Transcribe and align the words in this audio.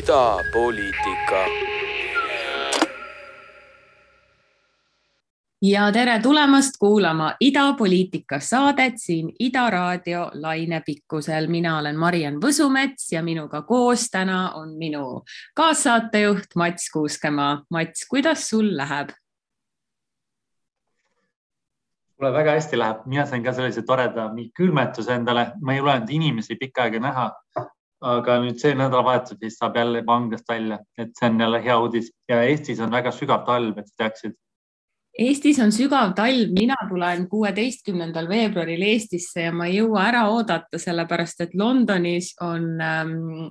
idapoliitika. 0.00 1.44
ja 5.62 5.92
tere 5.92 6.20
tulemast 6.22 6.70
kuulama 6.78 7.34
Idapoliitika 7.40 8.40
saadet 8.40 8.94
siin 8.96 9.32
Ida 9.38 9.70
raadio 9.70 10.30
lainepikkusel. 10.34 11.46
mina 11.46 11.78
olen 11.78 11.98
Mariann 11.98 12.36
Võsumets 12.36 13.12
ja 13.12 13.22
minuga 13.22 13.62
koos 13.62 14.08
täna 14.10 14.52
on 14.52 14.68
minu 14.78 15.24
kaassaatejuht 15.54 16.56
Mats 16.56 16.90
Kuuskemaa. 16.92 17.64
Mats, 17.70 18.06
kuidas 18.10 18.48
sul 18.48 18.76
läheb? 18.76 19.08
mulle 22.20 22.32
väga 22.32 22.50
hästi 22.50 22.78
läheb, 22.78 22.96
mina 23.06 23.26
sain 23.26 23.44
ka 23.44 23.52
sellise 23.52 23.82
toreda 23.82 24.30
külmetuse 24.56 25.14
endale, 25.14 25.52
ma 25.60 25.74
ei 25.74 25.80
ole 25.80 25.92
olnud 25.92 26.10
inimesi 26.10 26.56
pikka 26.56 26.82
aega 26.82 27.00
näha. 27.00 27.30
Aga 28.00 28.38
nüüd 28.44 28.60
see 28.60 28.76
nädalavahetus 28.78 29.38
vist 29.40 29.60
saab 29.60 29.76
jälle 29.76 30.04
vanglast 30.06 30.48
välja, 30.48 30.78
et 30.98 31.10
see 31.18 31.28
on 31.28 31.40
jälle 31.40 31.60
hea 31.64 31.78
uudis 31.80 32.12
ja 32.28 32.42
Eestis 32.42 32.80
on 32.80 32.92
väga 32.92 33.12
sügav 33.12 33.44
talv, 33.48 33.78
et 33.78 33.90
sa 33.90 34.04
teaksid. 34.04 34.36
Eestis 35.20 35.58
on 35.60 35.72
sügav 35.74 36.14
talv, 36.16 36.54
mina 36.56 36.76
tulen 36.88 37.26
kuueteistkümnendal 37.28 38.28
veebruaril 38.30 38.82
Eestisse 38.92 39.48
ja 39.48 39.52
ma 39.52 39.66
ei 39.68 39.80
jõua 39.80 40.06
ära 40.08 40.24
oodata, 40.30 40.78
sellepärast 40.80 41.44
et 41.44 41.54
Londonis 41.58 42.32
on 42.46 42.72
ähm, 42.80 43.50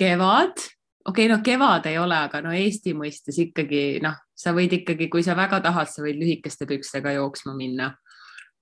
kevad 0.00 0.58
okei 1.04 1.26
okay,, 1.26 1.36
no 1.36 1.42
kevad 1.42 1.86
ei 1.86 1.98
ole, 1.98 2.16
aga 2.16 2.42
no 2.44 2.52
Eesti 2.54 2.94
mõistes 2.98 3.38
ikkagi 3.42 4.00
noh, 4.02 4.18
sa 4.34 4.54
võid 4.54 4.74
ikkagi, 4.80 5.08
kui 5.10 5.24
sa 5.24 5.36
väga 5.38 5.60
tahad, 5.64 5.90
sa 5.90 6.04
võid 6.04 6.20
lühikeste 6.20 6.66
pükstega 6.70 7.14
jooksma 7.16 7.54
minna. 7.58 7.92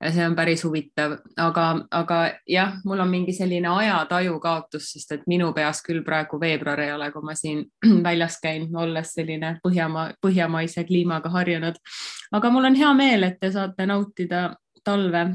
See 0.01 0.25
on 0.25 0.35
päris 0.37 0.65
huvitav, 0.65 1.19
aga, 1.37 1.65
aga 1.91 2.21
jah, 2.49 2.79
mul 2.85 3.03
on 3.05 3.11
mingi 3.11 3.35
selline 3.37 3.69
ajataju 3.69 4.39
kaotus, 4.41 4.93
sest 4.95 5.13
et 5.13 5.27
minu 5.29 5.51
peas 5.53 5.83
küll 5.85 6.01
praegu 6.07 6.41
veebruar 6.41 6.81
ei 6.81 6.95
ole, 6.95 7.11
kui 7.13 7.27
ma 7.27 7.35
siin 7.37 7.67
väljas 8.07 8.41
käin, 8.43 8.71
olles 8.77 9.13
selline 9.19 9.59
põhjamaa, 9.67 10.15
põhjamaise 10.25 10.87
kliimaga 10.89 11.33
harjunud. 11.37 11.77
aga 12.33 12.51
mul 12.51 12.71
on 12.73 12.81
hea 12.81 12.95
meel, 12.95 13.29
et 13.29 13.39
te 13.41 13.53
saate 13.53 13.87
nautida 13.87 14.49
talve 14.85 15.27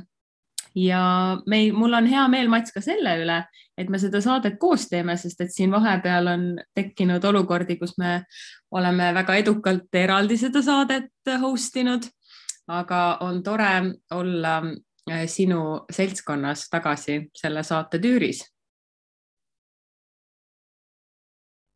ja 0.75 1.38
meil, 1.45 1.73
mul 1.73 1.94
on 1.94 2.07
hea 2.09 2.25
meel, 2.31 2.50
Mats, 2.52 2.73
ka 2.75 2.81
selle 2.83 3.16
üle, 3.22 3.39
et 3.77 3.89
me 3.91 4.00
seda 4.00 4.22
saadet 4.23 4.57
koos 4.59 4.88
teeme, 4.91 5.16
sest 5.19 5.41
et 5.44 5.53
siin 5.53 5.72
vahepeal 5.73 6.27
on 6.31 6.45
tekkinud 6.75 7.23
olukordi, 7.31 7.77
kus 7.79 7.95
me 8.02 8.22
oleme 8.75 9.11
väga 9.16 9.39
edukalt 9.41 9.95
eraldi 9.95 10.38
seda 10.39 10.63
saadet 10.66 11.35
host 11.41 11.77
inud. 11.79 12.09
Aga 12.67 13.17
on 13.21 13.44
tore 13.44 13.71
olla 14.11 14.58
äh, 15.11 15.25
sinu 15.27 15.85
seltskonnas 15.91 16.69
tagasi 16.69 17.30
selle 17.33 17.63
saate 17.63 17.99
tüüris. 17.99 18.44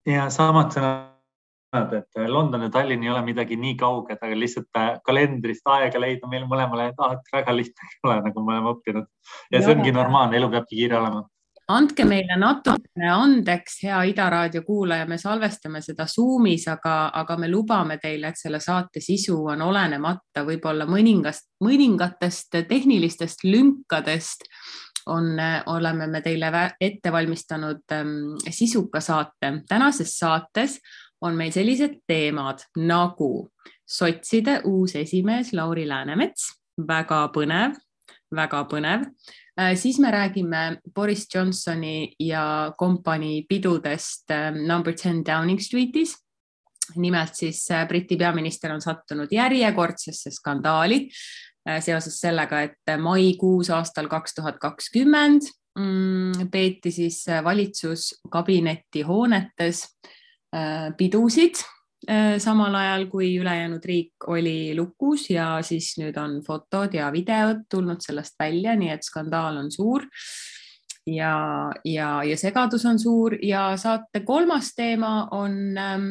ja 0.10 0.30
samad 0.34 0.74
sõnad 0.74 1.94
et 1.94 2.18
äh, 2.18 2.28
London 2.28 2.66
ja 2.66 2.70
Tallinn 2.74 3.04
ei 3.04 3.10
ole 3.10 3.22
midagi 3.26 3.58
nii 3.60 3.76
kauged, 3.78 4.18
aga 4.22 4.38
lihtsalt 4.38 4.80
äh, 4.80 4.96
kalendrist 5.06 5.68
aega 5.70 6.02
leida 6.02 6.28
meil 6.28 6.48
mõlemale 6.50 6.90
alati 6.98 7.36
väga 7.36 7.56
lihtne 7.56 7.90
ei 7.92 8.00
ole, 8.08 8.22
nagu 8.26 8.46
me 8.46 8.56
oleme 8.56 8.74
õppinud. 8.74 9.10
ja 9.52 9.62
see 9.62 9.76
ongi 9.76 9.94
normaalne, 9.94 10.38
elu 10.38 10.50
peabki 10.56 10.82
kiire 10.82 10.98
olema. 10.98 11.28
Andke 11.70 12.06
meile 12.06 12.36
natukene 12.40 13.10
andeks, 13.14 13.80
hea 13.84 14.00
Ida 14.10 14.30
raadio 14.30 14.64
kuulaja, 14.66 15.06
me 15.10 15.18
salvestame 15.22 15.82
seda 15.86 16.08
Zoomis, 16.10 16.68
aga, 16.72 17.12
aga 17.22 17.38
me 17.38 17.50
lubame 17.52 18.00
teile, 18.02 18.32
et 18.32 18.40
selle 18.42 18.60
saate 18.64 19.02
sisu 19.04 19.38
on 19.54 19.62
olenemata 19.62 20.44
võib-olla 20.48 20.88
mõningast, 20.90 21.50
mõningatest 21.64 22.62
tehnilistest 22.70 23.46
lünkadest 23.46 24.48
on, 25.10 25.36
oleme 25.66 26.08
me 26.08 26.22
teile 26.26 26.50
ette 26.82 27.12
valmistanud 27.12 27.86
ähm, 27.94 28.16
sisuka 28.50 29.02
saate. 29.02 29.54
tänases 29.68 30.18
saates 30.18 30.80
on 31.22 31.36
meil 31.36 31.52
sellised 31.52 32.02
teemad 32.08 32.66
nagu 32.78 33.50
sotside 33.90 34.62
uus 34.66 34.96
esimees 34.96 35.54
Lauri 35.54 35.88
Läänemets, 35.88 36.52
väga 36.88 37.28
põnev, 37.34 37.78
väga 38.36 38.64
põnev. 38.72 39.06
Äh, 39.60 39.76
siis 39.76 40.00
me 40.00 40.12
räägime 40.12 40.80
Boris 40.96 41.28
Johnsoni 41.36 42.16
ja 42.20 42.74
kompanii 42.78 43.46
pidudest 43.50 44.32
äh, 44.32 44.52
number 44.56 44.94
ten 44.94 45.24
Downing 45.26 45.60
Streetis. 45.60 46.16
nimelt 46.96 47.36
siis 47.36 47.72
äh, 47.72 47.88
Briti 47.88 48.18
peaminister 48.18 48.72
on 48.74 48.82
sattunud 48.82 49.28
järjekordsesse 49.32 50.32
skandaali 50.32 51.10
seoses 51.80 52.16
sellega, 52.18 52.62
et 52.62 52.92
maikuus 52.98 53.70
aastal 53.70 54.08
kaks 54.10 54.34
tuhat 54.34 54.58
kakskümmend 54.58 55.42
mm, 55.78 56.48
peeti 56.52 56.92
siis 56.92 57.26
valitsuskabineti 57.44 59.04
hoonetes 59.06 59.84
Äh, 60.52 60.92
pidusid 60.98 61.56
äh, 61.62 61.79
samal 62.40 62.76
ajal 62.80 63.08
kui 63.12 63.34
ülejäänud 63.42 63.84
riik 63.86 64.28
oli 64.32 64.76
lukus 64.78 65.26
ja 65.30 65.58
siis 65.62 65.98
nüüd 66.00 66.16
on 66.18 66.38
fotod 66.46 66.94
ja 66.96 67.10
videod 67.12 67.66
tulnud 67.70 68.00
sellest 68.00 68.38
välja, 68.40 68.76
nii 68.80 68.94
et 68.94 69.04
skandaal 69.04 69.58
on 69.60 69.72
suur. 69.72 70.06
ja, 71.08 71.34
ja, 71.86 72.24
ja 72.24 72.38
segadus 72.38 72.86
on 72.86 73.00
suur 73.00 73.36
ja 73.44 73.78
saate 73.78 74.22
kolmas 74.24 74.72
teema 74.76 75.28
on 75.32 75.78
ähm, 75.78 76.08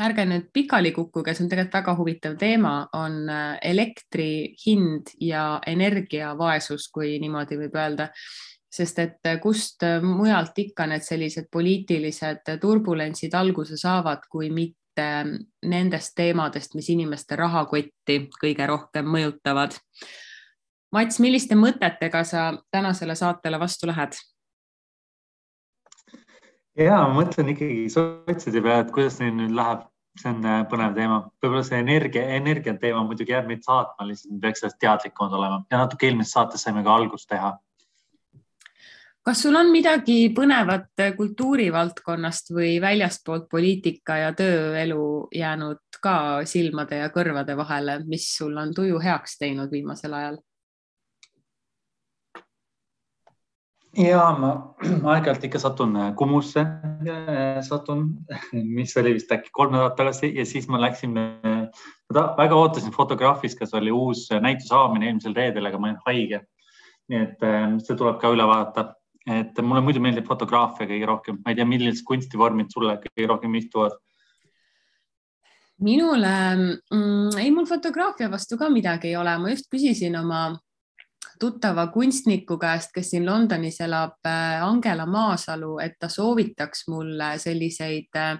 ärge 0.00 0.24
nüüd 0.24 0.48
pikali 0.52 0.92
kukkuge, 0.92 1.34
see 1.34 1.44
on 1.44 1.50
tegelikult 1.50 1.74
väga 1.74 1.96
huvitav 1.98 2.38
teema, 2.38 2.74
on 2.92 3.28
äh, 3.28 3.58
elektri 3.62 4.54
hind 4.66 5.12
ja 5.20 5.60
energiavaesus, 5.66 6.88
kui 6.94 7.18
niimoodi 7.20 7.60
võib 7.60 7.76
öelda 7.76 8.08
sest 8.74 8.98
et 8.98 9.28
eh, 9.28 9.38
kust 9.42 9.84
mujalt 10.02 10.58
ikka 10.58 10.88
need 10.90 11.04
sellised 11.06 11.46
poliitilised 11.52 12.56
turbulentsid 12.62 13.34
alguse 13.38 13.78
saavad, 13.78 14.24
kui 14.30 14.50
mitte 14.50 14.83
nendest 15.00 16.14
teemadest, 16.16 16.74
mis 16.74 16.90
inimeste 16.92 17.36
rahakotti 17.36 18.18
kõige 18.40 18.66
rohkem 18.68 19.08
mõjutavad. 19.10 19.76
Mats, 20.94 21.18
milliste 21.18 21.58
mõtetega 21.58 22.22
sa 22.24 22.52
tänasele 22.70 23.16
saatele 23.18 23.58
vastu 23.58 23.90
lähed? 23.90 24.14
ja 26.78 27.00
ma 27.06 27.20
mõtlen 27.20 27.52
ikkagi 27.52 27.88
sotside 27.92 28.62
peale, 28.62 28.84
et 28.84 28.94
kuidas 28.94 29.20
neil 29.20 29.34
nüüd 29.36 29.52
läheb, 29.54 29.84
see 30.18 30.30
on 30.30 30.46
eh, 30.46 30.62
põnev 30.70 30.96
teema, 30.96 31.20
võib-olla 31.42 31.62
see 31.66 31.78
energia, 31.82 32.24
energia 32.38 32.74
teema 32.82 33.04
muidugi 33.06 33.34
jääb 33.34 33.46
meid 33.50 33.62
saatma, 33.66 34.06
lihtsalt 34.08 34.34
me 34.34 34.40
peaks 34.42 34.62
sellest 34.62 34.80
teadlikumad 34.82 35.36
olema 35.38 35.60
ja 35.70 35.80
natuke 35.82 36.08
eelmises 36.08 36.34
saates 36.34 36.66
saime 36.66 36.82
ka 36.86 36.94
algust 36.94 37.28
teha 37.30 37.52
kas 39.24 39.42
sul 39.42 39.56
on 39.56 39.70
midagi 39.72 40.28
põnevat 40.36 41.00
kultuurivaldkonnast 41.16 42.50
või 42.52 42.76
väljastpoolt 42.80 43.46
poliitika 43.50 44.18
ja 44.20 44.32
tööelu 44.36 45.28
jäänud 45.32 46.00
ka 46.04 46.16
silmade 46.48 47.00
ja 47.00 47.12
kõrvade 47.12 47.56
vahele, 47.56 48.02
mis 48.04 48.26
sul 48.36 48.56
on 48.60 48.74
tuju 48.76 48.98
heaks 49.00 49.38
teinud 49.40 49.72
viimasel 49.72 50.16
ajal? 50.18 50.42
ja 53.96 54.26
ma 54.36 54.50
aeg-ajalt 55.14 55.46
ikka 55.46 55.60
satun 55.62 55.96
Kumusse, 56.18 56.64
satun, 57.64 58.08
mis 58.76 58.92
oli 59.00 59.14
vist 59.16 59.32
äkki 59.32 59.54
kolm 59.54 59.72
nädalat 59.72 59.96
tagasi 59.96 60.34
ja 60.34 60.44
siis 60.44 60.66
ma 60.68 60.80
läksin, 60.82 61.14
väga 62.12 62.58
ootasin 62.58 62.92
Fotograafis, 62.92 63.54
kas 63.56 63.72
oli 63.78 63.94
uus 63.94 64.26
näituse 64.34 64.74
avamine 64.74 65.08
eelmisel 65.08 65.38
reedel, 65.38 65.70
aga 65.70 65.80
ma 65.80 65.92
olin 65.92 66.02
haige. 66.10 66.42
nii 67.08 67.18
et 67.20 67.42
see 67.84 67.96
tuleb 68.00 68.16
ka 68.20 68.30
üle 68.32 68.44
vaadata 68.48 68.94
et 69.26 69.60
mulle 69.62 69.80
muidu 69.84 70.02
meeldib 70.04 70.26
fotograafia 70.28 70.88
kõige 70.88 71.06
rohkem, 71.08 71.38
ma 71.44 71.52
ei 71.52 71.58
tea, 71.58 71.68
millised 71.68 72.04
kunstivormid 72.04 72.72
sulle 72.72 72.98
kõige 73.00 73.30
rohkem 73.30 73.60
istuvad? 73.60 73.96
minule 75.84 76.34
mm,, 76.56 77.38
ei 77.40 77.50
mul 77.50 77.66
fotograafia 77.66 78.28
vastu 78.30 78.56
ka 78.56 78.68
midagi 78.70 79.10
ei 79.10 79.16
ole, 79.18 79.32
ma 79.38 79.50
just 79.50 79.66
küsisin 79.72 80.14
oma 80.16 80.46
tuttava 81.40 81.88
kunstniku 81.92 82.56
käest, 82.60 82.92
kes 82.94 83.10
siin 83.10 83.26
Londonis 83.26 83.80
elab, 83.82 84.20
äh, 84.26 84.62
Angela 84.62 85.06
Maasalu, 85.06 85.78
et 85.82 85.98
ta 85.98 86.08
soovitaks 86.08 86.86
mulle 86.88 87.34
selliseid 87.42 88.20
äh, 88.20 88.38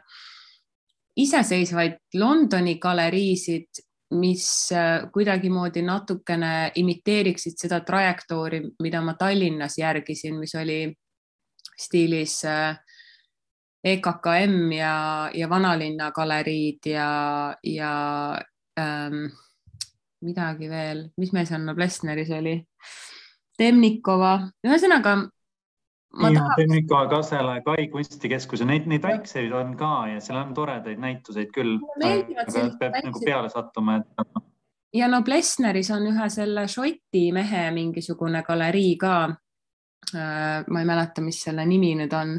iseseisvaid 1.17 1.99
Londoni 2.15 2.79
galeriisid 2.79 3.84
mis 4.11 4.73
äh, 4.73 5.07
kuidagimoodi 5.13 5.83
natukene 5.83 6.73
imiteeriksid 6.75 7.59
seda 7.59 7.81
trajektoori, 7.81 8.61
mida 8.83 9.01
ma 9.03 9.15
Tallinnas 9.19 9.79
järgisin, 9.79 10.39
mis 10.39 10.55
oli 10.55 10.79
stiilis 11.81 12.43
EKKM 13.85 14.59
äh, 14.73 14.77
ja, 14.79 14.95
ja 15.35 15.49
Vanalinna 15.51 16.11
galeriid 16.13 16.87
ja, 16.87 17.09
ja 17.63 17.95
ähm, 18.81 19.27
midagi 20.25 20.71
veel, 20.71 21.09
mis 21.21 21.33
meil 21.33 21.49
seal 21.49 21.65
Noblessneris 21.65 22.31
oli? 22.35 22.59
Temnikova, 23.59 24.39
ühesõnaga 24.67 25.19
ja 26.23 26.49
Temnikova, 26.57 27.07
Kasela, 27.09 27.61
Kai 27.61 27.89
kunstikeskus 27.89 28.61
ja 28.61 28.67
neid, 28.67 28.87
neid 28.91 29.03
väikseid 29.03 29.53
on 29.53 29.77
ka 29.77 30.07
ja 30.13 30.21
seal 30.23 30.39
on 30.41 30.55
toredaid 30.55 31.01
näituseid 31.01 31.53
küll. 31.55 31.79
peab 32.01 32.99
nagu 33.03 33.23
peale 33.25 33.51
sattuma, 33.53 33.97
et. 33.97 34.43
ja 34.95 35.09
no 35.09 35.23
Plessneris 35.23 35.91
on 35.95 36.07
ühe 36.13 36.29
selle 36.31 36.69
Šoti 36.69 37.27
mehe 37.33 37.71
mingisugune 37.75 38.43
galerii 38.43 38.97
ka. 39.01 39.17
Äh, 40.15 40.65
ma 40.69 40.81
ei 40.81 40.87
mäleta, 40.87 41.23
mis 41.25 41.39
selle 41.41 41.65
nimi 41.67 41.95
nüüd 41.97 42.13
on, 42.13 42.35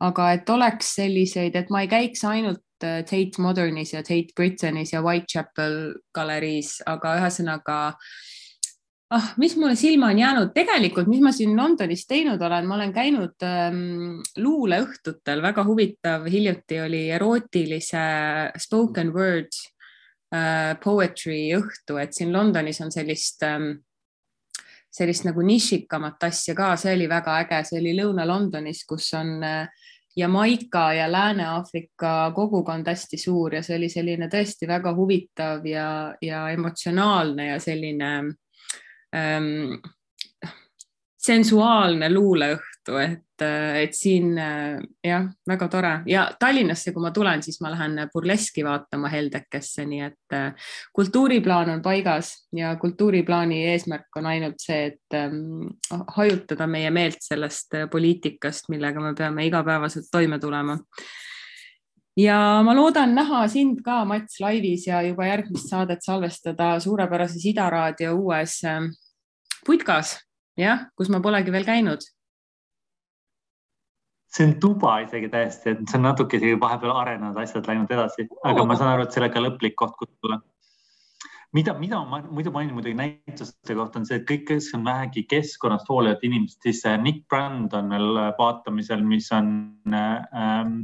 aga 0.00 0.30
et 0.32 0.48
oleks 0.50 0.94
selliseid, 0.96 1.54
et 1.58 1.68
ma 1.70 1.82
ei 1.84 1.90
käiks 1.90 2.24
ainult 2.24 2.64
äh, 2.84 3.02
Tate 3.04 3.42
Modernis 3.42 3.92
ja 3.92 4.00
Tate 4.02 4.32
Britanis 4.36 4.94
ja 4.94 5.02
Whitechapel 5.04 5.92
galeriis, 6.16 6.78
aga 6.88 7.18
ühesõnaga 7.20 7.76
ah, 9.12 9.28
mis 9.40 9.54
mulle 9.60 9.76
silma 9.76 10.08
on 10.12 10.18
jäänud, 10.18 10.50
tegelikult, 10.54 11.10
mis 11.10 11.20
ma 11.24 11.32
siin 11.34 11.54
Londonis 11.56 12.06
teinud 12.08 12.40
olen, 12.42 12.66
ma 12.68 12.78
olen 12.78 12.94
käinud 12.94 13.46
ähm, 13.46 14.18
luuleõhtutel, 14.40 15.42
väga 15.44 15.64
huvitav, 15.68 16.26
hiljuti 16.32 16.80
oli 16.80 17.04
erootilise 17.16 18.02
spoken 18.64 19.12
word 19.14 19.52
äh, 20.34 20.74
poetry 20.82 21.52
õhtu, 21.58 22.00
et 22.02 22.16
siin 22.16 22.32
Londonis 22.34 22.80
on 22.84 22.92
sellist 22.94 23.44
ähm, 23.46 23.74
sellist 24.92 25.24
nagu 25.24 25.40
nišikamat 25.44 26.28
asja 26.28 26.54
ka, 26.56 26.74
see 26.76 26.92
oli 26.96 27.08
väga 27.08 27.38
äge, 27.46 27.62
see 27.64 27.80
oli 27.80 27.94
Lõuna-Londonis, 27.96 28.84
kus 28.88 29.08
on 29.16 29.38
äh, 29.46 29.88
Jamaica 30.16 30.90
ja 30.92 31.06
Lääne-Aafrika 31.12 32.32
kogukond 32.36 32.86
hästi 32.86 33.16
suur 33.16 33.54
ja 33.56 33.62
see 33.64 33.78
oli 33.78 33.88
selline 33.88 34.28
tõesti 34.32 34.68
väga 34.68 34.92
huvitav 34.96 35.64
ja, 35.66 36.12
ja 36.20 36.44
emotsionaalne 36.52 37.46
ja 37.54 37.60
selline 37.60 38.10
ähm, 39.14 39.78
sensuaalne 41.22 42.10
luuleõhtu, 42.12 42.96
et 43.02 43.32
et, 43.42 43.82
et 43.82 43.94
siin 43.96 44.36
jah, 45.04 45.26
väga 45.48 45.68
tore. 45.70 45.92
Ja 46.06 46.26
Tallinnasse, 46.38 46.92
kui 46.92 47.02
ma 47.02 47.10
tulen, 47.14 47.42
siis 47.42 47.60
ma 47.62 47.70
lähen 47.72 47.98
burleski 48.12 48.64
vaatama 48.64 49.10
Heldekesse, 49.12 49.86
nii 49.88 50.02
et 50.06 50.36
kultuuriplaan 50.94 51.70
on 51.76 51.82
paigas 51.82 52.32
ja 52.56 52.74
kultuuriplaani 52.80 53.62
eesmärk 53.72 54.20
on 54.20 54.28
ainult 54.30 54.62
see, 54.62 54.92
et 54.92 55.18
ähm, 55.18 55.72
hajutada 56.16 56.66
meie 56.66 56.90
meelt 56.90 57.20
sellest 57.24 57.78
poliitikast, 57.90 58.70
millega 58.72 59.02
me 59.02 59.14
peame 59.18 59.46
igapäevaselt 59.46 60.10
toime 60.12 60.38
tulema. 60.38 60.78
Ja 62.16 62.60
ma 62.64 62.74
loodan 62.76 63.14
näha 63.16 63.46
sind 63.48 63.80
ka, 63.84 64.02
Mats, 64.04 64.36
laivis 64.40 64.84
ja 64.86 65.00
juba 65.06 65.30
järgmist 65.30 65.70
saadet 65.70 66.04
salvestada 66.04 66.74
suurepärases 66.80 67.46
Ida 67.48 67.70
raadio 67.72 68.12
uues 68.18 68.58
putkas, 69.66 70.16
jah, 70.58 70.88
kus 70.98 71.10
ma 71.12 71.22
polegi 71.24 71.54
veel 71.54 71.66
käinud. 71.66 72.04
See 74.32 74.46
on 74.48 74.54
tuba 74.60 74.94
isegi 75.04 75.28
täiesti, 75.28 75.74
et 75.74 75.82
see 75.84 75.98
on 75.98 76.06
natuke 76.06 76.38
isegi 76.38 76.56
vahepeal 76.60 76.94
arenenud 76.96 77.36
asjad 77.42 77.66
läinud 77.68 77.90
edasi, 77.92 78.24
aga 78.48 78.64
ma 78.64 78.78
saan 78.80 78.94
aru, 78.94 79.04
et 79.04 79.16
sellega 79.16 79.42
lõplik 79.44 79.76
koht, 79.76 79.92
kus 79.98 80.08
tulla. 80.14 80.40
mida, 81.52 81.74
mida 81.76 81.98
ma 82.08 82.22
muidu 82.24 82.50
mainin 82.54 82.72
muidugi 82.72 82.96
näituste 82.96 83.74
kohta 83.76 84.00
on 84.00 84.06
see, 84.08 84.16
et 84.22 84.24
kõik, 84.30 84.46
kes 84.48 84.70
on 84.78 84.86
vähegi 84.88 85.26
keskkonnast 85.28 85.90
hoolivad 85.92 86.24
inimesed, 86.24 86.62
siis 86.64 86.80
Nick 87.02 87.26
Brand 87.28 87.76
on 87.76 87.92
veel 87.92 88.22
vaatamisel, 88.38 89.04
mis 89.04 89.28
on 89.36 89.52
ähm, 89.92 90.78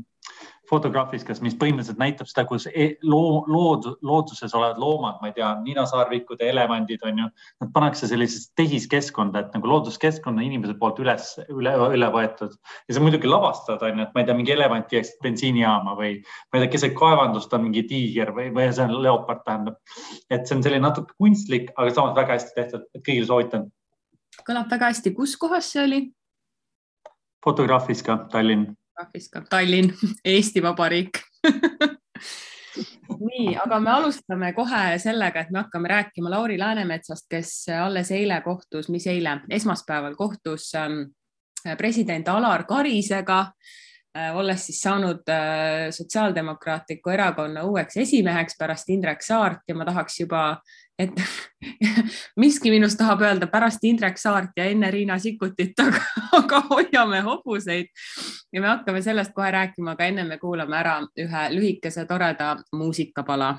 Photographiskas, 0.69 1.41
mis 1.41 1.55
põhimõtteliselt 1.57 2.01
näitab 2.01 2.29
seda, 2.29 2.45
kus 2.49 2.67
e 2.69 2.91
loo, 3.09 3.41
lood, 3.49 3.87
looduses 4.05 4.53
olevad 4.57 4.81
loomad, 4.83 5.17
ma 5.23 5.31
ei 5.31 5.35
tea, 5.39 5.49
ninasarvikud 5.65 6.43
ja 6.43 6.51
elevandid 6.53 7.05
on 7.09 7.23
ju, 7.23 7.29
nad 7.63 7.71
pannakse 7.73 8.09
sellisesse 8.11 8.53
tehiskeskkonda, 8.59 9.47
et 9.47 9.57
nagu 9.57 9.71
looduskeskkonna 9.71 10.45
inimese 10.45 10.75
poolt 10.81 11.01
üles, 11.01 11.31
üle, 11.49 11.73
üle 11.97 12.11
võetud 12.13 12.53
ja 12.53 12.97
see 12.97 13.05
muidugi 13.05 13.31
lavastad 13.31 13.85
on 13.87 14.03
ju, 14.03 14.07
et 14.07 14.13
ma 14.13 14.23
ei 14.23 14.29
tea, 14.29 14.37
mingi 14.37 14.55
elevant 14.55 14.93
jääks 14.93 15.15
bensiinijaama 15.25 15.97
või 15.99 16.19
ma 16.21 16.61
ei 16.61 16.67
tea, 16.67 16.73
keset 16.77 16.97
kaevandust 16.99 17.55
on 17.57 17.65
mingi 17.65 17.87
tiiger 17.89 18.35
või, 18.37 18.51
või 18.53 18.69
see 18.69 18.85
on 18.85 18.99
leopard 19.05 19.41
tähendab. 19.47 19.81
et 20.29 20.45
see 20.45 20.59
on 20.59 20.67
selline 20.67 20.85
natuke 20.85 21.17
kunstlik, 21.17 21.73
aga 21.77 21.95
samas 21.97 22.17
väga 22.19 22.37
hästi 22.37 22.57
tehtud, 22.59 22.85
et 22.93 23.05
kõigile 23.07 23.31
soovitan. 23.31 23.71
kõlab 24.45 24.69
väga 24.77 24.93
hästi, 24.93 25.15
kus 25.17 25.37
kohas 25.41 25.73
see 25.73 25.85
oli? 25.85 26.03
Photographiska, 27.45 28.27
Tallinn 28.33 28.75
viskab 29.15 29.49
Tallinn, 29.51 29.93
Eesti 30.25 30.63
Vabariik. 30.63 31.21
Nii, 33.19 33.57
aga 33.59 33.81
me 33.83 33.91
alustame 33.91 34.53
kohe 34.55 34.99
sellega, 35.03 35.43
et 35.43 35.51
me 35.51 35.65
hakkame 35.65 35.89
rääkima 35.91 36.31
Lauri 36.31 36.59
Läänemetsast, 36.59 37.27
kes 37.31 37.53
alles 37.75 38.13
eile 38.15 38.41
kohtus, 38.45 38.89
mis 38.89 39.07
eile, 39.11 39.41
esmaspäeval 39.51 40.15
kohtus 40.17 40.71
ähm, 40.79 41.03
president 41.79 42.29
Alar 42.29 42.65
Karisega 42.69 43.47
Äh, 44.19 44.37
olles 44.37 44.67
siis 44.67 44.81
saanud 44.81 45.29
äh, 45.29 45.91
Sotsiaaldemokraatliku 45.91 47.11
Erakonna 47.11 47.63
uueks 47.69 47.97
esimeheks 47.97 48.57
pärast 48.59 48.89
Indrek 48.89 49.23
Saart 49.23 49.69
ja 49.69 49.75
ma 49.77 49.85
tahaks 49.85 50.21
juba, 50.21 50.41
et 50.99 51.21
miski 52.43 52.71
minust 52.71 52.99
tahab 52.99 53.23
öelda 53.23 53.47
pärast 53.47 53.85
Indrek 53.85 54.19
Saart 54.19 54.57
ja 54.57 54.65
enne 54.65 54.91
Riina 54.91 55.19
Sikkutit, 55.19 55.79
aga, 55.87 56.03
aga 56.41 56.63
hoiame 56.71 57.21
hobuseid. 57.27 57.93
Ja 58.53 58.61
me 58.61 58.67
hakkame 58.73 59.03
sellest 59.03 59.33
kohe 59.37 59.51
rääkima, 59.51 59.95
aga 59.95 60.11
enne 60.11 60.25
me 60.25 60.39
kuulame 60.39 60.77
ära 60.79 60.99
ühe 61.19 61.49
lühikese 61.55 62.07
toreda 62.09 62.57
muusikapala 62.73 63.55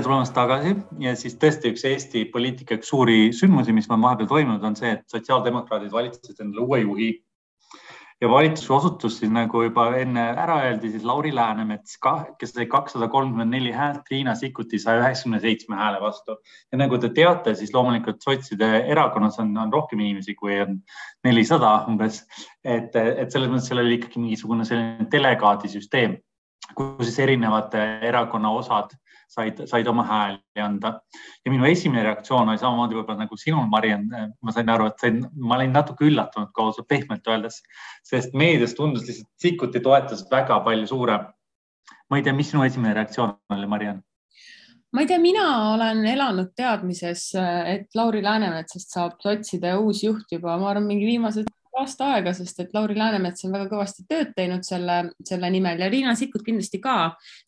tere 0.00 0.08
tulemast 0.08 0.32
tagasi 0.32 0.70
ja 1.04 1.10
siis 1.18 1.34
tõesti 1.36 1.74
üks 1.74 1.82
Eesti 1.84 2.20
poliitika 2.32 2.78
üks 2.78 2.88
suuri 2.88 3.34
sündmusi, 3.36 3.74
mis 3.76 3.88
on 3.92 4.00
vahepeal 4.00 4.30
toimunud, 4.30 4.62
on 4.64 4.76
see, 4.78 4.94
et 4.96 5.02
sotsiaaldemokraadid 5.12 5.92
valitsesid 5.92 6.38
endale 6.40 6.62
uue 6.64 6.78
juhi 6.80 7.08
ja 8.24 8.30
valitsuse 8.32 8.72
osutus 8.72 9.18
siis 9.20 9.28
nagu 9.34 9.60
juba 9.66 9.90
enne 10.00 10.22
ära 10.40 10.56
öeldi, 10.64 10.94
siis 10.94 11.04
Lauri 11.04 11.34
Läänemets, 11.36 11.98
kes 12.40 12.54
sai 12.56 12.64
kakssada 12.72 13.10
kolmkümmend 13.12 13.52
neli 13.52 13.74
häält 13.76 14.08
Riina 14.08 14.32
Sikkuti 14.40 14.80
saja 14.80 15.02
üheksakümne 15.02 15.42
seitsme 15.44 15.76
hääle 15.76 16.00
vastu. 16.00 16.38
ja 16.72 16.80
nagu 16.80 16.96
te 16.96 17.12
teate, 17.20 17.54
siis 17.60 17.74
loomulikult 17.76 18.24
sotside 18.24 18.70
erakonnas 18.94 19.36
on, 19.44 19.52
on 19.52 19.72
rohkem 19.72 20.00
inimesi, 20.00 20.34
kui 20.34 20.62
on 20.64 20.80
nelisada 21.28 21.74
umbes. 21.92 22.22
et, 22.64 22.96
et 22.96 23.28
selles 23.28 23.52
mõttes 23.52 23.68
seal 23.68 23.84
oli 23.84 24.00
ikkagi 24.00 24.24
mingisugune 24.24 24.64
selline 24.64 25.10
delegaadisüsteem, 25.12 26.16
kus 26.72 27.04
siis 27.04 27.20
erinevate 27.28 27.84
erakonna 28.08 28.56
osad 28.62 28.96
said, 29.30 29.62
said 29.70 29.86
oma 29.86 30.04
hääli 30.06 30.62
anda. 30.62 31.00
ja 31.44 31.52
minu 31.52 31.64
esimene 31.64 32.02
reaktsioon 32.02 32.48
oli 32.48 32.58
samamoodi 32.58 32.98
võib-olla 32.98 33.24
nagu 33.24 33.38
sinul, 33.38 33.66
Mariann. 33.70 34.10
ma 34.42 34.54
sain 34.54 34.68
aru, 34.68 34.90
et 34.90 35.04
sain, 35.04 35.22
ma 35.36 35.56
olin 35.58 35.72
natuke 35.76 36.06
üllatunud, 36.08 36.50
kui 36.54 36.64
ausalt 36.64 36.88
pehmelt 36.90 37.26
öeldes, 37.30 37.60
sest 38.06 38.34
meedias 38.34 38.74
tundus 38.78 39.06
lihtsalt 39.06 39.30
Sikkuti 39.40 39.82
toetus 39.84 40.26
väga 40.30 40.60
palju 40.66 40.86
suurem. 40.90 41.26
ma 42.10 42.18
ei 42.18 42.26
tea, 42.26 42.34
mis 42.34 42.50
sinu 42.50 42.64
esimene 42.66 42.94
reaktsioon 42.98 43.36
oli, 43.56 43.66
Mariann? 43.66 44.02
ma 44.92 45.04
ei 45.04 45.06
tea, 45.06 45.20
mina 45.22 45.46
olen 45.74 46.04
elanud 46.06 46.50
teadmises, 46.56 47.30
et 47.38 47.94
Lauri 47.94 48.22
Läänemetsast 48.26 48.90
saab 48.96 49.20
sotside 49.22 49.76
uus 49.78 50.02
juht 50.02 50.32
juba, 50.32 50.58
ma 50.58 50.72
arvan, 50.74 50.88
mingi 50.90 51.06
viimased 51.06 51.46
aasta 51.78 52.12
aega, 52.14 52.32
sest 52.34 52.60
et 52.64 52.72
Lauri 52.74 52.96
Läänemets 52.98 53.44
on 53.46 53.54
väga 53.54 53.68
kõvasti 53.70 54.04
tööd 54.08 54.32
teinud 54.36 54.64
selle, 54.66 54.98
selle 55.26 55.50
nimel 55.52 55.80
ja 55.80 55.88
Riina 55.90 56.14
Sikkut 56.18 56.44
kindlasti 56.46 56.80
ka, 56.82 56.96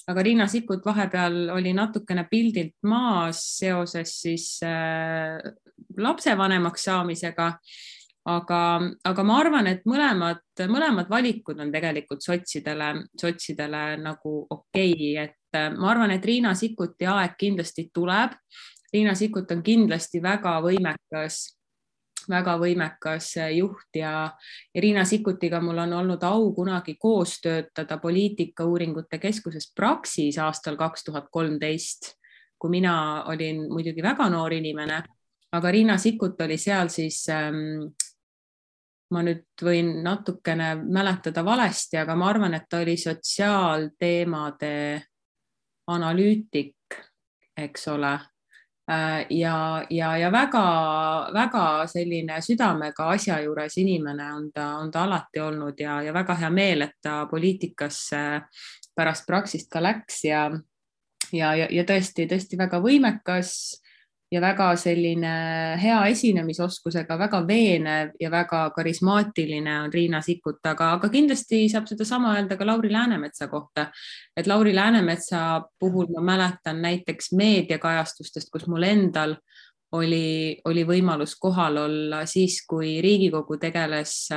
aga 0.08 0.24
Riina 0.24 0.46
Sikkut 0.50 0.84
vahepeal 0.86 1.50
oli 1.54 1.72
natukene 1.76 2.26
pildilt 2.30 2.76
maas 2.88 3.42
seoses 3.58 4.14
siis 4.22 4.46
äh, 4.66 5.40
lapsevanemaks 5.98 6.88
saamisega. 6.90 7.52
aga, 8.24 8.58
aga 9.04 9.22
ma 9.26 9.36
arvan, 9.42 9.66
et 9.66 9.80
mõlemad, 9.82 10.44
mõlemad 10.70 11.08
valikud 11.10 11.58
on 11.58 11.72
tegelikult 11.74 12.22
sotsidele, 12.22 12.92
sotsidele 13.18 13.96
nagu 13.98 14.46
okei 14.50 14.92
okay., 14.92 15.24
et 15.24 15.58
äh, 15.58 15.72
ma 15.74 15.90
arvan, 15.90 16.14
et 16.14 16.24
Riina 16.24 16.54
Sikkuti 16.54 17.06
aeg 17.10 17.34
kindlasti 17.38 17.90
tuleb. 17.94 18.38
Riina 18.92 19.16
Sikkut 19.18 19.50
on 19.50 19.62
kindlasti 19.66 20.22
väga 20.22 20.60
võimekas 20.62 21.40
väga 22.30 22.56
võimekas 22.60 23.32
juht 23.56 23.96
ja 23.96 24.30
Riina 24.74 25.04
Sikkutiga 25.08 25.60
mul 25.60 25.78
on 25.84 25.92
olnud 26.00 26.22
au 26.24 26.52
kunagi 26.54 26.96
koos 27.00 27.38
töötada 27.40 27.98
poliitikauuringute 27.98 29.18
keskuses 29.18 29.72
Praxis 29.76 30.38
aastal 30.38 30.76
kaks 30.76 31.04
tuhat 31.04 31.30
kolmteist, 31.30 32.14
kui 32.58 32.70
mina 32.70 33.24
olin 33.30 33.66
muidugi 33.72 34.02
väga 34.02 34.28
noor 34.30 34.52
inimene, 34.52 35.02
aga 35.52 35.70
Riina 35.70 35.98
Sikkut 35.98 36.40
oli 36.40 36.58
seal 36.58 36.88
siis 36.92 37.24
ähm, 37.32 37.92
ma 39.12 39.22
nüüd 39.24 39.44
võin 39.62 40.02
natukene 40.04 40.74
mäletada 40.80 41.44
valesti, 41.44 41.98
aga 42.00 42.16
ma 42.16 42.30
arvan, 42.32 42.54
et 42.56 42.68
ta 42.70 42.80
oli 42.82 42.96
sotsiaalteemade 42.96 44.74
analüütik, 45.92 46.76
eks 47.58 47.88
ole 47.92 48.14
ja, 49.30 49.84
ja, 49.90 50.16
ja 50.18 50.30
väga-väga 50.32 51.86
selline 51.86 52.40
südamega 52.42 53.08
asja 53.14 53.38
juures 53.44 53.76
inimene 53.78 54.26
on 54.34 54.48
ta, 54.52 54.66
on 54.82 54.90
ta 54.90 55.04
alati 55.06 55.40
olnud 55.40 55.78
ja, 55.80 56.00
ja 56.02 56.12
väga 56.14 56.34
hea 56.40 56.50
meel, 56.50 56.82
et 56.82 56.96
ta 57.02 57.26
poliitikasse 57.30 58.22
pärast 58.94 59.26
Praxist 59.26 59.70
ka 59.70 59.82
läks 59.82 60.24
ja, 60.24 60.48
ja, 61.32 61.54
ja, 61.54 61.68
ja 61.70 61.84
tõesti, 61.88 62.26
tõesti 62.30 62.58
väga 62.58 62.82
võimekas 62.82 63.81
ja 64.32 64.40
väga 64.40 64.70
selline 64.80 65.32
hea 65.82 65.98
esinemisoskusega, 66.08 67.18
väga 67.20 67.42
veenev 67.46 68.14
ja 68.20 68.30
väga 68.32 68.62
karismaatiline 68.76 69.74
on 69.84 69.92
Riina 69.92 70.22
Sikkut, 70.24 70.62
aga, 70.64 70.92
aga 70.96 71.10
kindlasti 71.12 71.66
saab 71.68 71.90
sedasama 71.90 72.36
öelda 72.38 72.56
ka 72.56 72.66
Lauri 72.66 72.92
Läänemetsa 72.92 73.48
kohta. 73.48 73.90
et 74.36 74.46
Lauri 74.46 74.74
Läänemetsa 74.74 75.62
puhul 75.78 76.06
ma 76.16 76.24
mäletan 76.32 76.82
näiteks 76.82 77.32
meediakajastustest, 77.32 78.48
kus 78.52 78.66
mul 78.66 78.82
endal 78.88 79.36
oli, 79.92 80.60
oli 80.64 80.86
võimalus 80.88 81.36
kohal 81.40 81.76
olla 81.76 82.24
siis, 82.26 82.62
kui 82.68 83.00
Riigikogu 83.04 83.58
tegeles, 83.60 84.30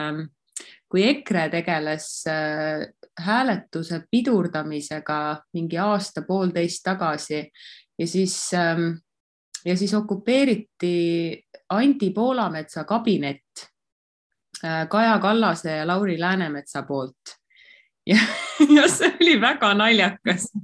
kui 0.92 1.08
EKRE 1.08 1.50
tegeles 1.50 2.10
äh, 2.28 2.84
hääletuse 3.20 4.02
pidurdamisega 4.12 5.20
mingi 5.54 5.78
aasta-poolteist 5.80 6.84
tagasi 6.84 7.40
ja 8.00 8.08
siis 8.08 8.54
ähm, 8.54 8.98
ja 9.66 9.78
siis 9.78 9.94
okupeeriti 9.94 11.46
Anti 11.70 12.10
Poolametsa 12.10 12.84
kabinet 12.84 13.42
äh, 14.64 14.90
Kaja 14.90 15.20
Kallase 15.20 15.72
ja 15.72 15.88
Lauri 15.88 16.20
Läänemetsa 16.20 16.84
poolt. 16.84 17.18
ja, 18.06 18.18
ja 18.76 18.90
see 18.90 19.18
oli 19.22 19.42
väga 19.42 19.74
naljakas 19.74 20.52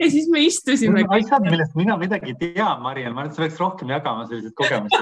ja 0.00 0.10
siis 0.10 0.28
me 0.30 0.40
istusime. 0.40 1.04
asjad, 1.08 1.50
millest 1.50 1.74
mina 1.74 1.96
midagi 1.96 2.30
ei 2.30 2.52
tea, 2.52 2.76
Mariann, 2.78 3.14
ma 3.14 3.20
arvan, 3.24 3.32
et 3.32 3.36
sa 3.36 3.42
peaks 3.42 3.58
rohkem 3.58 3.90
jagama 3.90 4.26
selliseid 4.30 4.54
kogemusi 4.54 4.96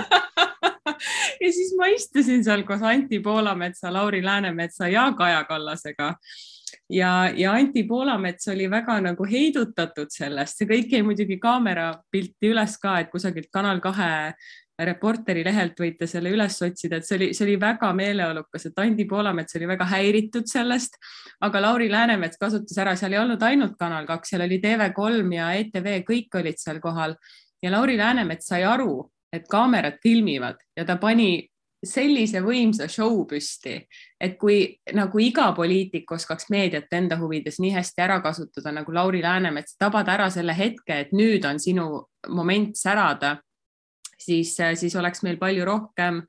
ja 1.45 1.53
siis 1.53 1.75
ma 1.77 1.87
istusin 1.93 2.45
seal 2.45 2.63
koos 2.65 2.83
Anti 2.83 3.21
Poolametsa, 3.21 3.93
Lauri 3.93 4.25
Läänemetsa 4.25 4.89
ja 4.89 5.13
Kaja 5.19 5.45
Kallasega 5.45 6.15
ja, 6.91 7.31
ja 7.37 7.53
Anti 7.53 7.85
Poolamets 7.89 8.49
oli 8.49 8.71
väga 8.71 8.99
nagu 9.01 9.27
heidutatud 9.29 10.11
sellest, 10.13 10.59
see 10.59 10.69
kõik 10.71 10.93
jäi 10.97 11.05
muidugi 11.07 11.39
kaamera 11.43 11.93
pilti 12.11 12.53
üles 12.53 12.77
ka, 12.83 12.99
et 13.01 13.11
kusagilt 13.13 13.51
Kanal 13.53 13.81
kahe 13.85 14.13
Reporteri 14.83 15.45
lehelt 15.45 15.79
võite 15.79 16.09
selle 16.11 16.33
üles 16.33 16.57
otsida, 16.65 16.99
et 16.99 17.07
see 17.07 17.19
oli, 17.19 17.29
see 17.37 17.45
oli 17.47 17.59
väga 17.61 17.93
meeleolukas, 17.95 18.67
et 18.67 18.81
Andi 18.83 19.05
Poolamets 19.09 19.57
oli 19.59 19.69
väga 19.69 19.87
häiritud 19.93 20.49
sellest, 20.51 20.97
aga 21.45 21.61
Lauri 21.63 21.91
Läänemets 21.93 22.41
kasutas 22.41 22.79
ära, 22.81 22.97
seal 22.99 23.15
ei 23.15 23.21
olnud 23.21 23.43
ainult 23.47 23.77
Kanal 23.79 24.09
kaks, 24.09 24.33
seal 24.33 24.47
oli 24.47 24.59
TV3 24.65 25.37
ja 25.37 25.53
ETV, 25.61 25.91
kõik 26.09 26.41
olid 26.41 26.59
seal 26.59 26.81
kohal. 26.83 27.15
Ja 27.63 27.71
Lauri 27.71 27.99
Läänemets 28.01 28.49
sai 28.49 28.65
aru, 28.67 29.05
et 29.33 29.47
kaamerad 29.49 30.01
filmivad 30.03 30.59
ja 30.77 30.85
ta 30.89 30.97
pani 31.01 31.52
sellise 31.83 32.41
võimsa 32.45 32.87
show 32.91 33.25
püsti, 33.29 33.75
et 34.21 34.37
kui 34.39 34.65
nagu 34.95 35.19
iga 35.23 35.49
poliitik 35.57 36.11
oskaks 36.15 36.47
meediat 36.55 36.93
enda 36.95 37.19
huvides 37.19 37.59
nii 37.63 37.73
hästi 37.75 38.05
ära 38.05 38.21
kasutada 38.23 38.73
nagu 38.75 38.95
Lauri 38.95 39.23
Läänemets, 39.23 39.77
tabada 39.81 40.15
ära 40.15 40.29
selle 40.31 40.55
hetke, 40.57 41.01
et 41.05 41.17
nüüd 41.17 41.47
on 41.49 41.59
sinu 41.63 41.89
moment 42.31 42.79
särada, 42.79 43.37
siis, 44.15 44.55
siis 44.55 44.95
oleks 44.97 45.25
meil 45.27 45.41
palju 45.43 45.67
rohkem 45.67 46.23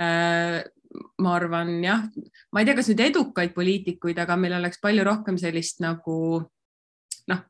äh, 0.00 0.62
ma 1.20 1.34
arvan 1.36 1.76
jah, 1.84 2.04
ma 2.52 2.62
ei 2.62 2.68
tea, 2.68 2.76
kas 2.78 2.88
nüüd 2.90 3.02
edukaid 3.08 3.54
poliitikuid, 3.56 4.18
aga 4.20 4.36
meil 4.40 4.56
oleks 4.58 4.80
palju 4.82 5.04
rohkem 5.06 5.38
sellist 5.40 5.82
nagu 5.84 6.16
noh, 7.30 7.42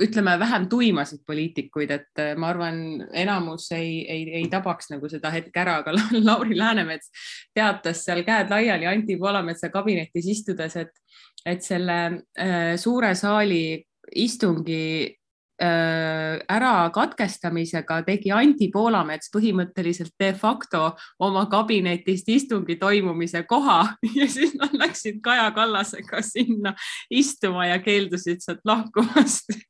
ütleme 0.00 0.38
vähem 0.40 0.68
tuimasid 0.68 1.20
poliitikuid, 1.26 1.90
et 1.90 2.20
äh, 2.20 2.32
ma 2.36 2.48
arvan, 2.52 2.78
enamus 3.12 3.68
ei, 3.76 4.00
ei, 4.08 4.24
ei 4.40 4.48
tabaks 4.52 4.88
nagu 4.92 5.08
seda 5.12 5.30
hetke 5.34 5.60
ära, 5.60 5.78
aga 5.82 5.92
Lauri 6.28 6.56
Läänemets 6.58 7.12
teatas 7.54 8.04
seal 8.06 8.24
käed 8.24 8.52
laiali 8.52 8.88
Anti 8.88 9.18
Poolametsa 9.20 9.68
kabinetis 9.74 10.28
istudes, 10.32 10.76
et, 10.80 10.94
et 11.44 11.64
selle 11.64 11.98
äh, 12.38 12.74
suure 12.80 13.14
saali 13.18 13.82
istungi 14.16 14.82
Äh, 15.62 16.40
ära 16.50 16.90
katkestamisega 16.90 18.00
tegi 18.02 18.32
Anti 18.34 18.66
Poolamets 18.74 19.30
põhimõtteliselt 19.30 20.10
de 20.18 20.32
facto 20.34 20.88
oma 21.22 21.44
kabinetist 21.52 22.26
istungi 22.34 22.74
toimumise 22.80 23.44
koha 23.46 23.76
ja 24.18 24.26
siis 24.26 24.56
nad 24.58 24.74
läksid 24.74 25.20
Kaja 25.22 25.52
Kallasega 25.54 26.18
sinna 26.26 26.74
istuma 27.10 27.68
ja 27.68 27.78
keeldusid 27.84 28.42
sealt 28.42 28.66
lahkumast. 28.66 29.54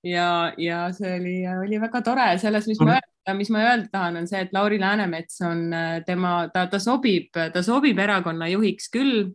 Ja, 0.00 0.54
ja 0.56 0.86
see 0.96 1.10
oli, 1.18 1.34
oli 1.44 1.80
väga 1.80 2.00
tore. 2.00 2.30
Selles, 2.40 2.64
mis 2.70 2.78
ma 2.80 2.94
öelda, 2.94 3.34
mis 3.36 3.50
ma 3.52 3.60
öelda 3.66 3.90
tahan, 3.92 4.16
on 4.22 4.28
see, 4.30 4.38
et 4.46 4.54
Lauri 4.56 4.78
Läänemets 4.80 5.42
on 5.44 5.66
äh, 5.76 5.98
tema, 6.06 6.46
ta, 6.54 6.62
ta 6.72 6.80
sobib, 6.80 7.28
ta 7.36 7.60
sobib 7.62 8.00
erakonna 8.00 8.48
juhiks 8.48 8.88
küll. 8.94 9.28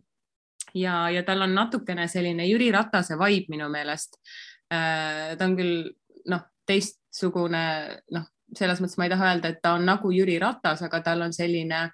Ja, 0.74 1.06
ja 1.10 1.22
tal 1.22 1.46
on 1.46 1.54
natukene 1.54 2.08
selline 2.10 2.48
Jüri 2.50 2.72
Ratase 2.74 3.14
vibe 3.20 3.54
minu 3.54 3.70
meelest. 3.70 4.18
Äh, 4.72 5.36
ta 5.38 5.44
on 5.44 5.56
küll 5.58 5.84
noh, 6.30 6.42
teistsugune 6.66 7.62
noh, 8.14 8.24
selles 8.56 8.80
mõttes 8.82 8.98
ma 8.98 9.06
ei 9.06 9.12
taha 9.12 9.30
öelda, 9.30 9.52
et 9.52 9.62
ta 9.62 9.76
on 9.76 9.86
nagu 9.86 10.10
Jüri 10.10 10.38
Ratas, 10.42 10.82
aga 10.86 11.00
tal 11.06 11.22
on 11.26 11.34
selline, 11.34 11.84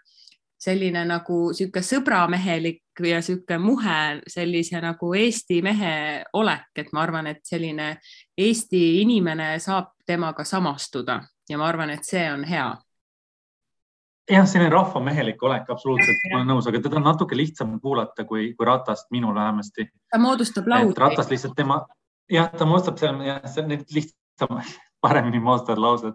selline 0.60 1.02
nagu 1.08 1.38
sihuke 1.56 1.82
sõbramehelik 1.84 3.02
ja 3.08 3.20
sihuke 3.24 3.58
muhe, 3.60 4.22
sellise 4.30 4.80
nagu 4.84 5.12
Eesti 5.16 5.60
mehe 5.64 5.94
olek, 6.38 6.70
et 6.76 6.92
ma 6.92 7.04
arvan, 7.04 7.28
et 7.32 7.44
selline 7.44 7.96
Eesti 8.38 9.02
inimene 9.02 9.54
saab 9.60 9.92
temaga 10.06 10.44
samastuda 10.44 11.20
ja 11.48 11.60
ma 11.60 11.68
arvan, 11.68 11.92
et 11.92 12.08
see 12.08 12.24
on 12.32 12.44
hea 12.48 12.70
jah, 14.30 14.46
selline 14.48 14.70
rahvamehelik 14.72 15.42
olek, 15.42 15.70
absoluutselt, 15.72 16.20
ma 16.30 16.38
olen 16.40 16.52
nõus, 16.54 16.68
aga 16.68 16.80
teda 16.80 17.00
on 17.00 17.08
natuke 17.10 17.36
lihtsam 17.36 17.74
kuulata 17.82 18.24
kui, 18.28 18.52
kui 18.56 18.66
Ratast, 18.66 19.10
minul 19.10 19.34
vähemasti. 19.34 19.88
ta 20.10 20.20
moodustab 20.20 20.68
laudi. 20.70 20.94
Ratas 20.98 21.30
lihtsalt 21.30 21.56
tema, 21.58 21.82
jah, 22.32 22.48
ta 22.56 22.68
moodustab 22.68 23.00
seal, 23.00 23.20
jah, 23.26 23.42
see 23.48 23.64
on 23.64 23.70
nüüd 23.72 23.84
lihtsam, 23.96 24.62
paremini 25.04 25.40
moodustavad 25.42 25.82
laused. 25.82 26.14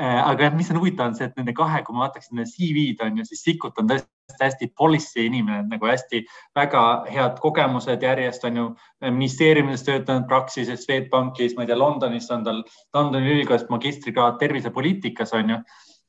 Äh, 0.00 0.18
aga 0.18 0.50
mis 0.56 0.72
on 0.74 0.80
huvitav, 0.80 1.12
on 1.12 1.16
see, 1.18 1.28
et 1.30 1.36
nende 1.38 1.54
kahe, 1.54 1.84
kui 1.86 1.94
ma 1.94 2.08
vaataks 2.08 2.32
nende 2.32 2.48
CV-d 2.50 3.06
on 3.06 3.20
ju, 3.20 3.28
siis 3.28 3.44
Sikkut 3.46 3.78
on 3.78 3.90
tõesti 3.90 4.10
hästi 4.40 4.70
policy 4.74 5.26
inimene, 5.28 5.62
nagu 5.70 5.86
hästi 5.86 6.24
väga 6.56 6.82
head 7.12 7.38
kogemused 7.44 8.02
järjest 8.02 8.46
on 8.48 8.56
ju 8.58 8.64
ministeeriumides 9.04 9.84
töötanud, 9.86 10.26
Praxises, 10.30 10.82
Swedbankis, 10.86 11.54
ma 11.54 11.62
ei 11.62 11.70
tea, 11.70 11.78
Londonis 11.78 12.30
on 12.34 12.46
tal 12.46 12.62
Londoni 12.96 13.36
ülikoolist 13.36 13.70
magistrikraad 13.70 14.40
tervisepoliitikas 14.40 15.36
on 15.38 15.54
ju 15.54 15.60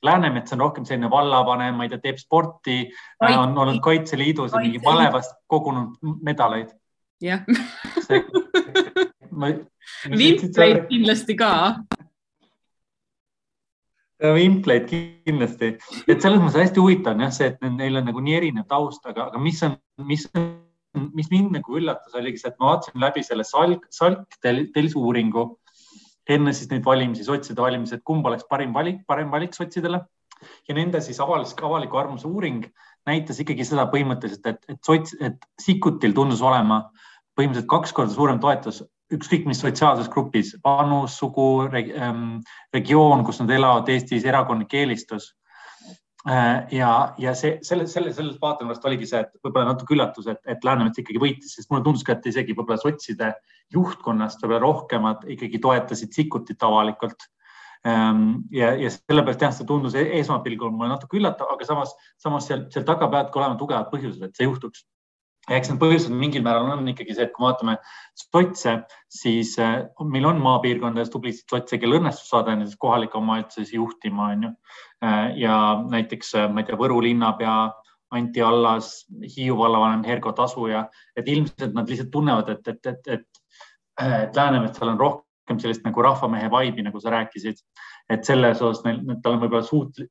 Läänemets 0.05 0.53
on 0.53 0.59
rohkem 0.59 0.85
selline 0.85 1.09
vallavanem, 1.09 1.77
ma 1.77 1.85
ei 1.85 1.89
tea, 1.89 2.01
teeb 2.03 2.19
sporti, 2.21 2.83
on 3.25 3.57
olnud 3.57 3.79
Kaitseliidus 3.81 4.53
ja 4.53 4.61
mingi 4.61 4.81
malevast 4.83 5.37
kogunud 5.49 5.95
medaleid. 6.21 6.73
jah. 7.21 7.41
vimpleid 10.09 10.85
kindlasti 10.89 11.37
ka. 11.39 11.51
vimpleid 14.35 14.85
kindlasti, 14.89 15.73
et 16.07 16.21
selles 16.21 16.39
mõttes 16.41 16.61
hästi 16.63 16.81
huvitav 16.81 17.17
on 17.17 17.25
jah 17.27 17.33
see, 17.35 17.49
et 17.51 17.65
neil 17.65 17.99
on 17.99 18.07
nagu 18.09 18.21
nii 18.23 18.37
erinev 18.37 18.69
taust, 18.69 19.03
aga, 19.05 19.29
aga 19.29 19.41
mis 19.41 19.59
on, 19.67 19.75
mis 20.07 20.23
on 20.33 20.47
mis 21.13 21.29
mind 21.31 21.51
nagu 21.57 21.77
üllatas, 21.77 22.13
oligi 22.15 22.39
see, 22.39 22.51
et 22.53 22.59
ma 22.61 22.71
vaatasin 22.71 23.03
läbi 23.03 23.23
selle 23.27 23.43
Salk, 23.47 23.85
Salk 23.91 24.37
Telsu 24.41 25.03
uuringu 25.03 25.45
enne 26.31 26.53
siis 26.57 26.69
neid 26.71 26.85
valimisi, 26.85 27.25
sotside 27.25 27.61
valimisi, 27.61 27.97
et 27.97 28.05
kumb 28.07 28.25
oleks 28.25 28.47
parim 28.49 28.73
valik, 28.73 29.03
parem 29.07 29.31
valik 29.33 29.53
sotsidele 29.53 30.01
ja 30.67 30.75
nende 30.77 31.01
siis 31.03 31.19
avalik, 31.23 31.61
avaliku 31.67 31.99
arvamuse 32.01 32.27
uuring 32.27 32.65
näitas 33.05 33.39
ikkagi 33.41 33.67
seda 33.67 33.85
põhimõtteliselt, 33.91 34.47
et, 34.49 34.65
et 34.73 34.79
sots, 34.85 35.15
et 35.21 35.45
Sikkutil 35.61 36.15
tundus 36.17 36.41
olema 36.41 36.85
põhimõtteliselt 37.37 37.69
kaks 37.71 37.93
korda 37.95 38.15
suurem 38.15 38.41
toetus 38.41 38.81
ükskõik 39.13 39.45
mis 39.45 39.59
sotsiaalses 39.61 40.09
grupis, 40.09 40.55
vanus, 40.65 41.17
sugu 41.19 41.67
reg,, 41.69 41.91
ähm, 41.93 42.39
regioon, 42.73 43.25
kus 43.25 43.41
nad 43.43 43.53
elavad, 43.53 43.89
Eestis 43.93 44.25
erakondlik 44.25 44.73
eelistus 44.73 45.33
Äh, 46.25 46.65
ja, 46.73 47.13
ja 47.21 47.35
see 47.37 47.59
selle, 47.61 47.85
selle, 47.85 48.09
sellest 48.13 48.41
vaatenurgast 48.41 48.85
oligi 48.89 49.05
see, 49.05 49.19
et 49.21 49.45
võib-olla 49.45 49.75
natuke 49.75 49.93
üllatus, 49.93 50.25
et, 50.31 50.39
et 50.49 50.63
Läänemets 50.65 50.97
ikkagi 50.97 51.21
võitis, 51.21 51.51
sest 51.53 51.69
mulle 51.69 51.85
tundus 51.85 52.01
ka, 52.07 52.15
et 52.15 52.25
isegi 52.31 52.55
võib-olla 52.57 52.81
sotside 52.81 53.27
juhtkonnast 53.75 54.41
võib-olla 54.41 54.63
rohkemad 54.63 55.27
ikkagi 55.35 55.61
toetasid 55.61 56.17
Sikkutit 56.17 56.65
avalikult. 56.65 57.27
Ähm, 57.85 58.39
ja, 58.49 58.71
ja 58.73 58.89
sellepärast 58.89 59.45
jah, 59.45 59.53
see 59.53 59.69
tundus 59.69 59.93
e-, 59.93 60.07
esmapilgul 60.17 60.73
mulle 60.73 60.95
natuke 60.95 61.19
üllatav, 61.19 61.53
aga 61.53 61.69
samas, 61.69 61.93
samas 62.17 62.49
seal, 62.49 62.65
seal 62.73 62.89
taga 62.89 63.05
peavadki 63.05 63.41
olema 63.43 63.61
tugevad 63.61 63.93
põhjused, 63.93 64.25
et 64.25 64.33
see 64.33 64.49
juhtuks 64.49 64.81
eks 65.53 65.69
need 65.69 65.79
põhjused 65.81 66.13
mingil 66.13 66.43
määral 66.45 66.71
on 66.73 66.87
ikkagi 66.89 67.15
see, 67.15 67.27
et 67.27 67.33
kui 67.35 67.45
vaatame 67.45 67.77
sotse, 68.17 68.75
siis 69.11 69.53
äh, 69.61 69.77
meil 70.09 70.25
on 70.29 70.41
maapiirkondades 70.43 71.11
tublisid 71.13 71.49
sotse, 71.51 71.79
kel 71.81 71.97
õnnestus 71.99 72.31
saada 72.31 72.55
näiteks 72.55 72.79
kohalikke 72.81 73.19
omavalitsusi 73.19 73.77
juhtima, 73.77 74.31
on 74.33 74.47
ju. 74.47 74.53
Äh, 75.05 75.35
ja 75.41 75.57
näiteks, 75.91 76.33
äh, 76.39 76.47
ma 76.51 76.63
ei 76.63 76.69
tea, 76.69 76.79
Võru 76.79 77.01
linnapea 77.05 77.57
Anti 78.15 78.41
Allas, 78.45 79.05
Hiiu 79.35 79.57
vallavanem 79.59 80.05
Hergo 80.07 80.33
Tasuja, 80.37 80.85
et 81.17 81.29
ilmselt 81.29 81.75
nad 81.77 81.89
lihtsalt 81.89 82.11
tunnevad, 82.13 82.49
et, 82.53 82.67
et, 82.73 82.91
et, 82.93 83.13
et, 83.19 83.45
et 84.05 84.37
Läänemetsal 84.37 84.93
on 84.93 85.01
rohkem 85.01 85.59
sellist 85.61 85.85
nagu 85.85 86.05
rahvamehe 86.05 86.49
vaibi, 86.51 86.85
nagu 86.85 87.01
sa 87.01 87.13
rääkisid 87.13 87.61
et 88.09 88.27
selles 88.27 88.61
osas 88.61 88.83
neil, 88.85 88.99
tal 89.23 89.35
on 89.35 89.41
võib-olla 89.41 89.65
suut-, 89.65 90.03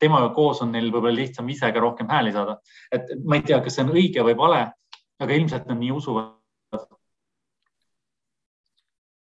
temaga 0.00 0.30
koos 0.36 0.62
on 0.64 0.72
neil 0.72 0.88
võib-olla 0.90 1.18
lihtsam 1.18 1.48
ise 1.52 1.70
ka 1.72 1.82
rohkem 1.82 2.08
hääli 2.08 2.32
saada. 2.32 2.58
et 2.92 3.12
ma 3.24 3.36
ei 3.36 3.44
tea, 3.44 3.60
kas 3.60 3.76
see 3.76 3.84
on 3.84 3.92
õige 3.92 4.24
või 4.24 4.36
vale, 4.38 4.62
aga 5.20 5.38
ilmselt 5.38 5.68
nad 5.68 5.80
nii 5.80 5.92
usuvad. 5.92 6.32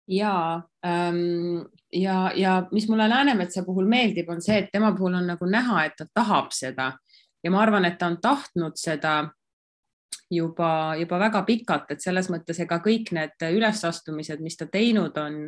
ja 0.07 0.61
ähm,, 0.85 1.67
ja, 1.93 2.31
ja 2.35 2.67
mis 2.71 2.89
mulle 2.89 3.09
Läänemetsa 3.09 3.63
puhul 3.63 3.85
meeldib, 3.85 4.29
on 4.29 4.41
see, 4.41 4.57
et 4.63 4.71
tema 4.71 4.91
puhul 4.95 5.19
on 5.19 5.27
nagu 5.27 5.45
näha, 5.45 5.85
et 5.85 5.97
ta 5.97 6.07
tahab 6.13 6.51
seda 6.55 6.93
ja 7.43 7.51
ma 7.51 7.61
arvan, 7.61 7.85
et 7.85 7.97
ta 7.99 8.09
on 8.09 8.17
tahtnud 8.21 8.79
seda 8.79 9.17
juba, 10.31 10.95
juba 10.99 11.19
väga 11.19 11.43
pikalt, 11.47 11.91
et 11.91 12.03
selles 12.03 12.29
mõttes 12.33 12.59
ega 12.63 12.79
kõik 12.83 13.11
need 13.15 13.45
ülesastumised, 13.51 14.41
mis 14.43 14.57
ta 14.59 14.67
teinud 14.71 15.17
on 15.21 15.45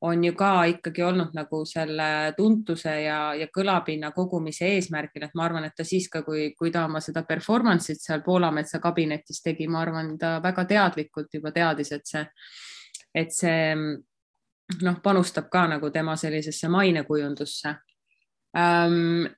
on 0.00 0.24
ju 0.24 0.32
ka 0.32 0.64
ikkagi 0.64 1.02
olnud 1.04 1.34
nagu 1.36 1.60
selle 1.68 2.32
tuntuse 2.36 2.92
ja, 3.02 3.18
ja 3.36 3.50
kõlapinna 3.52 4.12
kogumise 4.16 4.70
eesmärgil, 4.76 5.26
et 5.26 5.34
ma 5.36 5.44
arvan, 5.44 5.66
et 5.68 5.76
ta 5.76 5.84
siis 5.84 6.08
ka, 6.08 6.22
kui, 6.24 6.54
kui 6.56 6.72
ta 6.72 6.86
oma 6.88 7.02
seda 7.04 7.22
performance'it 7.28 8.00
seal 8.00 8.22
Poolametsa 8.24 8.80
kabinetis 8.80 9.42
tegi, 9.44 9.68
ma 9.68 9.82
arvan, 9.84 10.14
ta 10.18 10.38
väga 10.42 10.64
teadlikult 10.70 11.36
juba 11.36 11.52
teadis, 11.52 11.92
et 11.92 12.08
see, 12.08 12.24
et 13.20 13.34
see 13.36 13.74
noh, 14.80 15.00
panustab 15.04 15.50
ka 15.52 15.66
nagu 15.74 15.90
tema 15.92 16.16
sellisesse 16.16 16.70
mainekujundusse. 16.72 17.74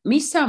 Mis 0.08 0.30
sa 0.30 0.46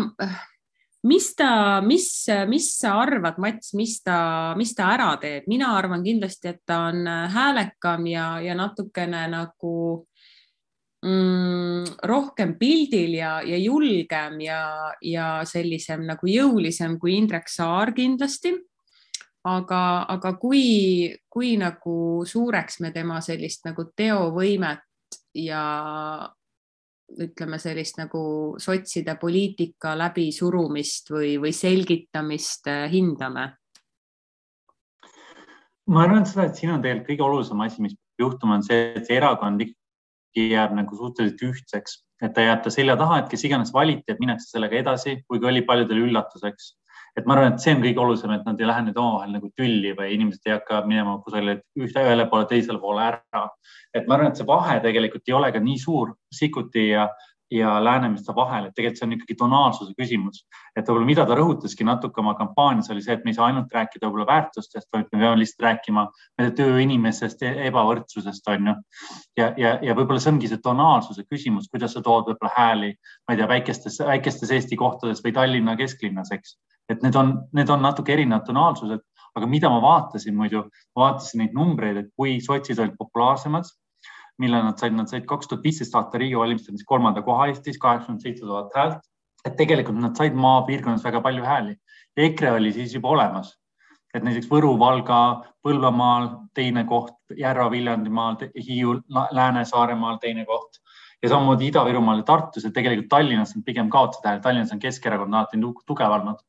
mis 1.04 1.34
ta, 1.36 1.82
mis, 1.84 2.08
mis 2.48 2.70
sa 2.80 2.96
arvad, 3.02 3.38
Mats, 3.42 3.74
mis 3.76 3.98
ta, 4.04 4.54
mis 4.58 4.74
ta 4.76 4.94
ära 4.96 5.12
teeb? 5.22 5.48
mina 5.52 5.74
arvan 5.78 6.04
kindlasti, 6.06 6.54
et 6.54 6.62
ta 6.66 6.86
on 6.92 7.08
häälekam 7.08 8.08
ja, 8.08 8.28
ja 8.44 8.56
natukene 8.56 9.26
nagu 9.32 9.74
mm, 11.04 12.00
rohkem 12.10 12.56
pildil 12.60 13.18
ja, 13.20 13.38
ja 13.46 13.60
julgem 13.60 14.39
ja, 14.44 14.62
ja 15.02 15.28
sellisem 15.48 16.06
nagu 16.08 16.30
jõulisem 16.30 16.98
kui 17.00 17.18
Indrek 17.18 17.52
Saar 17.52 17.94
kindlasti. 17.96 18.56
aga, 19.44 20.06
aga 20.08 20.38
kui, 20.39 21.12
kui 21.30 21.58
nagu 21.60 22.24
suureks 22.26 22.80
me 22.80 22.94
tema 22.96 23.20
sellist 23.22 23.66
nagu 23.68 23.89
teovõimet 23.92 24.88
ja 25.36 25.63
ütleme 27.21 27.60
sellist 27.62 27.99
nagu 27.99 28.21
sotside 28.62 29.15
poliitika 29.21 29.93
läbisurumist 29.97 31.12
või, 31.13 31.36
või 31.41 31.54
selgitamist 31.56 32.69
äh, 32.71 32.88
hindame? 32.91 33.52
ma 35.91 36.06
arvan 36.06 36.26
seda, 36.26 36.47
et 36.47 36.56
siin 36.56 36.71
on 36.71 36.84
tegelikult 36.84 37.10
kõige 37.10 37.26
olulisem 37.26 37.62
asi, 37.65 37.82
mis 37.84 37.95
juhtuma, 38.19 38.56
on 38.56 38.63
see, 38.63 38.93
et 38.95 39.04
see 39.08 39.17
erakond 39.19 39.62
ikkagi 39.65 40.45
jääb 40.54 40.78
nagu 40.78 40.95
suhteliselt 40.95 41.41
ühtseks, 41.49 41.97
et 42.23 42.32
ta 42.34 42.45
jääb 42.45 42.62
ta 42.63 42.71
selja 42.71 42.95
taha, 42.99 43.19
et 43.19 43.28
kes 43.34 43.43
iganes 43.49 43.73
valiti, 43.76 44.08
et 44.08 44.21
minnakse 44.23 44.47
sellega 44.47 44.80
edasi, 44.80 45.17
kuigi 45.28 45.49
oli 45.49 45.65
paljudele 45.67 46.06
üllatuseks 46.08 46.71
et 47.17 47.26
ma 47.26 47.36
arvan, 47.36 47.54
et 47.54 47.62
see 47.62 47.76
on 47.76 47.84
kõige 47.84 48.02
olulisem, 48.02 48.32
et 48.34 48.45
nad 48.47 48.62
ei 48.62 48.69
lähe 48.69 48.86
nüüd 48.88 48.97
omavahel 48.97 49.36
nagu 49.36 49.52
tülli 49.58 49.93
või 49.97 50.15
inimesed 50.15 50.49
ei 50.49 50.56
hakka 50.56 50.82
minema 50.88 51.19
kusagile 51.26 51.60
ühte, 51.78 52.02
ühele 52.02 52.26
poole, 52.30 52.47
teisele 52.49 52.82
poole 52.82 53.06
ära. 53.06 53.43
et 53.93 54.08
ma 54.08 54.15
arvan, 54.15 54.32
et 54.32 54.39
see 54.41 54.49
vahe 54.49 54.80
tegelikult 54.82 55.30
ei 55.30 55.38
ole 55.38 55.52
ka 55.54 55.62
nii 55.62 55.78
suur 55.78 56.15
Sikkuti 56.34 56.88
ja, 56.89 57.08
ja 57.54 57.84
Läänemetsa 57.84 58.34
vahel, 58.36 58.65
et 58.65 58.73
tegelikult 58.76 58.99
see 58.99 59.06
on 59.06 59.13
ikkagi 59.15 59.36
tonaalsuse 59.38 59.93
küsimus. 59.99 60.41
et 60.76 60.88
võib-olla, 60.88 61.06
mida 61.06 61.26
ta 61.30 61.38
rõhutaski 61.38 61.86
natuke 61.86 62.21
oma 62.21 62.34
kampaanias, 62.39 62.89
oli 62.89 63.04
see, 63.06 63.13
et 63.13 63.26
me 63.26 63.30
ei 63.30 63.38
saa 63.38 63.52
ainult 63.52 63.73
rääkida 63.73 64.08
võib-olla 64.08 64.26
väärtustest, 64.32 64.89
vaid 64.93 65.06
me 65.12 65.19
peame 65.19 65.38
lihtsalt 65.41 65.67
rääkima 65.67 66.08
tööinimesest, 66.58 67.45
ebavõrdsusest, 67.69 68.49
on 68.56 68.71
ju. 68.71 68.76
ja, 69.38 69.52
ja, 69.58 69.78
ja 69.86 69.97
võib-olla 69.97 70.23
see 70.23 70.34
ongi 70.34 70.49
see 70.49 70.62
tonaalsuse 70.65 71.28
küsimus, 71.30 71.69
kuidas 71.69 71.93
sa 71.93 72.02
tood 72.02 72.32
võib-olla 72.32 72.54
hääli, 72.58 72.93
ma 73.28 73.36
ei 73.36 73.41
tea, 73.41 73.49
väikestes, 73.54 74.02
väikestes 74.02 74.58
Eesti 74.58 74.80
kohtades 74.80 75.21
või 75.26 75.38
Tallinna 75.38 75.78
kesklinnas, 75.78 76.34
eks. 76.34 76.58
Et 76.89 77.04
need 77.04 77.15
on, 77.15 77.36
need 77.54 77.69
on 77.69 77.82
natuke 77.82 78.13
erinevad 78.13 78.46
tonaalsused, 78.48 79.02
aga 79.36 79.48
mida 79.50 79.69
ma 79.69 79.80
vaatasin 79.82 80.36
muidu, 80.36 80.65
vaatasin 80.96 81.43
neid 81.43 81.56
numbreid, 81.58 81.98
et 81.98 82.12
kui 82.15 82.39
sotsid 82.43 82.80
olid 82.80 82.98
populaarsemad 83.00 83.69
mille 84.38 84.63
nad 84.63 84.78
said, 84.78 84.93
nad 84.93 85.10
said 85.10 85.26
kaks 85.30 85.48
tuhat 85.48 85.63
viisteist 85.63 85.96
aasta 85.96 86.17
Riigikogu 86.17 86.43
valimistel 86.43 86.78
siis 86.78 86.88
kolmanda 86.89 87.22
koha 87.22 87.48
Eestis, 87.52 87.78
kaheksakümmend 87.82 88.24
seitse 88.26 88.46
tuhat 88.46 88.78
häält. 88.78 89.02
et 89.46 89.58
tegelikult 89.60 89.98
nad 90.00 90.15
said 90.15 90.38
maapiirkonnas 90.39 91.04
väga 91.04 91.19
palju 91.22 91.43
hääli. 91.43 91.74
EKRE 92.17 92.52
oli 92.56 92.69
siis 92.72 92.93
juba 92.96 93.10
olemas, 93.12 93.50
et 94.15 94.24
näiteks 94.24 94.48
Võru, 94.48 94.78
Valga, 94.80 95.17
Põlvamaal 95.67 96.30
teine 96.56 96.86
koht, 96.88 97.17
Järva-Viljandimaal, 97.38 98.38
Hiiu, 98.67 98.93
Lääne-Saaremaal 99.10 100.22
teine 100.22 100.46
koht 100.46 100.80
ja 101.24 101.30
samamoodi 101.30 101.67
Ida-Virumaal 101.72 102.22
ja 102.22 102.28
Tartus 102.30 102.63
ja 102.63 102.72
tegelikult 102.72 103.10
Tallinnas 103.10 103.52
on 103.58 103.63
pigem 103.67 103.89
kaotasid 103.89 104.30
hääli, 104.30 104.41
Tallinnas 104.41 104.72
on 104.72 104.80
Keskerakond 104.80 105.34
alati 105.34 105.60
tugev 105.86 106.15
olnud. 106.22 106.39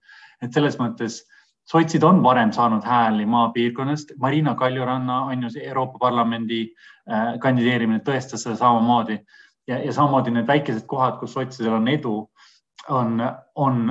Et 0.42 0.52
selles 0.52 0.78
mõttes 0.80 1.22
sotsid 1.70 2.04
on 2.04 2.22
varem 2.22 2.52
saanud 2.52 2.84
hääli 2.84 3.26
maapiirkonnast, 3.26 4.16
Marina 4.20 4.54
Kaljuranna 4.54 5.22
on 5.24 5.42
ju 5.42 5.48
Euroopa 5.62 5.98
Parlamendi 5.98 6.66
äh, 7.10 7.38
kandideerimine 7.40 8.02
tõestas 8.04 8.44
seda 8.44 8.56
samamoodi. 8.60 9.18
Ja, 9.66 9.78
ja 9.80 9.92
samamoodi 9.92 10.34
need 10.34 10.46
väikesed 10.46 10.84
kohad, 10.86 11.16
kus 11.20 11.32
sotsidel 11.32 11.78
on 11.78 11.88
edu, 11.88 12.16
on, 12.88 13.20
on, 13.54 13.90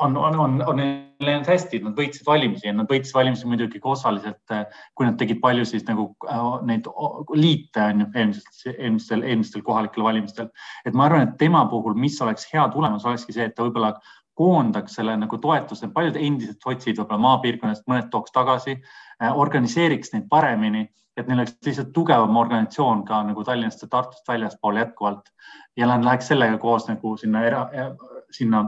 on, 0.00 0.16
on, 0.16 0.40
on, 0.40 0.62
on 0.66 0.80
läinud 1.22 1.46
hästi, 1.46 1.80
nad 1.82 1.94
võitsid 1.98 2.26
valimisi 2.26 2.66
ja 2.66 2.72
nad 2.74 2.90
võitsid 2.90 3.14
valimisi 3.14 3.46
muidugi 3.46 3.80
ka 3.82 3.92
osaliselt, 3.92 4.40
äh, 4.54 4.64
kui 4.94 5.06
nad 5.06 5.18
tegid 5.18 5.40
palju 5.42 5.66
siis 5.66 5.86
nagu 5.86 6.08
äh, 6.26 6.44
neid 6.66 6.86
liite 7.34 7.82
on 7.84 8.04
ju 8.04 8.08
eelmistel, 8.14 8.74
eelmistel, 8.76 9.24
eelmistel 9.26 9.64
kohalikel 9.66 10.06
valimistel. 10.06 10.50
et 10.86 10.94
ma 10.94 11.06
arvan, 11.06 11.28
et 11.28 11.38
tema 11.38 11.64
puhul, 11.70 11.94
mis 11.98 12.18
oleks 12.22 12.46
hea 12.52 12.68
tulemus, 12.74 13.06
olekski 13.06 13.34
see, 13.34 13.48
et 13.50 13.54
ta 13.54 13.66
võib-olla 13.66 13.94
koondaks 14.38 14.94
selle 14.98 15.16
nagu 15.18 15.38
toetuse, 15.42 15.90
paljud 15.94 16.16
endised 16.20 16.62
sotsid 16.62 17.00
võib-olla 17.00 17.24
maapiirkonnast, 17.24 17.86
mõned 17.90 18.08
tooks 18.12 18.34
tagasi, 18.34 18.78
äh, 19.22 19.40
organiseeriks 19.44 20.14
neid 20.14 20.28
paremini, 20.30 20.86
et 21.18 21.26
neil 21.26 21.42
oleks 21.42 21.56
lihtsalt 21.66 21.90
tugevam 21.94 22.36
organisatsioon 22.38 23.02
ka 23.08 23.24
nagu 23.26 23.42
Tallinnast 23.44 23.82
ja 23.82 23.88
Tartust 23.90 24.28
väljaspool 24.28 24.78
jätkuvalt. 24.78 25.32
Ja 25.76 25.88
nad 25.90 26.06
läheks 26.06 26.30
sellega 26.30 26.58
koos 26.62 26.86
nagu 26.86 27.16
sinna 27.18 27.42
era, 27.46 27.64
sinna 28.34 28.64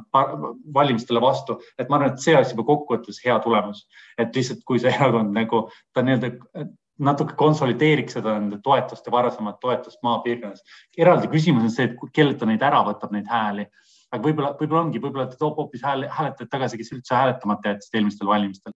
valimistele 0.75 1.23
vastu, 1.23 1.61
et 1.79 1.89
ma 1.89 2.01
arvan, 2.01 2.15
et 2.15 2.25
see 2.25 2.35
oleks 2.35 2.55
juba 2.55 2.67
kokkuvõttes 2.73 3.23
hea 3.25 3.39
tulemus, 3.45 3.85
et 4.19 4.35
lihtsalt 4.35 4.65
kui 4.67 4.83
see 4.83 4.91
erakond 4.97 5.35
nagu 5.37 5.69
ta 5.95 6.03
nii-öelda 6.07 6.67
natuke 7.01 7.37
konsolideeriks 7.39 8.19
seda 8.19 8.35
nende 8.37 8.59
toetust 8.65 9.07
ja 9.07 9.13
varasemat 9.15 9.61
toetust 9.61 10.03
maapiirkonnas. 10.03 10.65
eraldi 10.99 11.31
küsimus 11.33 11.69
on 11.69 11.75
see, 11.77 11.87
et 11.89 12.13
kellelt 12.13 12.41
ta 12.43 12.49
neid 12.51 12.63
ära 12.67 12.83
võtab, 12.89 13.15
neid 13.15 13.31
hääli 13.31 13.67
aga 14.11 14.23
võib-olla, 14.25 14.53
võib-olla 14.59 14.85
ongi, 14.87 15.03
võib-olla 15.03 15.27
ta 15.31 15.39
toob 15.39 15.59
hoopis 15.61 15.85
hääle, 15.87 16.09
hääletajad 16.11 16.51
tagasi, 16.51 16.79
kes 16.81 16.93
üldse 16.97 17.15
hääletamata 17.15 17.75
jätsid 17.75 17.99
eelmistel 17.99 18.31
valimistel. 18.31 18.75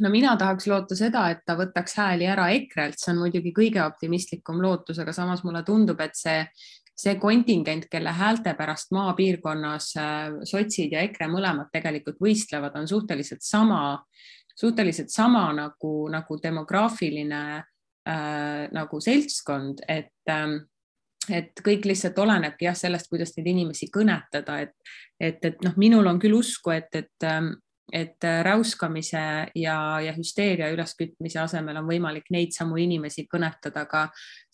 no 0.00 0.10
mina 0.12 0.36
tahaks 0.36 0.66
loota 0.68 0.96
seda, 0.96 1.28
et 1.32 1.44
ta 1.46 1.56
võtaks 1.58 1.96
hääli 2.00 2.28
ära 2.28 2.48
EKRE-lt, 2.56 3.00
see 3.00 3.12
on 3.12 3.22
muidugi 3.24 3.52
kõige 3.56 3.84
optimistlikum 3.84 4.60
lootus, 4.62 4.98
aga 5.02 5.12
samas 5.16 5.44
mulle 5.44 5.62
tundub, 5.64 6.00
et 6.04 6.16
see, 6.16 6.42
see 6.96 7.16
kontingent, 7.20 7.88
kelle 7.92 8.12
häälte 8.16 8.54
pärast 8.56 8.92
maapiirkonnas 8.96 9.92
äh, 10.00 10.40
sotsid 10.48 10.96
ja 10.96 11.04
EKRE 11.08 11.30
mõlemad 11.32 11.72
tegelikult 11.72 12.20
võistlevad, 12.20 12.76
on 12.80 12.88
suhteliselt 12.88 13.44
sama, 13.44 13.82
suhteliselt 14.56 15.12
sama 15.12 15.50
nagu, 15.56 15.96
nagu 16.12 16.40
demograafiline 16.42 17.42
äh, 17.56 18.64
nagu 18.72 19.00
seltskond, 19.04 19.84
et 19.88 20.32
äh, 20.32 20.56
et 21.30 21.62
kõik 21.64 21.86
lihtsalt 21.90 22.18
olenebki 22.18 22.68
jah 22.68 22.76
sellest, 22.76 23.10
kuidas 23.10 23.34
neid 23.36 23.52
inimesi 23.52 23.90
kõnetada, 23.92 24.60
et, 24.64 24.74
et, 25.20 25.38
et 25.44 25.62
noh, 25.64 25.76
minul 25.80 26.06
on 26.06 26.20
küll 26.22 26.36
usku, 26.38 26.72
et, 26.74 26.92
et, 26.94 27.28
et 27.92 28.28
räuskamise 28.46 29.24
ja, 29.54 29.78
ja 30.02 30.14
hüsteeria 30.16 30.70
üleskütmise 30.74 31.40
asemel 31.42 31.80
on 31.80 31.88
võimalik 31.88 32.30
neid 32.34 32.54
samu 32.56 32.78
inimesi 32.82 33.26
kõnetada 33.30 33.86
ka 33.90 34.06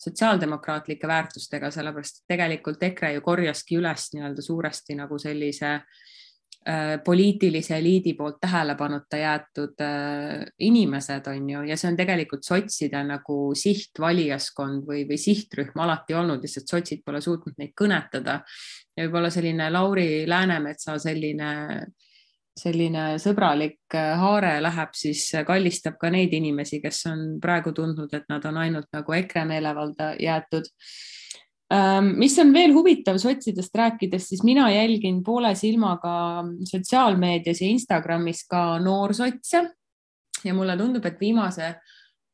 sotsiaaldemokraatlike 0.05 1.09
väärtustega, 1.09 1.71
sellepärast 1.73 2.21
et 2.21 2.35
tegelikult 2.35 2.89
EKRE 2.89 3.15
ju 3.17 3.25
korjaski 3.25 3.79
üles 3.81 4.09
nii-öelda 4.13 4.45
suuresti 4.45 4.97
nagu 4.99 5.19
sellise 5.21 5.75
äh, 5.75 5.85
Äh, 5.85 6.22
poliitilise 7.03 7.77
eliidi 7.77 8.13
poolt 8.13 8.37
tähelepanuta 8.41 9.17
jäetud 9.17 9.81
äh, 9.81 10.45
inimesed 10.59 11.27
on 11.27 11.49
ju, 11.49 11.63
ja 11.67 11.77
see 11.77 11.89
on 11.91 11.97
tegelikult 11.99 12.45
sotside 12.47 13.01
nagu 13.07 13.37
sihtvalijaskond 13.57 14.85
või, 14.87 15.03
või 15.09 15.19
sihtrühm 15.19 15.81
alati 15.83 16.15
olnud, 16.15 16.43
lihtsalt 16.43 16.71
sotsid 16.71 17.03
pole 17.05 17.21
suutnud 17.21 17.59
neid 17.59 17.73
kõnetada. 17.79 18.39
ja 18.95 19.05
võib-olla 19.05 19.29
selline 19.33 19.69
Lauri 19.71 20.23
Läänemetsa 20.29 20.97
selline, 21.03 21.51
selline 22.59 23.07
sõbralik 23.19 23.97
äh, 23.99 24.13
haare 24.19 24.55
läheb, 24.63 24.93
siis 24.95 25.25
kallistab 25.47 25.97
ka 25.99 26.09
neid 26.13 26.33
inimesi, 26.33 26.79
kes 26.81 27.05
on 27.11 27.25
praegu 27.41 27.73
tundnud, 27.73 28.13
et 28.13 28.29
nad 28.29 28.45
on 28.45 28.57
ainult 28.57 28.87
nagu 28.93 29.19
EKRE 29.19 29.45
meelevalda 29.51 30.13
jäetud 30.19 30.71
mis 32.03 32.35
on 32.39 32.51
veel 32.53 32.73
huvitav 32.75 33.17
sotsidest 33.17 33.75
rääkides, 33.75 34.27
siis 34.29 34.43
mina 34.43 34.67
jälgin 34.71 35.23
poole 35.23 35.55
silmaga 35.55 36.43
sotsiaalmeedias 36.69 37.61
ja 37.61 37.67
Instagramis 37.67 38.43
ka 38.49 38.79
noorsotse 38.79 39.63
ja 40.43 40.53
mulle 40.53 40.77
tundub, 40.77 41.05
et 41.05 41.19
viimase 41.19 41.73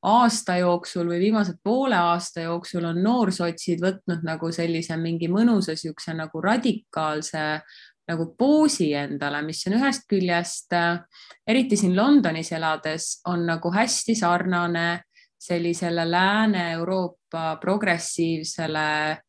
aasta 0.10 0.56
jooksul 0.60 1.08
või 1.12 1.19
viimase 1.19 1.54
poole 1.63 1.95
aasta 1.95 2.47
jooksul 2.47 2.88
on 2.89 3.02
noorsotsid 3.04 3.82
võtnud 3.84 4.23
nagu 4.28 4.52
sellise 4.56 4.97
mingi 4.97 5.28
mõnusa 5.32 5.75
siukse 5.75 6.13
nagu 6.15 6.41
radikaalse 6.41 7.45
nagu 8.10 8.25
poosi 8.38 8.89
endale, 8.97 9.43
mis 9.45 9.62
on 9.69 9.75
ühest 9.78 10.08
küljest, 10.10 10.73
eriti 11.47 11.78
siin 11.78 11.93
Londonis 11.95 12.49
elades, 12.58 13.19
on 13.30 13.45
nagu 13.45 13.69
hästi 13.71 14.15
sarnane 14.17 15.04
sellisele 15.39 16.08
Lääne-Euroopa 16.10 17.60
progressiivsele 17.62 18.88
äh, 19.12 19.19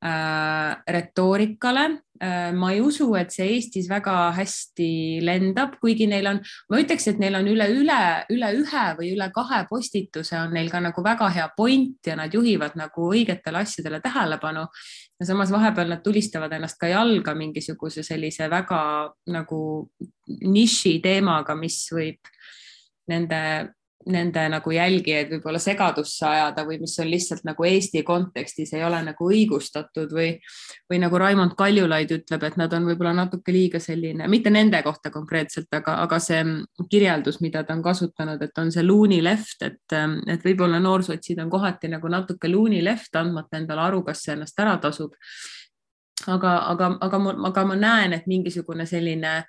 retoorikale 0.00 1.84
äh,. 2.22 2.52
ma 2.54 2.70
ei 2.72 2.80
usu, 2.80 3.08
et 3.18 3.32
see 3.34 3.46
Eestis 3.56 3.88
väga 3.90 4.30
hästi 4.36 5.18
lendab, 5.26 5.74
kuigi 5.82 6.06
neil 6.06 6.26
on, 6.30 6.38
ma 6.70 6.78
ütleks, 6.78 7.08
et 7.10 7.18
neil 7.18 7.34
on 7.38 7.48
üle, 7.50 7.66
üle, 7.80 7.98
üle 8.34 8.50
ühe 8.60 8.84
või 8.98 9.10
üle 9.16 9.28
kahe 9.34 9.64
postituse 9.70 10.38
on 10.38 10.54
neil 10.54 10.70
ka 10.70 10.80
nagu 10.82 11.02
väga 11.02 11.30
hea 11.34 11.48
point 11.56 12.06
ja 12.06 12.14
nad 12.18 12.34
juhivad 12.34 12.78
nagu 12.78 13.08
õigetele 13.10 13.64
asjadele 13.64 14.00
tähelepanu. 14.04 14.66
ja 15.18 15.26
samas 15.26 15.50
vahepeal 15.50 15.90
nad 15.90 16.02
tulistavad 16.02 16.52
ennast 16.52 16.78
ka 16.78 16.90
jalga 16.90 17.34
mingisuguse 17.34 18.02
sellise 18.06 18.50
väga 18.50 18.82
nagu 19.34 19.90
niši 20.28 21.00
teemaga, 21.02 21.58
mis 21.58 21.88
võib 21.90 22.34
nende 23.08 23.74
nende 24.12 24.42
nagu 24.52 24.72
jälgijaid 24.72 25.30
võib-olla 25.32 25.60
segadusse 25.62 26.26
ajada 26.26 26.64
või 26.66 26.78
mis 26.82 26.94
on 27.02 27.10
lihtsalt 27.10 27.44
nagu 27.48 27.66
Eesti 27.68 28.02
kontekstis 28.06 28.72
ei 28.76 28.84
ole 28.84 29.00
nagu 29.04 29.28
õigustatud 29.28 30.12
või, 30.14 30.30
või 30.90 31.00
nagu 31.02 31.20
Raimond 31.20 31.54
Kaljulaid 31.58 32.12
ütleb, 32.16 32.46
et 32.48 32.56
nad 32.60 32.72
on 32.76 32.88
võib-olla 32.88 33.12
natuke 33.16 33.52
liiga 33.54 33.80
selline, 33.82 34.28
mitte 34.28 34.52
nende 34.54 34.80
kohta 34.86 35.12
konkreetselt, 35.14 35.68
aga, 35.76 35.98
aga 36.04 36.20
see 36.22 36.40
kirjeldus, 36.90 37.40
mida 37.44 37.64
ta 37.64 37.76
on 37.76 37.84
kasutanud, 37.84 38.42
et 38.42 38.62
on 38.62 38.72
see 38.72 38.86
luunileft, 38.86 39.62
et, 39.66 39.98
et 40.26 40.48
võib-olla 40.48 40.80
noorsotsid 40.82 41.38
on 41.44 41.52
kohati 41.52 41.92
nagu 41.92 42.10
natuke 42.12 42.50
luunileft, 42.50 43.14
andmata 43.20 43.60
endale 43.60 43.86
aru, 43.88 44.02
kas 44.06 44.24
see 44.24 44.34
ennast 44.36 44.60
ära 44.60 44.78
tasub. 44.82 45.14
aga, 46.26 46.56
aga, 46.72 46.96
aga, 47.00 47.18
aga 47.46 47.64
ma 47.64 47.76
näen, 47.78 48.12
et 48.12 48.26
mingisugune 48.26 48.86
selline 48.86 49.42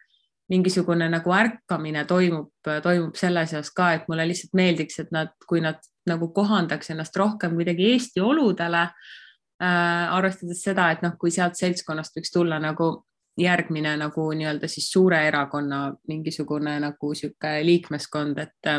mingisugune 0.49 1.09
nagu 1.09 1.33
ärkamine 1.33 2.05
toimub, 2.09 2.51
toimub 2.83 3.17
selle 3.19 3.45
seas 3.49 3.71
ka, 3.75 3.91
et 3.93 4.07
mulle 4.09 4.25
lihtsalt 4.29 4.55
meeldiks, 4.57 4.99
et 5.03 5.12
nad, 5.15 5.33
kui 5.47 5.62
nad 5.62 5.81
nagu 6.09 6.31
kohandaks 6.33 6.89
ennast 6.93 7.17
rohkem 7.17 7.53
kuidagi 7.57 7.91
Eesti 7.93 8.23
oludele 8.25 8.88
äh,. 8.88 10.15
arvestades 10.15 10.63
seda, 10.63 10.89
et 10.91 11.03
noh, 11.05 11.13
kui 11.19 11.31
sealt 11.31 11.59
seltskonnast 11.59 12.17
võiks 12.17 12.33
tulla 12.33 12.59
nagu 12.63 12.91
järgmine 13.39 13.93
nagu 13.97 14.25
nii-öelda 14.35 14.67
siis 14.67 14.89
suure 14.91 15.21
erakonna 15.27 15.93
mingisugune 16.07 16.79
nagu 16.83 17.13
sihuke 17.15 17.59
liikmeskond, 17.63 18.38
et 18.38 18.73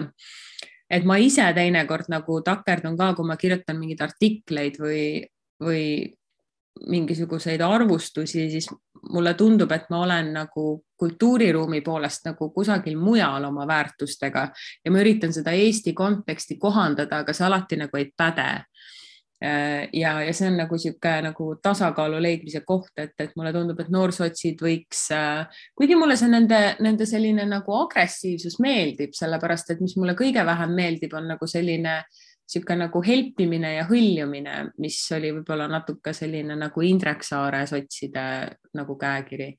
et 0.90 1.04
ma 1.06 1.16
ise 1.22 1.44
teinekord 1.54 2.10
nagu 2.10 2.40
takerdun 2.42 2.96
ka, 2.98 3.12
kui 3.14 3.26
ma 3.26 3.36
kirjutan 3.38 3.78
mingeid 3.78 4.02
artikleid 4.02 4.80
või, 4.82 5.04
või 5.62 5.84
mingisuguseid 6.88 7.60
arvustusi, 7.60 8.50
siis 8.50 8.68
mulle 9.12 9.34
tundub, 9.34 9.72
et 9.72 9.90
ma 9.90 10.02
olen 10.04 10.32
nagu 10.32 10.84
kultuuriruumi 11.00 11.80
poolest 11.80 12.26
nagu 12.28 12.50
kusagil 12.52 12.98
mujal 13.00 13.44
oma 13.48 13.66
väärtustega 13.66 14.48
ja 14.84 14.92
ma 14.92 15.00
üritan 15.00 15.32
seda 15.32 15.54
Eesti 15.56 15.92
konteksti 15.96 16.58
kohandada, 16.60 17.22
aga 17.24 17.32
see 17.32 17.46
alati 17.46 17.80
nagu 17.80 18.00
ei 18.00 18.10
päde. 18.16 18.48
ja, 19.92 20.10
ja 20.20 20.32
see 20.36 20.50
on 20.50 20.58
nagu 20.60 20.76
niisugune 20.76 21.30
nagu 21.30 21.44
tasakaalu 21.62 22.18
leidmise 22.20 22.60
koht, 22.60 22.92
et, 23.00 23.14
et 23.18 23.30
mulle 23.36 23.54
tundub, 23.56 23.78
et 23.80 23.88
noorsotsid 23.88 24.60
võiks, 24.60 25.06
kuigi 25.74 25.96
mulle 25.96 26.16
see 26.20 26.28
nende, 26.28 26.58
nende 26.84 27.06
selline 27.08 27.46
nagu 27.48 27.78
agressiivsus 27.78 28.58
meeldib, 28.60 29.16
sellepärast 29.16 29.72
et 29.72 29.80
mis 29.80 29.96
mulle 29.96 30.12
kõige 30.18 30.44
vähem 30.44 30.76
meeldib, 30.76 31.16
on 31.16 31.32
nagu 31.32 31.48
selline 31.48 32.02
niisugune 32.50 32.86
nagu 32.86 33.02
helpimine 33.04 33.74
ja 33.76 33.84
hõljumine, 33.88 34.56
mis 34.82 34.98
oli 35.16 35.30
võib-olla 35.36 35.68
natuke 35.70 36.12
selline 36.16 36.56
nagu 36.58 36.82
Indrek 36.82 37.22
Saare 37.26 37.62
sotside 37.70 38.24
nagu 38.74 38.96
käekiri. 38.98 39.52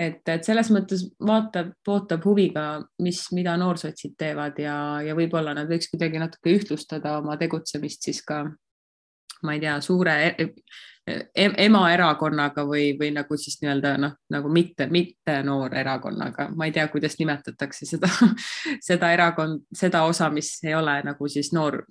Et, 0.00 0.22
et 0.32 0.46
selles 0.46 0.70
mõttes 0.72 1.02
vaatab, 1.26 1.74
ootab 1.88 2.24
huviga, 2.24 2.80
mis, 3.04 3.26
mida 3.36 3.56
noorsotsid 3.60 4.14
teevad 4.18 4.58
ja, 4.62 4.76
ja 5.04 5.16
võib-olla 5.18 5.52
nad 5.54 5.68
võiks 5.68 5.90
kuidagi 5.92 6.22
natuke 6.22 6.54
ühtlustada 6.56 7.18
oma 7.18 7.36
tegutsemist 7.36 8.08
siis 8.08 8.22
ka, 8.24 8.44
ma 9.44 9.56
ei 9.56 9.60
tea, 9.60 9.76
suure 9.84 10.16
e 10.30 10.48
e 11.36 11.50
ema 11.64 11.84
erakonnaga 11.92 12.64
või, 12.68 12.92
või 12.98 13.10
nagu 13.14 13.36
siis 13.40 13.58
nii-öelda 13.62 13.94
noh, 14.00 14.16
nagu 14.32 14.50
mitte, 14.52 14.86
mitte 14.92 15.40
noor 15.46 15.74
erakonnaga, 15.76 16.48
ma 16.54 16.68
ei 16.68 16.74
tea, 16.76 16.86
kuidas 16.92 17.16
nimetatakse 17.18 17.88
seda, 17.88 18.10
seda 18.88 19.12
erakond, 19.14 19.64
seda 19.76 20.04
osa, 20.08 20.30
mis 20.30 20.52
ei 20.64 20.74
ole 20.78 21.00
nagu 21.06 21.28
siis 21.28 21.52
noor, 21.56 21.82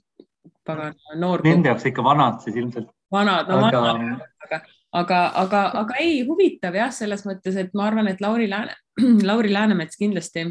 pagan, 0.69 0.97
noor. 1.19 1.43
Nende 1.45 1.73
jaoks 1.73 1.89
ikka 1.89 2.05
vanad 2.05 2.43
siis 2.45 2.62
ilmselt. 2.62 2.93
vanad, 3.12 3.49
no 3.49 3.65
aga... 3.65 3.82
vanad, 3.88 4.27
aga 4.45 4.62
aga, 4.91 5.19
aga, 5.43 5.62
aga 5.84 5.99
ei, 6.01 6.23
huvitav 6.27 6.77
jah, 6.77 6.93
selles 6.93 7.25
mõttes, 7.27 7.58
et 7.60 7.75
ma 7.77 7.89
arvan, 7.89 8.10
et 8.10 8.21
Lauri 8.21 8.49
Lääne, 8.49 8.75
Lauri 9.29 9.53
Läänemets 9.53 9.99
kindlasti 9.99 10.45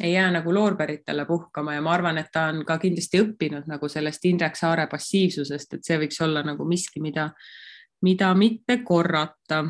ei 0.00 0.12
jää 0.12 0.30
nagu 0.30 0.54
loorberitele 0.54 1.24
puhkama 1.26 1.74
ja 1.74 1.82
ma 1.82 1.92
arvan, 1.92 2.18
et 2.18 2.30
ta 2.32 2.46
on 2.52 2.62
ka 2.66 2.78
kindlasti 2.78 3.20
õppinud 3.24 3.66
nagu 3.66 3.88
sellest 3.88 4.24
Indrek 4.24 4.56
Saare 4.56 4.86
passiivsusest, 4.90 5.74
et 5.74 5.84
see 5.84 5.98
võiks 5.98 6.20
olla 6.24 6.44
nagu 6.46 6.64
miski, 6.64 7.02
mida, 7.02 7.30
mida 8.06 8.30
mitte 8.38 8.78
korrata 8.86 9.64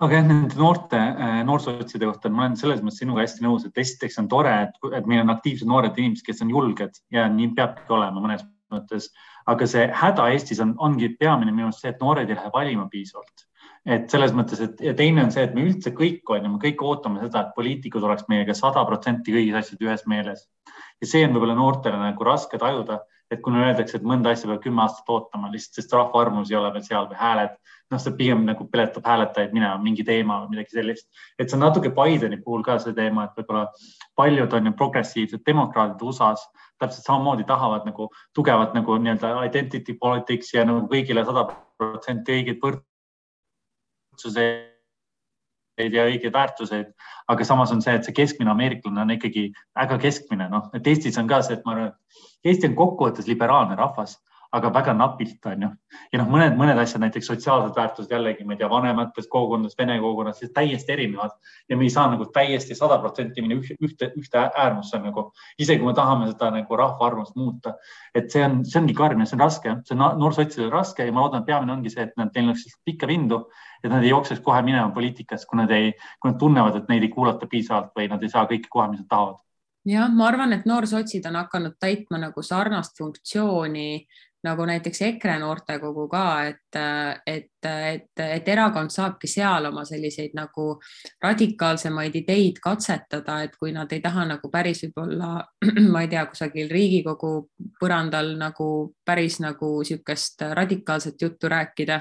aga 0.00 0.16
jah, 0.16 0.28
nende 0.28 0.56
noorte 0.56 0.98
äh, 0.98 1.40
noorsotside 1.44 2.08
kohta 2.08 2.30
ma 2.32 2.46
olen 2.46 2.56
selles 2.56 2.80
mõttes 2.84 3.02
sinuga 3.02 3.24
hästi 3.24 3.44
nõus, 3.44 3.66
et 3.68 3.82
esiteks 3.82 4.16
on 4.22 4.30
tore, 4.32 4.54
et, 4.66 4.78
et 4.96 5.10
meil 5.10 5.24
on 5.24 5.34
aktiivsed 5.34 5.68
noored 5.68 5.98
inimesed, 5.98 6.24
kes 6.26 6.40
on 6.44 6.54
julged 6.54 7.02
ja 7.12 7.26
nii 7.28 7.52
peabki 7.58 7.92
olema 7.98 8.22
mõnes 8.22 8.46
mõttes 8.70 9.10
aga 9.50 9.68
see 9.68 9.86
häda 10.02 10.26
Eestis 10.34 10.60
on, 10.62 10.74
ongi 10.82 11.12
peamine 11.20 11.52
minu 11.54 11.68
arust 11.68 11.84
see, 11.84 11.92
et 11.94 12.02
noored 12.02 12.28
ei 12.28 12.36
lähe 12.38 12.52
valima 12.54 12.88
piisavalt. 12.92 13.46
et 13.88 14.12
selles 14.12 14.34
mõttes, 14.36 14.60
et 14.60 14.80
ja 14.84 14.92
teine 14.92 15.22
on 15.24 15.30
see, 15.32 15.40
et 15.46 15.54
me 15.56 15.62
üldse 15.64 15.94
kõik 15.96 16.28
on 16.28 16.44
ju, 16.44 16.50
me 16.52 16.58
kõik 16.60 16.82
ootame 16.84 17.22
seda, 17.22 17.46
et 17.46 17.54
poliitikud 17.56 18.04
oleks 18.04 18.26
meiega 18.28 18.52
sada 18.54 18.82
protsenti 18.84 19.32
kõigis 19.32 19.56
asjades 19.56 19.86
ühes 19.86 20.04
meeles. 20.06 20.42
ja 21.00 21.08
see 21.08 21.24
on 21.24 21.32
võib-olla 21.32 21.56
noortele 21.56 21.96
nagu 21.96 22.26
raske 22.28 22.60
tajuda, 22.60 23.00
et 23.30 23.40
kui 23.42 23.54
öeldakse, 23.54 23.96
et 23.96 24.06
mõnda 24.06 24.32
asja 24.34 24.48
peab 24.50 24.62
kümme 24.64 24.82
aastat 24.82 25.10
ootama 25.12 25.50
lihtsalt, 25.52 25.78
sest 25.78 25.92
rahva 25.94 26.24
arvamus 26.24 26.50
ei 26.50 26.58
ole 26.58 26.72
veel 26.74 26.82
seal 26.86 27.06
või 27.10 27.18
hääled, 27.20 27.52
noh, 27.90 28.00
see 28.02 28.14
pigem 28.18 28.42
nagu 28.46 28.66
peletab 28.70 29.06
hääletajaid 29.06 29.54
minema 29.54 29.78
mingi 29.82 30.04
teema 30.06 30.40
või 30.42 30.56
midagi 30.56 30.74
sellist. 30.78 31.06
et 31.38 31.50
see 31.50 31.58
on 31.58 31.64
natuke 31.66 31.92
Bideni 31.94 32.40
puhul 32.42 32.64
ka 32.66 32.78
see 32.82 32.94
teema, 32.96 33.28
et 33.28 33.38
võib-olla 33.38 33.68
paljud 34.18 34.58
on 34.58 34.66
ju 34.66 34.72
progressiivsed 34.82 35.46
demokraadid 35.46 36.02
USA-s 36.02 36.48
täpselt 36.80 37.06
samamoodi 37.06 37.44
tahavad 37.44 37.86
nagu 37.86 38.08
tugevat 38.34 38.74
nagu 38.74 38.96
nii-öelda 38.98 39.34
identity 39.46 39.94
politics 40.00 40.54
ja 40.54 40.64
nagu 40.64 40.86
kõigile 40.88 41.24
sada 41.28 41.46
protsenti 41.78 42.40
õigeid 42.40 42.62
võrd 42.62 42.82
võrdsuseid 44.10 44.69
ja 45.88 46.06
õigeid 46.08 46.32
väärtuseid, 46.34 46.90
aga 47.28 47.46
samas 47.46 47.72
on 47.72 47.82
see, 47.82 47.94
et 47.96 48.06
see 48.06 48.16
keskmine 48.16 48.52
ameeriklane 48.52 49.02
on 49.04 49.14
ikkagi 49.16 49.50
väga 49.76 49.98
keskmine, 50.02 50.48
noh, 50.52 50.68
et 50.76 50.86
Eestis 50.86 51.18
on 51.18 51.30
ka 51.30 51.40
see, 51.46 51.58
et 51.58 51.64
ma 51.66 51.76
arvan, 51.76 51.94
Eesti 52.44 52.70
on 52.70 52.76
kokkuvõttes 52.78 53.28
liberaalne 53.28 53.76
rahvas 53.76 54.16
aga 54.52 54.70
väga 54.74 54.92
napilt, 54.94 55.46
on 55.46 55.62
ju. 55.62 55.68
ja 56.12 56.18
noh, 56.20 56.28
mõned, 56.30 56.56
mõned 56.58 56.78
asjad, 56.82 57.02
näiteks 57.04 57.28
sotsiaalsed 57.30 57.76
väärtused 57.76 58.10
jällegi, 58.10 58.44
ma 58.46 58.56
ei 58.56 58.60
tea, 58.60 58.68
vanemates 58.70 59.28
kogukondades, 59.30 59.76
vene 59.78 59.98
kogukonnas, 60.02 60.40
täiesti 60.54 60.94
erinevad 60.94 61.36
ja 61.70 61.76
me 61.78 61.86
ei 61.86 61.92
saa 61.94 62.08
nagu 62.10 62.26
täiesti 62.34 62.74
sada 62.74 62.98
protsenti 63.02 63.44
minna 63.44 63.60
ühte, 63.60 64.10
ühte 64.18 64.42
äärmusse 64.48 64.98
nagu, 65.02 65.28
isegi 65.58 65.82
kui 65.82 65.90
me 65.90 65.94
tahame 65.94 66.30
seda 66.32 66.50
nagu 66.54 66.78
rahva 66.80 67.06
arvamust 67.06 67.36
muuta. 67.38 67.76
et 68.14 68.30
see 68.30 68.42
on, 68.44 68.64
see 68.66 68.80
ongi 68.80 68.94
karm 68.94 69.22
ja 69.22 69.28
see 69.30 69.38
on 69.38 69.44
raske, 69.44 69.76
see 69.86 69.96
on 69.96 70.18
noorsotsidel 70.18 70.72
raske 70.72 71.06
ja 71.06 71.12
ma 71.12 71.26
loodan, 71.26 71.44
et 71.44 71.46
peamine 71.46 71.76
ongi 71.76 71.92
see, 71.94 72.08
et 72.08 72.16
nad, 72.18 72.32
neil 72.34 72.50
oleks 72.50 72.66
pikka 72.84 73.06
vindu, 73.06 73.44
et 73.84 73.92
nad 73.92 74.02
ei 74.02 74.10
jookseks 74.10 74.42
kohe 74.42 74.62
minema 74.66 74.90
poliitikasse, 74.94 75.46
kui 75.46 75.62
nad 75.62 75.70
ei, 75.70 75.92
kui 76.18 76.32
nad 76.32 76.40
tunnevad, 76.42 76.80
et 76.80 76.90
neid 76.90 77.06
ei 77.06 77.14
kuulata 77.14 77.46
piisavalt 77.46 77.94
või 77.94 78.10
nad 78.10 78.26
ei 78.26 78.34
saa 78.34 78.48
kõike 78.50 78.66
kohe, 78.70 78.88
mis 78.90 79.04
nad 79.04 79.12
tahavad 79.14 79.38
jah, 79.88 80.10
ma 80.12 80.26
arvan, 80.28 80.52
et 80.52 80.66
noorsotsid 80.68 81.24
on 81.30 81.38
hakanud 81.40 81.78
täitma 81.80 82.18
nagu 82.20 82.42
sarnast 82.44 82.98
funktsiooni 82.98 84.06
nagu 84.46 84.64
näiteks 84.68 85.02
EKRE 85.02 85.38
noortekogu 85.42 86.06
ka, 86.08 86.24
et, 86.48 86.78
et, 87.26 87.48
et, 87.68 88.22
et 88.24 88.48
erakond 88.48 88.92
saabki 88.92 89.28
seal 89.28 89.68
oma 89.68 89.84
selliseid 89.88 90.36
nagu 90.38 90.66
radikaalsemaid 91.22 92.16
ideid 92.22 92.60
katsetada, 92.64 93.40
et 93.44 93.56
kui 93.60 93.74
nad 93.76 93.92
ei 93.92 94.00
taha 94.04 94.26
nagu 94.32 94.50
päris 94.52 94.84
võib-olla, 94.86 95.32
ma 95.92 96.04
ei 96.04 96.12
tea, 96.12 96.24
kusagil 96.30 96.70
Riigikogu 96.72 97.34
põrandal 97.80 98.36
nagu 98.40 98.70
päris 99.04 99.40
nagu 99.44 99.74
niisugust 99.80 100.42
radikaalset 100.56 101.22
juttu 101.22 101.48
rääkida 101.48 102.00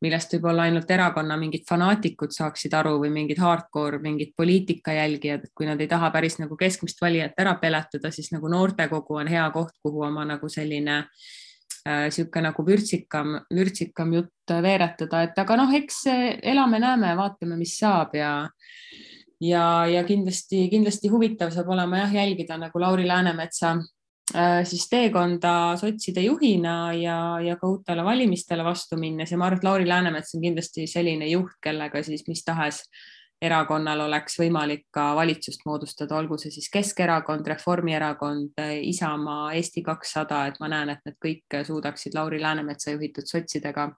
millest 0.00 0.32
võib-olla 0.34 0.64
ainult 0.68 0.90
erakonna 0.90 1.36
mingid 1.40 1.66
fanaatikud 1.68 2.32
saaksid 2.34 2.74
aru 2.76 2.96
või 3.02 3.10
mingid 3.14 3.40
hardcore, 3.42 4.00
mingid 4.02 4.32
poliitika 4.36 4.94
jälgijad, 4.96 5.44
et 5.44 5.54
kui 5.54 5.68
nad 5.68 5.80
ei 5.80 5.90
taha 5.90 6.10
päris 6.14 6.38
nagu 6.40 6.56
keskmist 6.56 7.02
valijat 7.02 7.38
ära 7.40 7.54
peletada, 7.60 8.10
siis 8.14 8.32
nagu 8.32 8.48
noortekogu 8.48 9.20
on 9.20 9.30
hea 9.30 9.44
koht, 9.54 9.76
kuhu 9.82 10.06
oma 10.08 10.24
nagu 10.28 10.48
selline 10.48 11.04
niisugune 11.86 12.42
äh, 12.42 12.48
nagu 12.50 12.64
vürtsikam, 12.66 13.38
vürtsikam 13.54 14.12
jutt 14.16 14.52
veeretada, 14.62 15.22
et 15.24 15.38
aga 15.38 15.56
noh, 15.56 15.72
eks 15.76 16.02
elame-näeme, 16.52 17.14
vaatame, 17.16 17.56
mis 17.60 17.78
saab 17.80 18.16
ja 18.18 18.34
ja, 19.40 19.64
ja 19.88 20.04
kindlasti, 20.04 20.66
kindlasti 20.72 21.08
huvitav 21.08 21.52
saab 21.54 21.70
olema 21.72 22.04
jah, 22.04 22.20
jälgida 22.20 22.58
nagu 22.60 22.80
Lauri 22.80 23.08
Läänemetsa 23.08 23.78
siis 24.30 24.88
teekonda 24.90 25.76
sotside 25.80 26.22
juhina 26.22 26.92
ja, 26.94 27.16
ja 27.42 27.56
ka 27.58 27.66
uutele 27.66 28.04
valimistele 28.04 28.64
vastu 28.64 28.98
minnes. 29.00 29.32
Ja 29.32 29.38
ma 29.38 29.48
arvan, 29.48 29.58
et 29.58 29.64
Lauri 29.64 29.88
Läänemets 29.88 30.34
on 30.36 30.44
kindlasti 30.44 30.86
selline 30.90 31.26
juht, 31.30 31.56
kellega 31.62 32.02
siis 32.06 32.22
mis 32.28 32.44
tahes 32.46 32.84
erakonnal 33.40 34.04
oleks 34.04 34.36
võimalik 34.40 34.84
ka 34.92 35.10
valitsust 35.16 35.64
moodustada, 35.66 36.16
olgu 36.18 36.36
see 36.38 36.52
siis 36.52 36.68
Keskerakond, 36.72 37.46
Reformierakond, 37.48 38.60
Isamaa, 38.84 39.52
Eesti 39.56 39.82
kakssada, 39.82 40.44
et 40.50 40.60
ma 40.60 40.68
näen, 40.68 40.92
et 40.92 41.04
need 41.08 41.16
kõik 41.24 41.60
suudaksid 41.66 42.16
Lauri 42.16 42.40
Läänemetsa 42.42 42.92
juhitud 42.94 43.28
sotsidega 43.30 43.90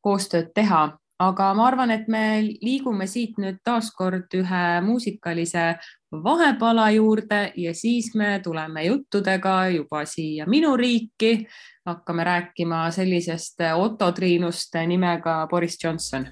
koostööd 0.00 0.54
teha. 0.56 0.88
Aga 1.20 1.52
ma 1.56 1.68
arvan, 1.70 1.90
et 1.94 2.08
me 2.12 2.42
liigume 2.44 3.06
siit 3.08 3.38
nüüd 3.40 3.62
taaskord 3.64 4.32
ühe 4.36 4.64
muusikalise 4.84 5.70
vahepala 6.12 6.90
juurde 6.90 7.52
ja 7.56 7.74
siis 7.74 8.14
me 8.14 8.40
tuleme 8.44 8.84
juttudega 8.84 9.68
juba 9.68 10.04
siia 10.04 10.46
minu 10.46 10.76
riiki. 10.76 11.46
hakkame 11.86 12.24
rääkima 12.24 12.90
sellisest 12.90 13.60
Otto 13.74 14.12
Triinust 14.12 14.74
nimega 14.86 15.46
Boris 15.50 15.84
Johnson 15.84 16.26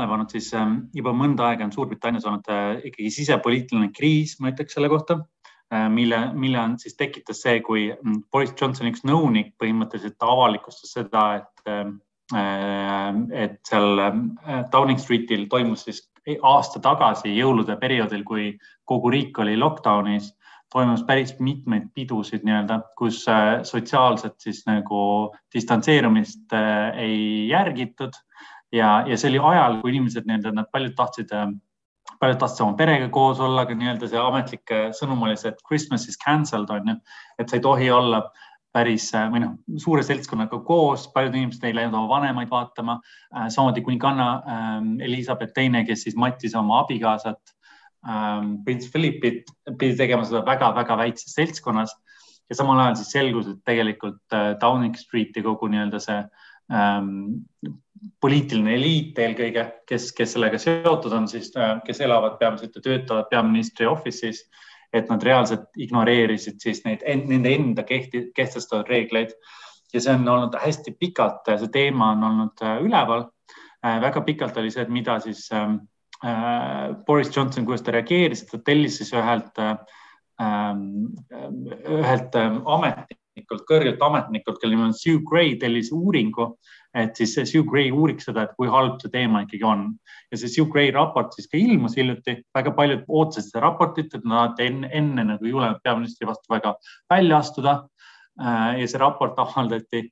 tähele 0.00 0.10
pannud, 0.10 0.32
siis 0.32 0.48
ähm, 0.56 0.76
juba 0.96 1.12
mõnda 1.16 1.50
aega 1.50 1.66
on 1.66 1.74
Suurbritannias 1.74 2.26
olnud 2.28 2.48
äh, 2.50 2.80
ikkagi 2.90 3.12
sisepoliitiline 3.14 3.90
kriis, 3.96 4.38
ma 4.40 4.52
ütleks 4.54 4.76
selle 4.76 4.90
kohta, 4.92 5.18
äh, 5.72 5.88
mille, 5.92 6.20
mille 6.34 6.60
on 6.62 6.78
siis 6.80 6.96
tekitas 6.98 7.42
see, 7.44 7.60
kui 7.66 7.88
mm, 7.92 8.24
Boris 8.32 8.54
Johnsoni 8.58 8.94
üks 8.94 9.04
nõunik 9.08 9.54
põhimõtteliselt 9.60 10.26
avalikustas 10.26 10.96
seda, 10.96 11.26
et, 11.42 11.70
ähm, 11.70 11.98
et 13.34 13.58
seal 13.66 13.98
Downing 14.70 15.00
Streetil 15.02 15.48
toimus 15.50 15.88
siis 15.88 16.04
aasta 16.46 16.78
tagasi 16.78 17.32
jõulude 17.34 17.74
perioodil, 17.80 18.22
kui 18.22 18.52
kogu 18.86 19.10
riik 19.10 19.40
oli 19.42 19.56
lockdownis 19.58 20.28
toimus 20.72 21.02
päris 21.06 21.34
mitmeid 21.42 21.90
pidusid 21.94 22.44
nii-öelda, 22.46 22.80
kus 22.98 23.24
äh, 23.28 23.60
sotsiaalset 23.66 24.38
siis 24.42 24.62
nagu 24.68 25.02
distantseerumist 25.54 26.54
äh, 26.54 26.98
ei 26.98 27.48
järgitud 27.50 28.14
ja, 28.72 29.00
ja 29.06 29.18
see 29.18 29.32
oli 29.32 29.42
ajal, 29.52 29.80
kui 29.80 29.94
inimesed 29.94 30.28
nii-öelda, 30.28 30.54
nad 30.56 30.70
paljud 30.72 30.94
tahtsid, 30.98 31.32
äh, 31.36 31.50
paljud 32.20 32.40
tahtsid 32.42 32.64
oma 32.66 32.78
perega 32.78 33.08
koos 33.12 33.40
olla, 33.40 33.64
aga 33.66 33.76
nii-öelda 33.78 34.10
see 34.10 34.20
ametlik 34.20 34.76
sõnum 34.98 35.26
oli 35.26 35.38
see, 35.40 35.52
et 35.54 35.66
Christmas 35.66 36.06
is 36.10 36.20
cancelled 36.20 36.70
on 36.74 36.94
ju, 36.94 36.96
et 37.38 37.50
sa 37.50 37.58
ei 37.58 37.66
tohi 37.66 37.90
olla 37.94 38.24
päris 38.74 39.08
või 39.32 39.42
noh, 39.42 39.54
suure 39.82 40.02
seltskonnaga 40.06 40.60
koos, 40.66 41.08
paljud 41.14 41.34
inimesed 41.34 41.64
ei 41.66 41.74
läinud 41.74 41.96
oma 41.98 42.10
vanemaid 42.12 42.50
vaatama. 42.50 43.00
samamoodi 43.48 43.82
kuninganna 43.82 44.28
Elizabeth 45.02 45.56
Teine, 45.56 45.82
kes 45.88 46.04
siis 46.06 46.14
mattis 46.14 46.54
oma 46.54 46.84
abikaasat 46.84 47.54
ähm, 48.06 48.60
Prince 48.64 48.90
Philipit 48.92 49.50
pidi 49.78 49.96
tegema 49.98 50.24
seda 50.24 50.44
väga-väga 50.46 50.96
väikses 51.02 51.34
seltskonnas 51.34 51.96
ja 52.50 52.58
samal 52.58 52.80
ajal 52.82 52.98
siis 53.00 53.12
selgus, 53.14 53.50
et 53.50 53.60
tegelikult 53.66 54.36
äh, 54.36 54.54
Downing 54.60 54.96
Streeti 54.98 55.42
kogu 55.42 55.70
nii-öelda 55.70 56.00
see 56.02 56.18
ähm, 56.70 57.10
poliitiline 58.20 58.74
eliit 58.74 59.18
eelkõige, 59.18 59.66
kes, 59.88 60.10
kes 60.16 60.34
sellega 60.36 60.58
seotud 60.60 61.12
on, 61.16 61.28
siis 61.28 61.50
äh, 61.56 61.78
kes 61.86 62.00
elavad 62.06 62.38
peamiselt 62.40 62.76
ja 62.76 62.84
töötavad 62.84 63.28
peaministri 63.30 63.86
office'is, 63.86 64.44
et 64.92 65.10
nad 65.10 65.22
reaalselt 65.22 65.68
ignoreerisid 65.78 66.58
siis 66.62 66.82
neid, 66.84 67.04
nende 67.06 67.52
enda 67.54 67.84
kehti, 67.86 68.30
kehtestatud 68.34 68.88
reegleid 68.90 69.36
ja 69.94 70.00
see 70.02 70.14
on 70.14 70.26
olnud 70.28 70.56
hästi 70.58 70.96
pikalt, 70.98 71.46
see 71.46 71.70
teema 71.74 72.12
on 72.16 72.26
olnud 72.30 72.64
äh, 72.66 72.80
üleval 72.82 73.28
äh,. 73.84 74.00
väga 74.02 74.24
pikalt 74.26 74.56
oli 74.58 74.72
see, 74.74 74.82
et 74.82 74.92
mida 74.92 75.20
siis 75.22 75.46
ähm, 75.54 75.78
Äh, 76.24 76.94
Boris 77.06 77.36
Johnson, 77.36 77.64
kuidas 77.64 77.82
ta 77.82 77.94
reageeris, 77.94 78.44
ta 78.44 78.58
tellis 78.64 78.98
siis 79.00 79.12
ühelt, 79.16 79.56
ähm, 80.40 80.82
ühelt 81.88 82.36
ähm, 82.36 82.60
ametnikult, 83.40 83.64
kõrgelt 83.68 84.02
ametnikult, 84.02 84.60
kelle 84.60 84.76
nimi 84.76 84.88
on 84.88 84.94
Sue 84.94 85.20
Gray, 85.26 85.56
tellis 85.58 85.90
uuringu, 85.92 86.56
et 86.94 87.16
siis 87.16 87.34
see 87.34 87.46
Sue 87.46 87.64
Gray 87.64 87.90
uuriks 87.90 88.28
seda, 88.28 88.44
et 88.44 88.54
kui 88.56 88.68
halb 88.68 89.00
see 89.00 89.10
teema 89.10 89.42
ikkagi 89.44 89.64
on. 89.64 89.98
ja 90.30 90.38
see 90.38 90.48
Sue 90.48 90.68
Gray 90.70 90.90
raport 90.90 91.32
siis 91.34 91.48
ka 91.48 91.58
ilmus 91.58 91.96
hiljuti, 91.96 92.42
väga 92.54 92.72
paljud 92.76 93.04
ootasid 93.08 93.50
seda 93.50 93.64
raportit, 93.66 94.14
et 94.14 94.24
nad 94.24 94.58
enne, 94.60 94.90
enne 94.92 95.24
nagu 95.24 95.44
ei 95.44 95.50
julgenud 95.50 95.82
peaministri 95.82 96.26
vastu 96.26 96.50
väga 96.50 96.74
välja 97.10 97.38
astuda. 97.38 97.86
Äh, 98.40 98.80
ja 98.80 98.86
see 98.88 98.98
raport 98.98 99.38
avaldati 99.38 100.06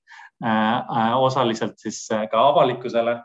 äh, 0.45 1.15
osaliselt 1.17 1.79
siis 1.79 2.03
ka 2.31 2.49
avalikkusele 2.51 3.21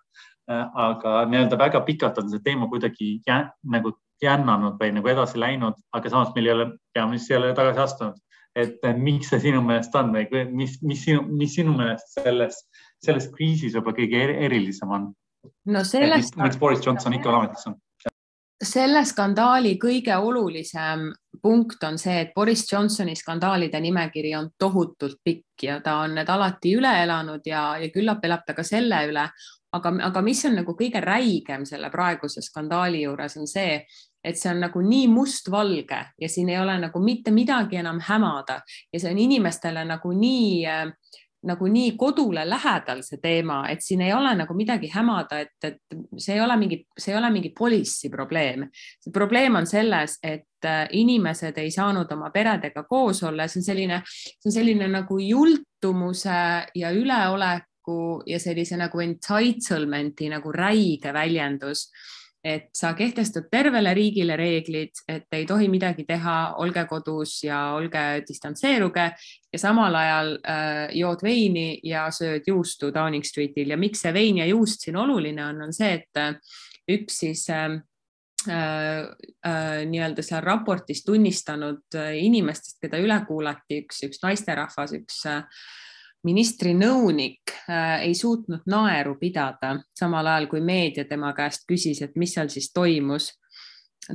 Äh, 0.52 0.64
aga 0.76 1.22
nii-öelda 1.32 1.56
väga 1.56 1.80
pikalt 1.88 2.18
on 2.20 2.28
see 2.30 2.42
teema 2.44 2.68
kuidagi 2.68 3.14
jä, 3.28 3.38
nagu 3.64 3.94
jännanud 4.24 4.76
või 4.80 4.90
nagu 4.92 5.08
edasi 5.08 5.40
läinud, 5.40 5.78
aga 5.96 6.10
samas 6.12 6.34
meil 6.36 6.50
ei 6.50 6.54
ole, 6.54 6.66
peaminister 6.96 7.38
ei 7.38 7.40
ole 7.40 7.54
tagasi 7.56 7.80
astunud. 7.80 8.18
Et 8.56 8.84
miks 8.98 9.32
see 9.34 9.42
sinu 9.48 9.62
meelest 9.66 9.96
on 9.98 10.12
või 10.14 10.46
mis, 10.52 10.78
mis 10.86 11.06
sinu, 11.08 11.24
mis 11.30 11.56
sinu 11.58 11.74
meelest 11.78 12.20
selles, 12.20 12.60
selles 13.04 13.30
kriisis 13.34 13.74
võib-olla 13.78 13.98
kõige 13.98 14.26
erilisem 14.48 14.94
on? 14.94 15.10
no 15.74 15.84
sellest. 15.88 16.38
miks 16.38 16.60
Boris 16.62 16.86
Johnson 16.86 17.18
ikka 17.18 17.34
ametis 17.34 17.68
on? 17.72 17.80
selle 18.64 19.02
skandaali 19.06 19.76
kõige 19.82 20.16
olulisem 20.18 21.10
punkt 21.44 21.84
on 21.84 21.98
see, 22.00 22.22
et 22.22 22.32
Boris 22.36 22.64
Johnsoni 22.72 23.16
skandaalide 23.20 23.80
nimekiri 23.84 24.32
on 24.38 24.50
tohutult 24.60 25.20
pikk 25.24 25.66
ja 25.68 25.80
ta 25.84 25.98
on 26.06 26.16
need 26.16 26.30
alati 26.30 26.72
üle 26.78 26.94
elanud 27.04 27.44
ja, 27.46 27.66
ja 27.82 27.90
küllap 27.92 28.24
elab 28.24 28.46
ta 28.48 28.56
ka 28.56 28.64
selle 28.64 29.02
üle, 29.10 29.26
aga, 29.76 29.94
aga 30.08 30.24
mis 30.24 30.46
on 30.48 30.56
nagu 30.62 30.76
kõige 30.80 31.02
räigem 31.04 31.66
selle 31.68 31.90
praeguse 31.92 32.42
skandaali 32.46 33.04
juures, 33.04 33.36
on 33.42 33.50
see, 33.50 33.82
et 34.24 34.40
see 34.40 34.52
on 34.52 34.64
nagu 34.64 34.82
nii 34.82 35.08
mustvalge 35.12 36.00
ja 36.20 36.30
siin 36.30 36.50
ei 36.50 36.60
ole 36.60 36.78
nagu 36.80 37.00
mitte 37.04 37.32
midagi 37.32 37.82
enam 37.82 38.00
hämada 38.04 38.62
ja 38.94 39.00
see 39.00 39.12
on 39.12 39.20
inimestele 39.20 39.86
nagu 39.86 40.14
nii 40.16 40.66
äh, 40.68 40.88
nagu 41.44 41.68
nii 41.68 41.92
kodule 42.00 42.46
lähedal 42.48 43.02
see 43.04 43.20
teema, 43.20 43.66
et 43.68 43.84
siin 43.84 44.02
ei 44.02 44.14
ole 44.16 44.32
nagu 44.40 44.54
midagi 44.56 44.88
hämada, 44.94 45.42
et, 45.44 45.52
et 45.68 45.98
see 46.16 46.38
ei 46.38 46.42
ole 46.42 46.56
mingi, 46.56 46.78
see 46.96 47.12
ei 47.12 47.18
ole 47.20 47.30
mingi 47.36 47.52
policy 47.58 48.10
probleem. 48.10 48.64
probleem 49.14 49.60
on 49.60 49.68
selles, 49.68 50.16
et 50.24 50.66
äh, 50.66 50.88
inimesed 50.92 51.60
ei 51.60 51.72
saanud 51.72 52.12
oma 52.16 52.32
peredega 52.32 52.86
koos 52.88 53.24
olla, 53.28 53.48
see 53.48 53.60
on 53.60 53.68
selline, 53.68 54.00
see 54.08 54.50
on 54.54 54.56
selline 54.56 54.88
nagu 54.88 55.20
jultumuse 55.20 56.40
ja 56.80 56.96
üleolek 56.96 57.68
oleku 57.84 58.24
ja 58.26 58.40
sellise 58.40 58.78
nagu 58.78 59.00
entitlement'i 59.00 60.30
nagu 60.30 60.52
räige 60.52 61.14
väljendus. 61.14 61.92
Et 62.44 62.68
sa 62.76 62.92
kehtestad 62.94 63.48
tervele 63.52 63.94
riigile 63.96 64.36
reeglid, 64.36 65.00
et 65.08 65.32
ei 65.32 65.46
tohi 65.48 65.70
midagi 65.72 66.04
teha, 66.08 66.56
olge 66.60 66.84
kodus 66.90 67.38
ja 67.46 67.60
olge 67.78 68.02
distantseeruge. 68.28 69.06
Ja 69.54 69.62
samal 69.62 69.96
ajal 69.96 70.34
äh, 70.42 70.90
jood 71.00 71.24
veini 71.24 71.80
ja 71.88 72.10
sööd 72.12 72.44
juustu 72.48 72.92
Downing 72.94 73.24
Streetil. 73.24 73.72
Ja 73.72 73.80
miks 73.80 74.04
see 74.04 74.14
vein 74.14 74.42
ja 74.42 74.50
juust 74.50 74.84
siin 74.84 75.00
oluline 75.00 75.46
on, 75.46 75.62
on 75.68 75.74
see, 75.74 75.94
et 76.02 76.20
äh, 76.20 76.36
üks 76.92 77.22
siis 77.24 77.46
äh, 77.54 77.78
äh, 78.50 79.08
äh, 79.48 79.86
nii-öelda 79.88 80.26
seal 80.26 80.44
raportis 80.44 81.06
tunnistanud 81.08 81.96
äh, 81.96 82.18
inimestest, 82.26 82.82
keda 82.84 83.00
üle 83.00 83.22
kuulati, 83.28 83.86
üks, 83.86 84.04
üks 84.10 84.20
naisterahvas, 84.26 84.98
üks 85.00 85.24
äh, 85.32 85.46
ministri 86.24 86.74
nõunik 86.74 87.52
äh, 87.70 88.04
ei 88.08 88.16
suutnud 88.16 88.68
naeru 88.70 89.16
pidada, 89.20 89.76
samal 89.96 90.28
ajal 90.28 90.48
kui 90.52 90.62
meedia 90.64 91.06
tema 91.06 91.34
käest 91.36 91.68
küsis, 91.70 92.02
et 92.04 92.16
mis 92.16 92.34
seal 92.36 92.50
siis 92.50 92.72
toimus. 92.74 93.34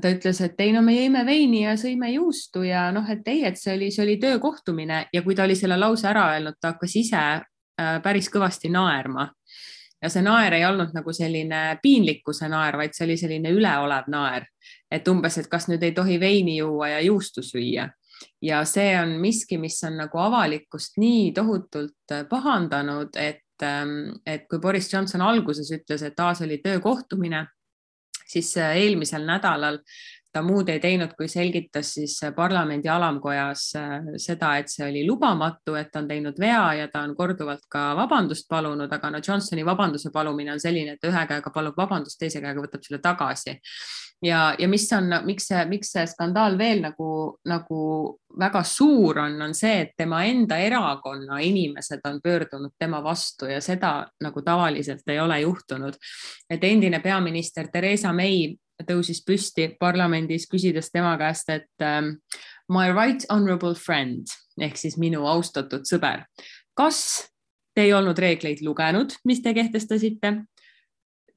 ta 0.03 0.11
ütles, 0.13 0.41
et 0.45 0.61
ei 0.61 0.73
no 0.73 0.83
me 0.85 0.93
jõime 0.93 1.25
veini 1.27 1.63
ja 1.63 1.77
sõime 1.81 2.11
juustu 2.13 2.63
ja 2.63 2.91
noh, 2.93 3.09
et 3.09 3.29
ei, 3.29 3.45
et 3.45 3.57
see 3.57 3.75
oli, 3.75 3.91
see 3.91 4.05
oli 4.05 4.17
töökohtumine 4.21 5.07
ja 5.13 5.23
kui 5.23 5.35
ta 5.35 5.45
oli 5.45 5.57
selle 5.57 5.77
lause 5.77 6.09
ära 6.09 6.27
öelnud, 6.35 6.59
ta 6.61 6.75
hakkas 6.75 6.97
ise 6.97 7.21
äh, 7.21 8.01
päris 8.03 8.29
kõvasti 8.33 8.73
naerma. 8.73 9.31
ja 10.03 10.09
see 10.09 10.23
naer 10.23 10.55
ei 10.55 10.65
olnud 10.65 10.93
nagu 10.95 11.13
selline 11.13 11.79
piinlikkuse 11.83 12.49
naer, 12.49 12.77
vaid 12.77 12.95
see 12.95 13.05
oli 13.05 13.17
selline 13.17 13.51
üleolev 13.51 14.09
naer, 14.09 14.47
et 14.91 15.09
umbes, 15.09 15.39
et 15.39 15.49
kas 15.49 15.69
nüüd 15.69 15.83
ei 15.83 15.93
tohi 15.93 16.21
veini 16.21 16.57
juua 16.57 16.89
ja 16.89 17.01
juustu 17.01 17.43
süüa 17.43 17.89
ja 18.43 18.63
see 18.65 18.93
on 19.01 19.17
miski, 19.21 19.59
mis 19.59 19.79
on 19.87 19.99
nagu 20.03 20.19
avalikkust 20.23 20.99
nii 20.99 21.33
tohutult 21.37 22.15
äh, 22.15 22.25
pahandanud, 22.29 23.17
et, 23.17 23.45
ähm, 23.63 24.19
et 24.27 24.49
kui 24.51 24.61
Boris 24.63 24.93
Johnson 24.93 25.23
alguses 25.25 25.71
ütles, 25.75 26.03
et 26.03 26.17
taas 26.17 26.43
oli 26.43 26.61
töökohtumine, 26.65 27.47
siis 28.29 28.57
äh, 28.57 28.77
eelmisel 28.85 29.27
nädalal 29.27 29.81
ta 30.33 30.43
muud 30.45 30.69
ei 30.69 30.81
teinud, 30.81 31.15
kui 31.17 31.29
selgitas 31.29 31.95
siis 31.97 32.19
parlamendi 32.37 32.89
alamkojas 32.93 33.65
äh, 33.81 34.11
seda, 34.21 34.57
et 34.59 34.73
see 34.73 34.87
oli 34.89 35.07
lubamatu, 35.07 35.77
et 35.79 35.93
ta 35.93 36.03
on 36.03 36.11
teinud 36.11 36.41
vea 36.41 36.65
ja 36.83 36.89
ta 36.93 37.05
on 37.07 37.15
korduvalt 37.17 37.65
ka 37.71 37.91
vabandust 37.99 38.49
palunud, 38.49 38.93
aga 38.93 39.13
no 39.15 39.23
Johnsoni 39.25 39.65
vabanduse 39.67 40.13
palumine 40.15 40.53
on 40.53 40.61
selline, 40.61 40.99
et 40.99 41.09
ühe 41.09 41.25
käega 41.31 41.55
palub 41.55 41.79
vabandust, 41.79 42.21
teise 42.21 42.45
käega 42.45 42.65
võtab 42.65 42.85
selle 42.85 43.03
tagasi 43.05 43.59
ja, 44.23 44.55
ja 44.59 44.69
mis 44.69 44.93
on, 44.93 45.11
miks 45.25 45.49
see, 45.51 45.65
miks 45.71 45.93
see 45.95 46.05
skandaal 46.11 46.59
veel 46.59 46.83
nagu, 46.83 47.11
nagu 47.49 47.81
väga 48.39 48.63
suur 48.67 49.23
on, 49.25 49.39
on 49.49 49.55
see, 49.57 49.83
et 49.85 49.93
tema 49.99 50.23
enda 50.29 50.59
erakonna 50.63 51.41
inimesed 51.45 52.05
on 52.09 52.21
pöördunud 52.25 52.75
tema 52.79 53.03
vastu 53.05 53.49
ja 53.51 53.61
seda 53.65 53.93
nagu 54.23 54.43
tavaliselt 54.43 55.09
ei 55.09 55.21
ole 55.21 55.41
juhtunud. 55.41 55.95
et 56.51 56.65
endine 56.65 57.01
peaminister 57.01 57.69
Theresa 57.73 58.13
May 58.13 58.57
tõusis 58.87 59.23
püsti 59.27 59.69
parlamendis, 59.81 60.47
küsides 60.51 60.93
tema 60.93 61.17
käest, 61.19 61.51
et 61.51 61.85
um, 61.85 62.13
my 62.71 62.93
right 62.93 63.25
honorable 63.31 63.75
friend 63.75 64.31
ehk 64.61 64.79
siis 64.79 64.99
minu 64.99 65.27
austatud 65.27 65.87
sõber, 65.89 66.27
kas 66.79 67.01
te 67.75 67.87
ei 67.87 67.95
olnud 67.95 68.19
reegleid 68.19 68.63
lugenud, 68.67 69.17
mis 69.25 69.43
te 69.43 69.55
kehtestasite? 69.55 70.35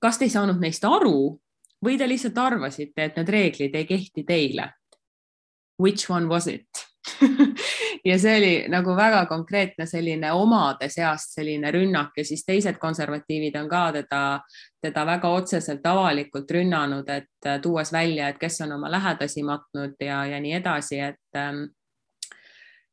kas 0.01 0.17
te 0.17 0.25
ei 0.25 0.33
saanud 0.33 0.57
neist 0.57 0.85
aru 0.85 1.37
või 1.85 1.97
te 1.97 2.07
lihtsalt 2.09 2.37
arvasite, 2.41 3.05
et 3.05 3.19
need 3.19 3.29
reeglid 3.29 3.75
ei 3.77 3.85
kehti 3.85 4.23
teile? 4.25 4.71
Which 5.81 6.09
one 6.09 6.29
was 6.29 6.47
it 6.49 6.90
ja 8.09 8.17
see 8.19 8.37
oli 8.37 8.53
nagu 8.71 8.95
väga 8.95 9.25
konkreetne 9.29 9.85
selline 9.85 10.31
omade 10.31 10.89
seast 10.89 11.35
selline 11.35 11.71
rünnak 11.71 12.17
ja 12.17 12.25
siis 12.25 12.45
teised 12.45 12.79
konservatiivid 12.81 13.55
on 13.61 13.69
ka 13.69 13.83
teda, 13.99 14.21
teda 14.81 15.05
väga 15.05 15.29
otseselt 15.29 15.85
avalikult 15.85 16.51
rünnanud, 16.51 17.09
et 17.09 17.47
äh, 17.47 17.59
tuues 17.61 17.93
välja, 17.93 18.29
et 18.29 18.39
kes 18.41 18.61
on 18.65 18.77
oma 18.77 18.91
lähedasi 18.91 19.43
matnud 19.43 19.95
ja, 19.99 20.25
ja 20.25 20.39
nii 20.41 20.57
edasi, 20.61 20.99
et 20.99 21.39
ähm, 21.39 21.65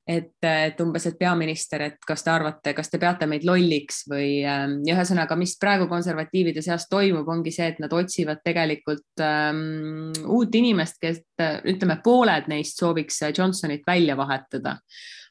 et, 0.09 0.33
et 0.41 0.81
umbes, 0.81 1.05
et 1.07 1.19
peaminister, 1.21 1.83
et 1.85 2.07
kas 2.07 2.25
te 2.25 2.33
arvate, 2.33 2.73
kas 2.77 2.89
te 2.89 3.01
peate 3.01 3.29
meid 3.29 3.45
lolliks 3.45 4.03
või 4.09 4.41
ähm, 4.49 4.79
ühesõnaga, 4.89 5.37
mis 5.37 5.53
praegu 5.61 5.89
konservatiivide 5.91 6.65
seas 6.65 6.89
toimub, 6.89 7.29
ongi 7.29 7.53
see, 7.53 7.69
et 7.75 7.83
nad 7.83 7.93
otsivad 7.93 8.41
tegelikult 8.45 9.23
ähm, 9.25 10.17
uut 10.25 10.57
inimest, 10.57 10.97
kes 11.03 11.21
ütleme, 11.69 11.99
pooled 12.05 12.49
neist 12.49 12.81
sooviks 12.81 13.21
Johnsonit 13.37 13.85
välja 13.87 14.17
vahetada. 14.17 14.79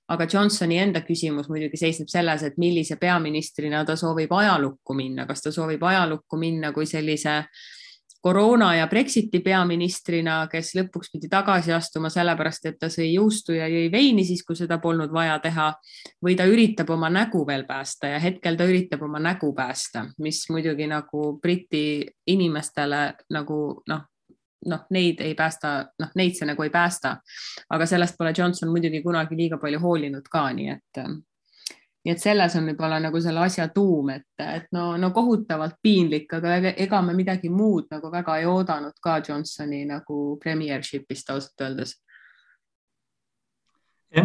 Aga 0.07 0.27
Johnsoni 0.31 0.77
enda 0.79 1.01
küsimus 1.03 1.49
muidugi 1.51 1.79
seisneb 1.81 2.07
selles, 2.07 2.45
et 2.47 2.61
millise 2.61 2.95
peaministrina 3.01 3.81
ta 3.85 3.97
soovib 3.99 4.31
ajalukku 4.31 4.95
minna, 4.95 5.25
kas 5.27 5.43
ta 5.43 5.51
soovib 5.51 5.83
ajalukku 5.83 6.39
minna 6.39 6.71
kui 6.71 6.87
sellise 6.87 7.41
koroona 8.27 8.75
ja 8.75 8.87
Brexiti 8.91 9.39
peaministrina, 9.39 10.41
kes 10.51 10.73
lõpuks 10.75 11.13
pidi 11.13 11.29
tagasi 11.31 11.71
astuma 11.71 12.09
sellepärast, 12.11 12.65
et 12.67 12.75
ta 12.81 12.89
sõi 12.91 13.13
juustu 13.13 13.55
ja 13.55 13.69
jõi 13.71 13.85
veini 13.91 14.25
siis, 14.27 14.41
kui 14.43 14.57
seda 14.59 14.81
polnud 14.83 15.13
vaja 15.15 15.37
teha 15.39 15.69
või 16.25 16.35
ta 16.35 16.43
üritab 16.51 16.91
oma 16.91 17.07
nägu 17.13 17.45
veel 17.47 17.63
päästa 17.69 18.11
ja 18.11 18.19
hetkel 18.19 18.59
ta 18.59 18.67
üritab 18.67 19.05
oma 19.07 19.21
nägu 19.23 19.53
päästa, 19.55 20.03
mis 20.19 20.41
muidugi 20.51 20.89
nagu 20.91 21.37
Briti 21.39 22.03
inimestele 22.27 23.01
nagu 23.31 23.61
noh, 23.87 24.03
noh, 24.67 24.83
neid 24.91 25.23
ei 25.23 25.31
päästa, 25.39 25.73
noh, 26.03 26.11
neid 26.19 26.35
see 26.35 26.49
nagu 26.51 26.67
ei 26.67 26.73
päästa. 26.73 27.15
aga 27.69 27.87
sellest 27.87 28.19
pole 28.19 28.33
Johnson 28.37 28.75
muidugi 28.75 28.99
kunagi 29.07 29.39
liiga 29.39 29.61
palju 29.61 29.79
hoolinud 29.79 30.27
ka, 30.27 30.49
nii 30.51 30.69
et, 30.75 31.03
nii 32.07 32.15
et 32.15 32.23
selles 32.23 32.53
on 32.55 32.69
võib-olla 32.69 33.01
nagu 33.03 33.19
selle 33.19 33.41
asja 33.43 33.65
tuum, 33.75 34.13
et, 34.15 34.29
et 34.39 34.69
no, 34.71 34.93
no 34.95 35.11
kohutavalt 35.11 35.75
piinlik, 35.83 36.31
aga 36.37 36.71
ega 36.71 37.01
me 37.03 37.15
midagi 37.17 37.51
muud 37.51 37.91
nagu 37.91 38.11
väga 38.13 38.37
ei 38.39 38.47
oodanud 38.47 38.95
ka 39.03 39.17
Johnsoni 39.27 39.83
nagu 39.89 40.37
premiership'ist 40.43 41.33
ausalt 41.35 41.65
öeldes 41.67 41.97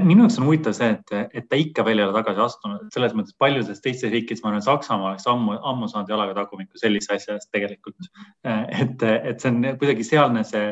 minu 0.06 0.22
jaoks 0.22 0.38
on 0.38 0.46
huvitav 0.46 0.74
see, 0.78 0.92
et, 0.94 1.32
et 1.34 1.48
ta 1.50 1.58
ikka 1.58 1.82
veel 1.84 1.98
ei 1.98 2.06
ole 2.06 2.14
tagasi 2.14 2.40
astunud, 2.44 2.84
et 2.86 2.94
selles 2.94 3.14
mõttes 3.18 3.34
paljudes 3.38 3.82
teistes 3.82 4.12
riikides, 4.14 4.42
ma 4.44 4.52
arvan, 4.52 4.62
Saksamaa 4.62 5.10
oleks 5.10 5.26
ammu, 5.30 5.56
ammu 5.72 5.88
saanud 5.90 6.12
jalaga 6.12 6.36
tagumikku 6.38 6.78
sellise 6.78 7.16
asja 7.16 7.34
eest 7.34 7.50
tegelikult. 7.50 8.10
et, 8.46 9.02
et 9.02 9.42
see 9.42 9.50
on 9.50 9.72
kuidagi 9.80 10.06
sealne 10.06 10.44
see 10.46 10.70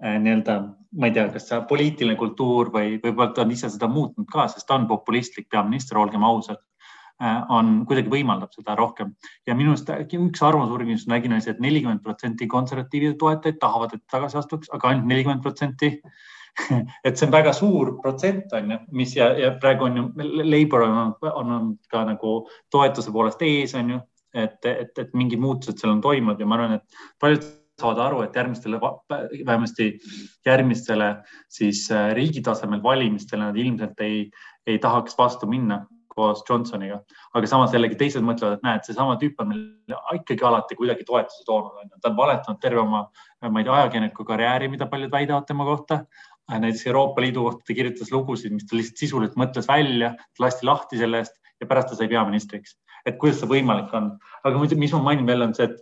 nii-öelda, 0.00 0.56
ma 0.98 1.06
ei 1.06 1.14
tea, 1.14 1.28
kas 1.32 1.46
see 1.50 1.60
poliitiline 1.68 2.16
kultuur 2.18 2.72
või 2.74 2.96
võib-olla 3.02 3.30
ta 3.36 3.44
on 3.44 3.54
ise 3.54 3.70
seda 3.70 3.88
muutnud 3.90 4.28
ka, 4.32 4.48
sest 4.48 4.66
ta 4.68 4.78
on 4.78 4.88
populistlik 4.90 5.48
peaminister, 5.52 5.98
olgem 6.00 6.24
ausad 6.26 6.58
eh, 7.20 7.52
on, 7.52 7.84
kuidagi 7.88 8.12
võimaldab 8.12 8.54
seda 8.56 8.76
rohkem. 8.78 9.12
Ja 9.48 9.56
minu 9.58 9.74
arust 9.74 9.92
üks 9.92 10.42
arvamusuuring, 10.46 10.90
mis 10.94 11.06
ma 11.06 11.18
nägin, 11.18 11.36
oli 11.36 11.44
see, 11.44 11.54
et 11.56 11.62
nelikümmend 11.62 12.02
protsenti 12.06 12.48
konservatiivide 12.50 13.18
toetajaid 13.20 13.60
tahavad, 13.62 13.96
et 13.96 14.04
tagasi 14.10 14.40
astuks, 14.40 14.72
aga 14.74 14.92
ainult 14.92 15.10
nelikümmend 15.12 15.44
protsenti 15.46 15.98
et 17.06 17.16
see 17.16 17.28
on 17.28 17.32
väga 17.32 17.52
suur 17.54 17.94
protsent 18.02 18.52
on 18.56 18.72
ju, 18.74 18.78
mis 18.98 19.14
ja, 19.16 19.30
ja 19.38 19.52
praegu 19.62 19.86
on 19.86 20.00
ju 20.00 20.06
Labour 20.42 20.82
on, 20.88 21.14
on, 21.30 21.52
on 21.54 21.68
ka 21.92 22.02
nagu 22.08 22.40
toetuse 22.74 23.12
poolest 23.14 23.42
ees 23.46 23.76
on 23.78 23.94
ju, 23.94 24.00
et, 24.34 24.58
et, 24.66 24.90
et 24.98 25.14
mingid 25.14 25.38
muutused 25.42 25.78
seal 25.78 25.94
on 25.94 26.02
toimunud 26.04 26.40
ja 26.40 26.48
ma 26.48 26.58
arvan, 26.58 26.78
et 26.80 27.02
paljud 27.22 27.46
saavad 27.80 28.02
aru, 28.06 28.24
et 28.26 28.36
järgmistele, 28.36 28.80
vähemasti 29.46 29.92
järgmistele 30.46 31.14
siis 31.48 31.86
äh, 31.94 32.10
riigi 32.16 32.42
tasemel 32.46 32.82
valimistele 32.82 33.48
nad 33.48 33.56
ilmselt 33.56 34.04
ei, 34.04 34.26
ei 34.66 34.78
tahaks 34.78 35.18
vastu 35.18 35.48
minna 35.50 35.84
koos 36.10 36.42
Johnsoniga, 36.48 36.98
aga 37.38 37.46
samas 37.46 37.72
jällegi 37.72 37.96
teised 37.96 38.24
mõtlevad, 38.26 38.58
et 38.58 38.64
näed, 38.66 38.82
seesama 38.84 39.14
tüüp 39.20 39.38
on 39.40 39.52
meil 39.52 39.94
ikkagi 40.18 40.42
alati 40.44 40.74
kuidagi 40.76 41.06
toetuse 41.06 41.44
toonud, 41.46 41.92
ta 42.02 42.10
on 42.10 42.16
valetanud 42.18 42.58
terve 42.60 42.82
oma, 42.82 43.04
ma 43.46 43.62
ei 43.62 43.66
tea, 43.68 43.76
ajakirjaniku 43.76 44.26
karjääri, 44.26 44.68
mida 44.72 44.88
paljud 44.90 45.12
väidavad 45.14 45.46
tema 45.46 45.64
kohta, 45.68 46.00
Äh, 46.52 46.60
näiteks 46.60 46.86
Euroopa 46.86 47.20
Liidu 47.22 47.44
kohta 47.44 47.62
ta 47.66 47.74
kirjutas 47.74 48.12
lugusid, 48.12 48.52
mis 48.52 48.66
ta 48.66 48.76
lihtsalt 48.76 48.98
sisuliselt 48.98 49.36
mõtles 49.38 49.68
välja, 49.68 50.14
lasti 50.42 50.66
lahti 50.66 50.98
selle 50.98 51.22
eest 51.22 51.36
ja 51.62 51.68
pärast 51.70 51.92
ta 51.92 51.98
sai 51.98 52.08
peaministriks. 52.10 52.78
et 53.06 53.16
kuidas 53.16 53.38
see 53.40 53.48
võimalik 53.48 53.92
on, 53.96 54.10
aga 54.44 54.58
muidu, 54.60 54.76
mis 54.76 54.92
ma 54.92 54.98
mainin 55.06 55.24
veel, 55.24 55.40
on 55.40 55.54
see, 55.56 55.64
et 55.70 55.78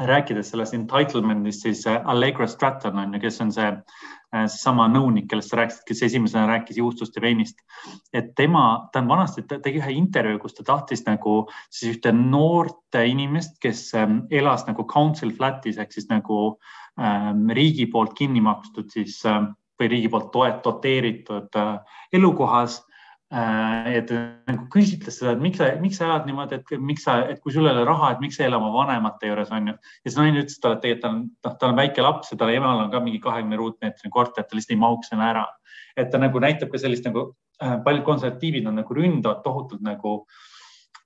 rääkides 0.00 0.50
sellest 0.50 0.74
entitlement'ist, 0.76 1.62
siis 1.62 1.86
äh, 1.86 2.00
Allegra 2.04 2.46
Stratton 2.46 2.98
on 2.98 3.14
ju, 3.14 3.20
kes 3.20 3.40
on 3.40 3.52
see 3.54 3.66
äh, 3.66 4.46
seesama 4.46 4.88
nõunik, 4.92 5.28
kellest 5.30 5.52
sa 5.52 5.60
rääkisid, 5.60 5.84
kes 5.88 6.02
esimesena 6.10 6.46
rääkis 6.50 6.80
juustust 6.80 7.16
ja 7.16 7.22
veinist. 7.24 7.60
et 8.12 8.34
tema, 8.36 8.88
ta 8.92 9.00
on 9.00 9.08
vanasti, 9.08 9.46
ta 9.48 9.60
tegi 9.62 9.80
ühe 9.80 9.96
intervjuu, 9.96 10.40
kus 10.42 10.56
ta 10.58 10.66
tahtis 10.66 11.06
nagu 11.06 11.46
siis 11.70 11.96
ühte 11.96 12.12
noort 12.12 12.98
inimest, 13.04 13.60
kes 13.60 13.88
ähm, 13.94 14.24
elas 14.30 14.66
nagu 14.66 14.84
council 14.84 15.32
flat'is 15.36 15.78
ehk 15.78 15.92
siis 15.92 16.08
nagu 16.12 16.58
ähm, 17.00 17.48
riigi 17.54 17.86
poolt 17.92 18.16
kinni 18.18 18.40
makstud 18.44 18.92
siis 18.92 19.22
ähm, 19.26 19.54
või 19.80 19.90
riigi 19.92 20.12
poolt 20.12 20.30
toet-, 20.32 20.62
doteeritud 20.64 21.56
äh, 21.60 21.78
elukohas. 22.12 22.82
Äh, 23.34 23.86
et 23.98 24.10
nagu 24.46 24.68
küsitles 24.70 25.16
seda, 25.18 25.32
et 25.34 25.40
miks 25.42 25.58
sa, 25.58 25.72
miks 25.82 25.98
sa 25.98 26.06
elad 26.06 26.28
niimoodi, 26.28 26.60
et 26.60 26.76
miks 26.78 27.02
sa, 27.08 27.16
et 27.32 27.40
kui 27.42 27.50
sul 27.50 27.66
ei 27.66 27.72
ole 27.72 27.82
raha, 27.88 28.12
et 28.14 28.20
miks 28.22 28.38
sa 28.38 28.44
ei 28.44 28.50
ela 28.52 28.60
oma 28.60 28.70
vanemate 28.70 29.26
juures 29.26 29.50
on 29.50 29.72
ju. 29.72 29.74
ja 30.04 30.12
see 30.12 30.20
naine 30.20 30.44
ütles 30.44 30.60
talle, 30.62 30.78
et 30.78 30.84
tegelikult 30.84 31.02
ta 31.02 31.10
on, 31.10 31.18
noh, 31.48 31.56
tal 31.58 31.72
on 31.72 31.80
väike 31.80 32.04
laps 32.06 32.30
ja 32.30 32.38
tal 32.38 32.54
emal 32.54 32.84
on 32.84 32.92
ka 32.92 33.00
mingi 33.02 33.18
kahekümne 33.24 33.58
ruutmeetrine 33.58 34.14
korter, 34.14 34.46
ta 34.46 34.54
lihtsalt 34.54 34.76
ei 34.76 34.82
mahuks 34.84 35.10
sinna 35.10 35.32
ära. 35.32 35.46
et 35.96 36.12
ta 36.12 36.22
nagu 36.22 36.38
näitab 36.38 36.70
ka 36.70 36.78
sellist 36.78 37.08
nagu 37.08 37.32
äh, 37.58 37.80
paljud 37.82 38.06
konservatiivid 38.06 38.70
on 38.70 38.78
nagu 38.78 38.94
ründavad 38.94 39.42
tohutult 39.42 39.82
nagu 39.82 40.20
Äh, 40.20 40.55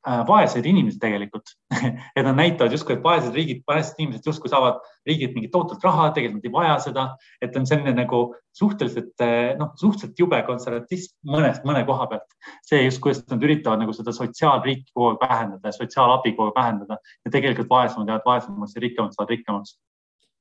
vaesed 0.07 0.65
inimesed 0.67 1.01
tegelikult. 1.01 1.53
Et 2.17 2.25
nad 2.25 2.37
näitavad 2.37 2.73
justkui, 2.73 2.97
et 2.97 3.03
vaesed 3.05 3.35
riigid, 3.37 3.61
vaesed 3.69 3.99
inimesed 4.01 4.27
justkui 4.27 4.49
saavad 4.49 4.81
riigilt 5.07 5.35
mingit 5.37 5.53
tohutut 5.53 5.85
raha, 5.85 6.09
tegelikult 6.17 6.41
nad 6.41 6.49
ei 6.49 6.55
vaja 6.55 6.77
seda, 6.87 7.05
et 7.43 7.57
on 7.57 7.67
selline 7.69 7.93
nagu 7.97 8.21
suhteliselt 8.57 9.25
äh, 9.25 9.53
noh, 9.61 9.75
suhteliselt 9.81 10.19
jube 10.19 10.41
konservatism 10.47 11.15
mõnes, 11.35 11.61
mõne 11.69 11.85
koha 11.89 12.09
pealt. 12.11 12.37
see 12.67 12.83
just, 12.85 13.01
kuidas 13.05 13.23
nad 13.29 13.45
üritavad 13.45 13.83
nagu 13.83 13.93
seda 13.97 14.15
sotsiaalriiki 14.17 14.95
kogu 14.95 15.13
aeg 15.13 15.25
vähendada, 15.29 15.73
sotsiaalabi 15.77 16.33
kogu 16.33 16.49
aeg 16.49 16.57
vähendada. 16.57 16.99
Ja 17.25 17.33
tegelikult 17.37 17.69
vaesemad 17.71 18.09
jäävad 18.09 18.27
vaesemaks 18.27 18.77
ja 18.77 18.85
rikkamad 18.87 19.17
saavad 19.17 19.35
rikkamaks. 19.37 19.77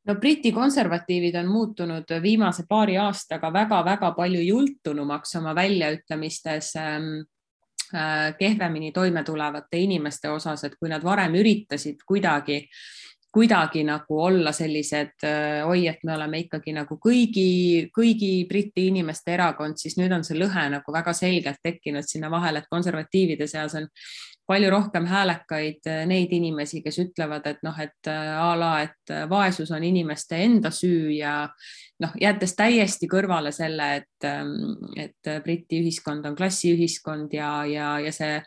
No 0.08 0.16
Briti 0.16 0.54
konservatiivid 0.56 1.36
on 1.36 1.50
muutunud 1.52 2.16
viimase 2.24 2.64
paari 2.70 2.96
aastaga 2.98 3.52
väga-väga 3.54 4.14
palju 4.16 4.40
jultunumaks 4.42 5.36
oma 5.36 5.52
väljaütlemistes 5.56 6.72
ähm, 6.80 7.12
Äh, 7.20 7.39
kehvemini 8.38 8.92
toime 8.92 9.24
tulevate 9.24 9.80
inimeste 9.82 10.30
osas, 10.30 10.64
et 10.64 10.76
kui 10.80 10.90
nad 10.90 11.04
varem 11.04 11.36
üritasid 11.40 12.04
kuidagi 12.08 12.62
kuidagi 13.32 13.84
nagu 13.86 14.22
olla 14.26 14.52
sellised 14.56 15.26
äh, 15.28 15.68
oi, 15.68 15.84
et 15.88 16.02
me 16.04 16.16
oleme 16.16 16.42
ikkagi 16.46 16.74
nagu 16.74 16.98
kõigi, 17.02 17.90
kõigi 17.94 18.32
Briti 18.50 18.88
inimeste 18.90 19.36
erakond, 19.36 19.78
siis 19.78 20.00
nüüd 20.00 20.14
on 20.16 20.26
see 20.26 20.38
lõhe 20.40 20.66
nagu 20.74 20.94
väga 20.94 21.14
selgelt 21.14 21.62
tekkinud 21.64 22.08
sinna 22.10 22.32
vahele, 22.34 22.64
et 22.64 22.72
konservatiivide 22.72 23.48
seas 23.48 23.78
on 23.78 23.86
palju 24.50 24.72
rohkem 24.74 25.06
häälekaid 25.10 25.92
äh, 25.92 26.02
neid 26.10 26.34
inimesi, 26.34 26.82
kes 26.86 26.98
ütlevad, 27.06 27.46
et 27.52 27.62
noh, 27.66 27.78
et 27.78 28.10
a 28.10 28.50
la, 28.58 28.72
et 28.88 29.14
vaesus 29.30 29.70
on 29.76 29.86
inimeste 29.86 30.42
enda 30.48 30.74
süü 30.74 31.14
ja 31.20 31.44
noh, 32.02 32.18
jättes 32.22 32.56
täiesti 32.58 33.12
kõrvale 33.12 33.54
selle, 33.54 33.92
et, 34.02 34.26
ähm, 34.26 34.74
et 34.98 35.34
Briti 35.46 35.84
ühiskond 35.84 36.26
on 36.26 36.38
klassiühiskond 36.40 37.38
ja, 37.38 37.54
ja, 37.70 37.94
ja 38.02 38.14
see, 38.16 38.42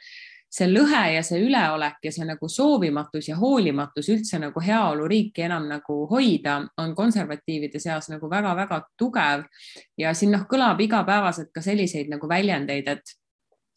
see 0.53 0.69
lõhe 0.69 1.03
ja 1.15 1.23
see 1.25 1.41
üleolek 1.47 2.05
ja 2.05 2.13
see 2.13 2.27
nagu 2.29 2.49
soovimatus 2.49 3.31
ja 3.31 3.39
hoolimatus 3.41 4.11
üldse 4.13 4.41
nagu 4.43 4.61
heaoluriiki 4.61 5.47
enam 5.47 5.69
nagu 5.71 6.03
hoida, 6.11 6.59
on 6.83 6.95
konservatiivide 6.99 7.81
seas 7.81 8.11
nagu 8.13 8.31
väga-väga 8.31 8.83
tugev. 9.01 9.47
Ja 9.99 10.13
siin 10.15 10.35
noh, 10.37 10.45
kõlab 10.51 10.81
igapäevaselt 10.85 11.53
ka 11.55 11.65
selliseid 11.65 12.13
nagu 12.13 12.29
väljendeid, 12.29 12.89
et 12.89 13.19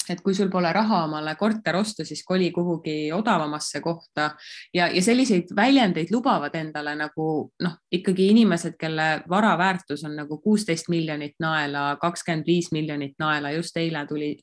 et 0.09 0.21
kui 0.21 0.35
sul 0.37 0.51
pole 0.53 0.69
raha 0.73 0.99
omale 1.07 1.35
korter 1.39 1.75
osta, 1.79 2.05
siis 2.05 2.23
koli 2.25 2.51
kuhugi 2.53 3.11
odavamasse 3.13 3.81
kohta. 3.81 4.29
Ja, 4.73 4.85
ja 4.87 5.01
selliseid 5.01 5.49
väljendeid 5.55 6.11
lubavad 6.13 6.55
endale 6.55 6.95
nagu 6.99 7.27
noh, 7.63 7.77
ikkagi 7.91 8.29
inimesed, 8.35 8.77
kelle 8.79 9.07
vara 9.29 9.55
väärtus 9.57 10.03
on 10.05 10.15
nagu 10.19 10.37
kuusteist 10.43 10.91
miljonit 10.93 11.39
naela, 11.41 11.95
kakskümmend 12.01 12.45
viis 12.45 12.71
miljonit 12.71 13.15
naela, 13.19 13.51
just 13.57 13.77
eile 13.81 14.05
tuli 14.05 14.35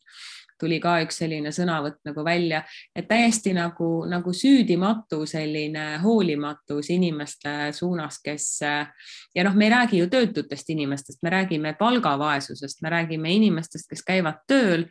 tuli 0.60 0.78
ka 0.80 0.98
üks 1.04 1.20
selline 1.22 1.52
sõnavõtt 1.54 2.00
nagu 2.08 2.24
välja, 2.24 2.62
et 2.96 3.08
täiesti 3.08 3.54
nagu, 3.56 4.04
nagu 4.10 4.34
süüdimatu 4.36 5.22
selline 5.26 5.98
hoolimatus 6.02 6.90
inimeste 6.94 7.72
suunas, 7.76 8.20
kes 8.24 8.48
ja 8.62 9.46
noh, 9.46 9.56
me 9.56 9.68
ei 9.68 9.74
räägi 9.74 10.02
ju 10.02 10.10
töötutest 10.12 10.70
inimestest, 10.70 11.22
me 11.22 11.30
räägime 11.30 11.74
palgavaesusest, 11.78 12.82
me 12.82 12.90
räägime 12.90 13.32
inimestest, 13.38 13.88
kes 13.90 14.04
käivad 14.06 14.44
tööl 14.46 14.86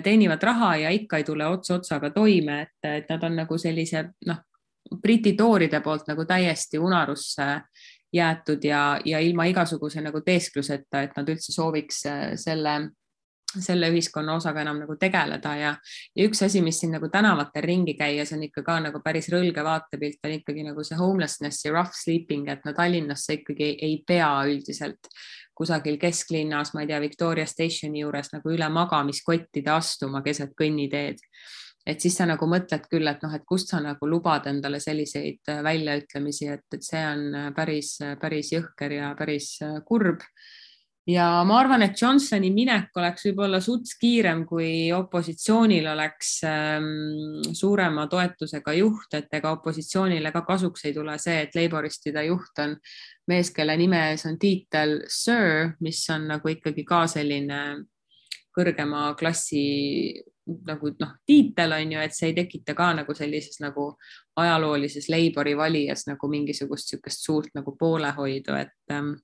teenivad 0.00 0.42
raha 0.42 0.76
ja 0.76 0.90
ikka 0.90 1.20
ei 1.20 1.24
tule 1.24 1.46
ots 1.46 1.70
otsaga 1.70 2.10
toime, 2.10 2.62
et, 2.62 2.78
et 3.02 3.10
nad 3.10 3.24
on 3.28 3.36
nagu 3.42 3.58
sellise 3.58 4.08
noh, 4.26 4.40
Briti 5.02 5.32
tooride 5.38 5.80
poolt 5.80 6.08
nagu 6.10 6.24
täiesti 6.28 6.78
unarusse 6.78 7.46
jäetud 8.12 8.64
ja, 8.64 9.00
ja 9.04 9.20
ilma 9.20 9.46
igasuguse 9.48 10.02
nagu 10.04 10.20
teeskluseta, 10.20 11.02
et 11.02 11.16
nad 11.16 11.28
üldse 11.32 11.54
sooviks 11.54 12.02
äh, 12.06 12.24
selle 12.36 12.74
selle 13.60 13.90
ühiskonna 13.92 14.36
osaga 14.38 14.62
enam 14.62 14.80
nagu 14.82 14.96
tegeleda 15.00 15.54
ja, 15.58 15.72
ja 16.16 16.26
üks 16.28 16.42
asi, 16.46 16.62
mis 16.64 16.80
siin 16.80 16.94
nagu 16.96 17.08
tänavatel 17.12 17.64
ringi 17.66 17.94
käies 17.98 18.32
on 18.32 18.42
ikka 18.46 18.64
ka 18.66 18.78
nagu 18.86 19.02
päris 19.04 19.28
rõlge 19.32 19.64
vaatepilt, 19.64 20.20
on 20.24 20.36
ikkagi 20.38 20.64
nagu 20.66 20.84
see 20.86 20.98
homelessness 20.98 21.66
ja 21.66 21.74
rough 21.74 21.96
sleeping, 21.96 22.48
et 22.52 22.64
no 22.66 22.74
Tallinnasse 22.76 23.40
ikkagi 23.40 23.74
ei, 23.76 23.98
pea 24.06 24.30
üldiselt 24.48 25.10
kusagil 25.58 25.98
kesklinnas, 26.00 26.72
ma 26.74 26.82
ei 26.82 26.88
tea, 26.90 27.00
Victoria 27.02 27.46
Stationi 27.46 28.02
juures 28.02 28.32
nagu 28.32 28.54
üle 28.54 28.68
magamiskottide 28.72 29.70
astuma 29.74 30.22
keset 30.24 30.56
kõnniteed. 30.58 31.20
et 31.86 32.00
siis 32.00 32.14
sa 32.14 32.22
nagu 32.30 32.46
mõtled 32.46 32.84
küll, 32.86 33.08
et 33.10 33.22
noh, 33.24 33.32
et 33.34 33.42
kust 33.42 33.72
sa 33.72 33.80
nagu 33.82 34.06
lubad 34.06 34.46
endale 34.46 34.78
selliseid 34.80 35.50
väljaütlemisi, 35.66 36.46
et, 36.46 36.66
et 36.74 36.82
see 36.86 37.00
on 37.02 37.54
päris, 37.56 37.96
päris 38.20 38.52
jõhker 38.52 38.92
ja 39.00 39.14
päris 39.18 39.56
kurb 39.84 40.22
ja 41.06 41.26
ma 41.46 41.58
arvan, 41.58 41.82
et 41.82 41.98
Johnsoni 41.98 42.52
minek 42.54 42.96
oleks 42.96 43.26
võib-olla 43.26 43.60
suts 43.62 43.96
kiirem, 44.00 44.44
kui 44.46 44.92
opositsioonil 44.94 45.88
oleks 45.92 46.34
ähm, 46.46 47.42
suurema 47.54 48.06
toetusega 48.10 48.74
juht, 48.78 49.14
et 49.18 49.32
ega 49.34 49.54
opositsioonile 49.56 50.32
ka 50.34 50.44
kasuks 50.46 50.86
ei 50.86 50.94
tule 50.94 51.16
see, 51.22 51.40
et 51.46 51.56
Laboristide 51.58 52.26
juht 52.28 52.62
on 52.62 52.76
mees, 53.30 53.50
kelle 53.54 53.76
nime 53.80 54.04
ees 54.12 54.26
on 54.30 54.38
tiitel 54.38 55.00
Sir, 55.10 55.72
mis 55.80 56.04
on 56.14 56.28
nagu 56.34 56.54
ikkagi 56.54 56.86
ka 56.86 57.06
selline 57.10 57.62
kõrgema 58.52 59.10
klassi 59.18 59.64
nagu 60.66 60.90
noh, 60.98 61.12
tiitel 61.26 61.74
on 61.76 61.92
ju, 61.94 62.00
et 62.02 62.14
see 62.14 62.30
ei 62.32 62.36
tekita 62.36 62.74
ka 62.78 62.90
nagu 62.98 63.14
sellises 63.14 63.60
nagu 63.62 63.92
ajaloolises 64.38 65.06
Labori 65.12 65.54
valijas 65.56 66.06
nagu 66.08 66.28
mingisugust 66.30 66.90
niisugust 66.90 67.26
suurt 67.26 67.54
nagu 67.54 67.76
poolehoidu, 67.78 68.56
et 68.58 68.94
ähm, 68.94 69.14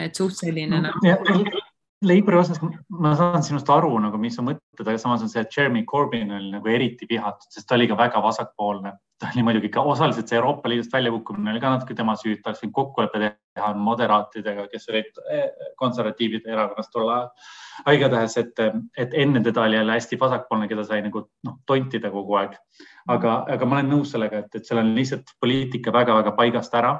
et 0.00 0.16
suht 0.16 0.38
selline 0.38 0.80
no, 0.80 0.90
nagu. 0.90 1.60
Labori 2.00 2.38
osas 2.40 2.56
ma 2.96 3.10
saan 3.12 3.42
sinust 3.44 3.68
aru 3.68 3.90
nagu, 4.00 4.16
mis 4.20 4.32
sa 4.38 4.42
mõtled, 4.44 4.86
aga 4.86 4.96
samas 5.02 5.20
on 5.20 5.28
see, 5.28 5.42
et 5.44 5.52
Jeremy 5.52 5.82
Corbyn 5.88 6.30
oli 6.32 6.48
nagu 6.54 6.70
eriti 6.72 7.04
vihatud, 7.10 7.50
sest 7.52 7.66
ta 7.68 7.76
oli 7.76 7.88
ka 7.90 7.98
väga 7.98 8.22
vasakpoolne. 8.24 8.94
ta 9.20 9.28
oli 9.34 9.42
muidugi 9.44 9.68
ka 9.68 9.82
osaliselt 9.84 10.30
see 10.30 10.38
Euroopa 10.38 10.70
Liidust 10.72 10.94
väljakukkumine 10.96 11.50
oli 11.52 11.60
ka 11.60 11.74
natuke 11.74 11.92
tema 11.94 12.14
süü, 12.16 12.38
ta 12.40 12.48
oleks 12.48 12.62
võinud 12.62 12.72
kokkuleppe 12.78 13.20
teha 13.20 13.68
moderaatidega, 13.76 14.64
kes 14.72 14.88
olid 14.88 15.20
eh, 15.28 15.44
konservatiivide 15.76 16.48
erakonnas 16.48 16.88
tol 16.88 17.10
ajal. 17.12 17.28
aga 17.84 17.96
igatahes, 17.98 18.38
et, 18.40 18.64
et 18.96 19.12
enne 19.20 19.44
teda 19.44 19.66
oli 19.66 19.76
jälle 19.76 19.98
hästi 19.98 20.20
vasakpoolne, 20.24 20.70
keda 20.72 20.86
sai 20.88 21.02
nagu 21.04 21.26
noh, 21.44 21.58
tontida 21.68 22.08
kogu 22.16 22.40
aeg. 22.40 22.56
aga, 23.12 23.42
aga 23.58 23.68
ma 23.68 23.76
olen 23.76 23.92
nõus 23.92 24.16
sellega, 24.16 24.40
et, 24.40 24.56
et 24.56 24.64
seal 24.64 24.80
on 24.80 24.94
lihtsalt 24.96 25.36
poliitika 25.36 25.92
väga-väga 25.92 26.32
paigast 26.40 26.80
ära 26.80 26.96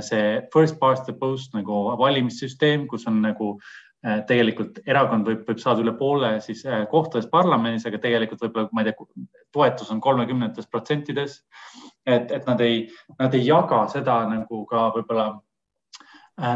see 0.00 0.40
first 0.52 0.78
past 0.78 1.04
the 1.04 1.12
post 1.12 1.54
nagu 1.54 1.82
valimissüsteem, 1.98 2.86
kus 2.88 3.06
on 3.10 3.20
nagu 3.22 3.50
äh, 4.06 4.20
tegelikult 4.28 4.78
erakond 4.86 5.26
võib, 5.26 5.42
võib 5.48 5.60
saada 5.62 5.82
üle 5.82 5.94
poole 5.98 6.36
siis 6.44 6.62
äh, 6.66 6.86
kohtades 6.90 7.26
parlamendis, 7.30 7.86
aga 7.88 7.98
tegelikult 7.98 8.44
võib-olla, 8.46 8.70
ma 8.72 8.84
ei 8.84 8.90
tea, 8.90 9.26
toetus 9.52 9.90
on 9.90 10.00
kolmekümnendates 10.00 10.70
protsentides. 10.70 11.40
et, 12.06 12.30
et 12.30 12.46
nad 12.46 12.60
ei, 12.60 12.88
nad 13.18 13.34
ei 13.34 13.46
jaga 13.46 13.86
seda 13.92 14.22
nagu 14.30 14.64
ka 14.70 14.90
võib-olla 14.96 15.32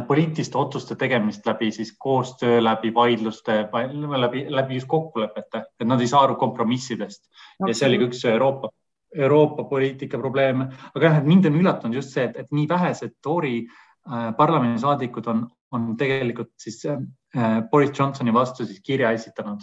poliitiliste 0.09 0.57
otsuste 0.57 0.95
tegemist 0.97 1.45
läbi 1.47 1.69
siis 1.73 1.91
koostöö, 2.01 2.63
läbi 2.65 2.95
vaidluste, 2.95 3.69
läbi, 4.17 4.47
läbi 4.49 4.79
just 4.79 4.89
kokkulepete, 4.89 5.61
et 5.81 5.87
nad 5.87 6.01
ei 6.01 6.09
saa 6.09 6.23
aru 6.25 6.39
kompromissidest. 6.41 7.27
Ja 7.69 7.75
see 7.75 7.91
oli 7.91 7.99
ka 8.01 8.09
üks 8.09 8.25
Euroopa 8.31 8.71
Euroopa 9.15 9.65
poliitika 9.71 10.19
probleeme, 10.19 10.69
aga 10.95 11.07
jah, 11.07 11.19
et 11.21 11.29
mind 11.29 11.47
on 11.51 11.59
üllatanud 11.61 12.01
just 12.01 12.15
see, 12.17 12.27
et, 12.27 12.51
nii 12.55 12.67
vähesed 12.71 13.17
Tory 13.23 13.61
äh, 13.65 14.33
parlamendisaadikud 14.39 15.29
on, 15.31 15.45
on 15.75 15.93
tegelikult 16.01 16.53
siis 16.61 16.83
äh, 16.91 16.99
Boris 17.71 17.95
Johnsoni 17.99 18.35
vastu 18.35 18.67
siis 18.67 18.83
kirja 18.85 19.15
esitanud. 19.15 19.63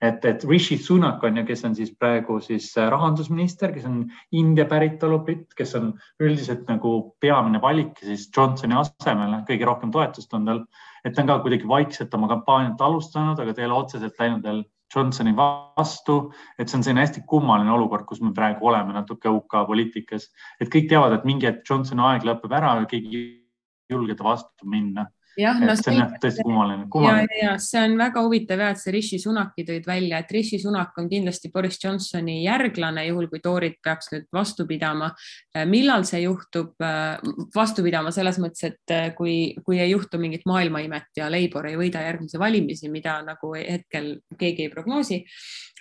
et, 0.00 0.24
et 0.28 0.42
Rishi 0.44 0.76
Sunak 0.76 1.22
on 1.24 1.38
ju, 1.40 1.44
kes 1.48 1.62
on 1.64 1.74
siis 1.74 1.94
praegu 1.96 2.34
siis 2.44 2.66
äh, 2.76 2.88
rahandusminister, 2.92 3.72
kes 3.72 3.86
on 3.88 4.02
India 4.32 4.66
päritolu 4.68 5.22
britt, 5.24 5.54
kes 5.56 5.72
on 5.78 5.94
üldiselt 6.20 6.68
nagu 6.68 7.16
peamine 7.20 7.62
valik 7.62 7.96
siis 8.04 8.28
Johnsoni 8.36 8.76
asemele, 8.76 9.40
kõige 9.48 9.64
rohkem 9.64 9.92
toetust 9.94 10.36
on 10.36 10.44
tal, 10.50 10.64
et 11.04 11.16
ta 11.16 11.24
on 11.24 11.32
ka 11.32 11.38
kuidagi 11.44 11.68
vaikselt 11.68 12.14
oma 12.14 12.28
kampaaniat 12.28 12.80
alustanud, 12.80 13.40
aga 13.40 13.54
ta 13.54 13.64
ei 13.64 13.70
ole 13.70 13.78
otseselt 13.80 14.20
läinud 14.20 14.44
veel 14.44 14.64
Johnsoni 14.94 15.32
vastu, 15.36 16.16
et 16.58 16.68
see 16.70 16.78
on 16.78 16.84
selline 16.86 17.02
hästi 17.02 17.24
kummaline 17.28 17.72
olukord, 17.74 18.06
kus 18.06 18.20
me 18.22 18.32
praegu 18.36 18.68
oleme 18.70 18.94
natuke 18.94 19.32
UK 19.32 19.58
poliitikas, 19.66 20.28
et 20.60 20.70
kõik 20.72 20.88
teavad, 20.92 21.16
et 21.16 21.26
mingi 21.28 21.48
hetk 21.48 21.66
Johnsoni 21.68 22.04
aeg 22.06 22.26
lõpeb 22.28 22.54
ära 22.54 22.76
ja 22.80 22.86
keegi 22.90 23.18
ei 23.18 23.94
julge 23.94 24.14
ta 24.18 24.28
vastu 24.30 24.68
minna 24.70 25.08
jah, 25.36 25.58
no 25.60 25.74
see 25.78 25.94
on 25.94 26.14
tõesti 26.20 26.44
kummaline, 26.46 26.86
kummaline.. 26.92 27.36
ja, 27.38 27.50
ja 27.50 27.54
see 27.62 27.82
on 27.84 27.96
väga 28.00 28.22
huvitav 28.24 28.62
ja, 28.62 28.70
et 28.72 28.80
sa 28.80 28.94
Rishi 28.94 29.18
Sunaki 29.20 29.66
tõid 29.68 29.86
välja, 29.88 30.20
et 30.22 30.32
Rishi 30.32 30.58
Sunak 30.62 30.96
on 31.00 31.10
kindlasti 31.10 31.50
Boris 31.52 31.78
Johnsoni 31.82 32.38
järglane, 32.44 33.06
juhul 33.10 33.28
kui 33.32 33.42
toorid 33.44 33.78
peaks 33.84 34.10
nüüd 34.14 34.26
vastu 34.34 34.66
pidama. 34.68 35.10
Äh, 35.56 35.66
millal 35.68 36.06
see 36.08 36.22
juhtub, 36.24 36.74
äh, 36.84 37.20
vastu 37.54 37.84
pidama 37.86 38.12
selles 38.14 38.40
mõttes, 38.42 38.64
et 38.70 38.94
äh, 38.94 39.08
kui, 39.16 39.54
kui 39.66 39.80
ei 39.82 39.92
juhtu 39.92 40.20
mingit 40.22 40.46
maailmaimet 40.48 41.20
ja 41.20 41.30
Labour 41.32 41.70
ei 41.70 41.78
võida 41.80 42.04
järgmisi 42.06 42.40
valimisi, 42.40 42.92
mida 42.92 43.20
nagu 43.26 43.54
hetkel 43.56 44.14
keegi 44.38 44.66
ei 44.66 44.72
prognoosi. 44.72 45.24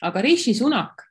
aga 0.05 0.23
Rishi 0.23 0.53
Sunak 0.53 1.05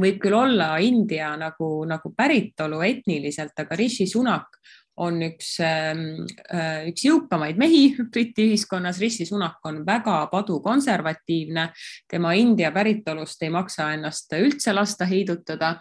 võib 0.00 0.18
küll 0.22 0.34
olla 0.34 0.74
India 0.82 1.34
nagu, 1.38 1.84
nagu 1.86 2.10
päritolu 2.16 2.80
etniliselt, 2.86 3.54
aga 3.58 3.76
Rishi 3.78 4.06
Sunak 4.10 4.58
on 4.96 5.18
üks, 5.26 5.56
ähm, 5.64 6.22
äh, 6.54 6.84
üks 6.90 7.04
jõukamaid 7.06 7.58
mehi 7.58 7.88
Briti 8.12 8.46
ühiskonnas. 8.48 9.00
Rishi 9.02 9.26
Sunak 9.26 9.64
on 9.66 9.82
väga 9.86 10.20
padukonservatiivne, 10.30 11.66
tema 12.10 12.34
India 12.38 12.70
päritolust 12.74 13.42
ei 13.42 13.50
maksa 13.54 13.90
ennast 13.96 14.32
üldse 14.38 14.74
lasta 14.74 15.08
heidutada. 15.10 15.74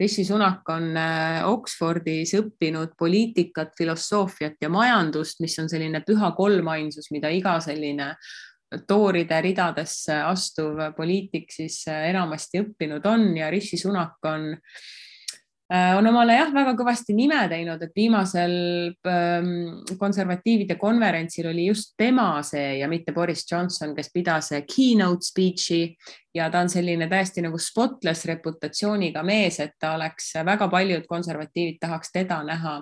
Rishi 0.00 0.26
Sunak 0.28 0.68
on 0.74 0.92
äh, 0.96 1.40
Oxfordis 1.48 2.34
õppinud 2.38 2.92
poliitikat, 2.98 3.72
filosoofiat 3.78 4.60
ja 4.60 4.72
majandust, 4.72 5.40
mis 5.40 5.56
on 5.62 5.72
selline 5.72 6.04
püha 6.06 6.32
kolmainsus, 6.36 7.10
mida 7.14 7.32
iga 7.32 7.56
selline 7.64 8.12
tooride 8.88 9.40
ridadesse 9.40 10.12
astuv 10.28 10.90
poliitik 10.96 11.48
siis 11.54 11.80
äh, 11.88 12.10
enamasti 12.10 12.60
õppinud 12.66 13.06
on 13.08 13.30
ja 13.38 13.48
Rishi 13.50 13.80
Sunak 13.80 14.20
on 14.28 14.50
äh, 14.52 14.80
on 15.68 16.06
omale 16.08 16.32
jah, 16.32 16.48
väga 16.54 16.72
kõvasti 16.78 17.12
nime 17.12 17.42
teinud, 17.50 17.82
et 17.84 17.90
viimasel 17.96 18.54
ähm, 19.08 19.50
konservatiivide 20.00 20.78
konverentsil 20.80 21.50
oli 21.50 21.66
just 21.66 21.92
tema 22.00 22.38
see 22.46 22.78
ja 22.78 22.88
mitte 22.88 23.12
Boris 23.12 23.44
Johnson, 23.50 23.92
kes 23.96 24.08
pidas 24.14 24.48
keynote 24.64 25.28
speech'i. 25.28 25.82
Ja 26.34 26.46
ta 26.52 26.62
on 26.64 26.72
selline 26.72 27.08
täiesti 27.10 27.44
nagu 27.44 27.58
spotless 27.60 28.24
reputatsiooniga 28.30 29.20
mees, 29.26 29.58
et 29.60 29.74
ta 29.80 29.92
oleks, 29.98 30.30
väga 30.46 30.70
paljud 30.72 31.04
konservatiivid 31.08 31.76
tahaks 31.82 32.14
teda 32.14 32.40
näha 32.48 32.74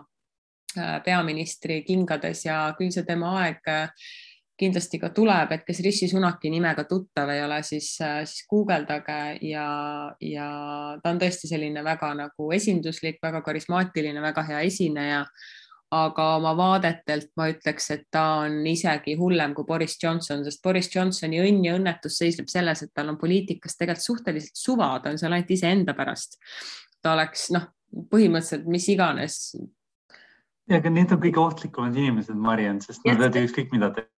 äh, 0.79 0.97
peaministri 1.03 1.81
kingades 1.87 2.45
ja 2.47 2.69
küll 2.79 2.95
see 2.95 3.07
tema 3.09 3.35
aeg 3.43 3.67
äh, 3.73 3.91
kindlasti 4.59 5.01
ka 5.01 5.11
tuleb, 5.15 5.53
et 5.53 5.65
kes 5.67 5.83
Rishi 5.85 6.09
Sunaki 6.09 6.51
nimega 6.53 6.87
tuttav 6.89 7.31
ei 7.33 7.43
ole, 7.45 7.61
siis, 7.67 7.91
siis 7.99 8.47
guugeldage 8.51 9.19
ja, 9.45 9.67
ja 10.23 10.49
ta 11.03 11.13
on 11.13 11.21
tõesti 11.21 11.51
selline 11.51 11.85
väga 11.85 12.15
nagu 12.17 12.49
esinduslik, 12.57 13.21
väga 13.23 13.43
karismaatiline, 13.47 14.23
väga 14.25 14.47
hea 14.51 14.65
esineja. 14.71 15.25
aga 15.97 16.25
oma 16.37 16.51
vaadetelt 16.59 17.29
ma 17.39 17.45
ütleks, 17.47 17.85
et 17.95 18.09
ta 18.11 18.23
on 18.43 18.57
isegi 18.67 19.15
hullem 19.17 19.53
kui 19.55 19.65
Boris 19.65 19.95
Johnson, 20.03 20.43
sest 20.45 20.59
Boris 20.63 20.91
Johnsoni 20.91 21.39
õnn 21.39 21.63
ja 21.65 21.77
õnnetus 21.79 22.19
seisneb 22.19 22.49
selles, 22.51 22.83
et 22.83 22.91
tal 22.93 23.13
on 23.13 23.19
poliitikas 23.21 23.79
tegelikult 23.79 24.03
suhteliselt 24.05 24.59
suva, 24.59 24.89
ta 24.99 25.13
on 25.15 25.19
seal 25.19 25.37
ainult 25.37 25.55
iseenda 25.55 25.95
pärast. 25.95 26.41
ta 27.03 27.15
oleks 27.15 27.51
noh, 27.55 27.69
põhimõtteliselt 28.11 28.67
mis 28.67 28.89
iganes 28.91 29.39
ja, 30.67 30.81
aga 30.81 30.91
need 30.91 31.15
on 31.15 31.23
kõige 31.23 31.43
ohtlikumad 31.43 31.97
inimesed, 31.97 32.35
Mariann, 32.49 32.83
sest 32.83 33.07
nad 33.07 33.21
võivad 33.21 33.41
ükskõik 33.45 33.73
mida 33.75 33.93
teha. 33.95 34.11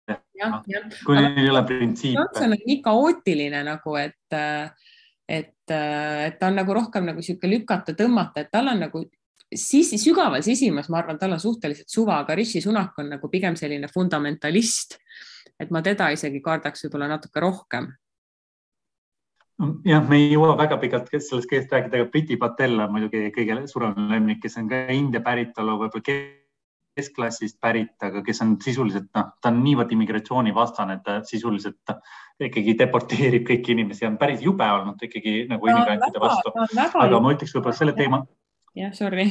Kui 1.06 1.18
neil 1.18 1.38
ei 1.44 1.50
ole 1.52 1.64
printsiipe. 1.68 2.16
Johnson 2.16 2.56
on 2.56 2.66
nii 2.70 2.80
kaootiline 2.86 3.62
nagu, 3.68 3.96
et, 4.00 4.38
et, 5.28 5.54
et 5.74 6.40
ta 6.40 6.50
on 6.50 6.60
nagu 6.62 6.76
rohkem 6.78 7.08
nagu 7.10 7.24
sihuke 7.26 7.50
lükata, 7.52 7.96
tõmmata, 7.98 8.46
et 8.46 8.52
tal 8.54 8.72
on 8.72 8.84
nagu 8.88 9.04
siis 9.56 9.94
sügaval 10.02 10.44
sisimas, 10.44 10.90
ma 10.92 11.02
arvan, 11.02 11.20
tal 11.20 11.36
on 11.36 11.44
suhteliselt 11.44 11.90
suva, 11.92 12.22
aga 12.24 12.36
Rishi 12.36 12.62
Sunak 12.64 12.98
on 13.00 13.14
nagu 13.16 13.30
pigem 13.32 13.56
selline 13.60 13.90
fundamentalist. 13.94 15.00
et 15.58 15.72
ma 15.74 15.82
teda 15.82 16.12
isegi 16.14 16.38
kardaks 16.46 16.84
võib-olla 16.86 17.08
natuke 17.16 17.42
rohkem 17.42 17.88
jah, 19.88 20.04
me 20.06 20.20
ei 20.20 20.28
jõua 20.36 20.54
väga 20.58 20.78
pikalt 20.82 21.08
sellest 21.10 21.50
kõigest 21.50 21.72
rääkida, 21.74 22.02
aga 22.02 22.10
Priti 22.14 22.38
Patel 22.38 22.78
on 22.78 22.92
muidugi 22.94 23.32
kõige 23.34 23.64
suurem 23.72 23.96
lemmik, 24.12 24.44
kes 24.44 24.60
on 24.62 24.70
ka 24.70 24.84
India 24.94 25.24
päritolu, 25.26 25.80
võib-olla 25.82 26.06
keskklassist 26.98 27.60
pärit, 27.64 27.94
aga 28.04 28.24
kes 28.26 28.42
on 28.46 28.56
sisuliselt 28.64 29.10
noh, 29.18 29.34
ta 29.42 29.52
on 29.54 29.62
niivõrd 29.66 29.94
immigratsioonivastane, 29.96 30.98
et 30.98 31.06
ta 31.06 31.20
sisuliselt 31.28 31.96
ikkagi 32.48 32.78
deporteerib 32.80 33.46
kõiki 33.48 33.76
inimesi, 33.76 34.08
on 34.10 34.18
päris 34.22 34.42
jube 34.46 34.68
olnud 34.78 35.02
ikkagi 35.10 35.44
nagu 35.52 35.70
immigrantide 35.72 36.24
vastu. 36.24 36.56
aga 37.04 37.22
ma 37.22 37.36
ütleks 37.36 37.56
võib-olla 37.58 37.78
selle 37.78 37.96
teema. 37.98 38.26
jah, 38.78 38.94
sorry 38.98 39.30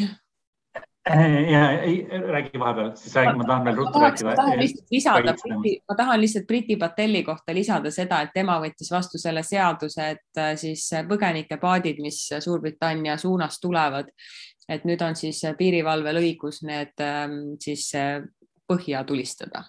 ja 1.50 1.80
ei 1.80 2.06
räägi 2.10 2.58
vahepeal, 2.58 2.90
siis 2.94 3.14
räägi, 3.14 3.36
ma 3.36 3.44
tahan 3.44 3.64
veel 3.64 3.76
ruttu 3.76 4.00
rääkida. 4.00 4.28
ma 4.28 4.34
tahan 4.34 4.58
lihtsalt 4.58 4.90
lisada, 4.90 5.34
ma 5.88 5.94
tahan 5.96 6.20
lihtsalt 6.20 6.46
Briti 6.46 6.76
Patelli 6.76 7.22
kohta 7.22 7.54
lisada 7.54 7.90
seda, 7.90 8.20
et 8.22 8.30
tema 8.34 8.58
võttis 8.60 8.90
vastu 8.90 9.18
selle 9.18 9.42
seaduse, 9.42 10.08
et 10.10 10.40
äh, 10.42 10.54
siis 10.56 10.88
põgenikepaadid, 11.08 12.02
mis 12.02 12.18
Suurbritannia 12.40 13.16
suunas 13.16 13.60
tulevad, 13.60 14.10
et 14.68 14.84
nüüd 14.84 15.02
on 15.02 15.16
siis 15.16 15.42
piirivalvel 15.58 16.20
õigus 16.22 16.62
need 16.66 17.02
ähm, 17.04 17.56
siis 17.62 17.88
äh, 17.94 18.20
põhja 18.66 19.04
tulistada. 19.04 19.64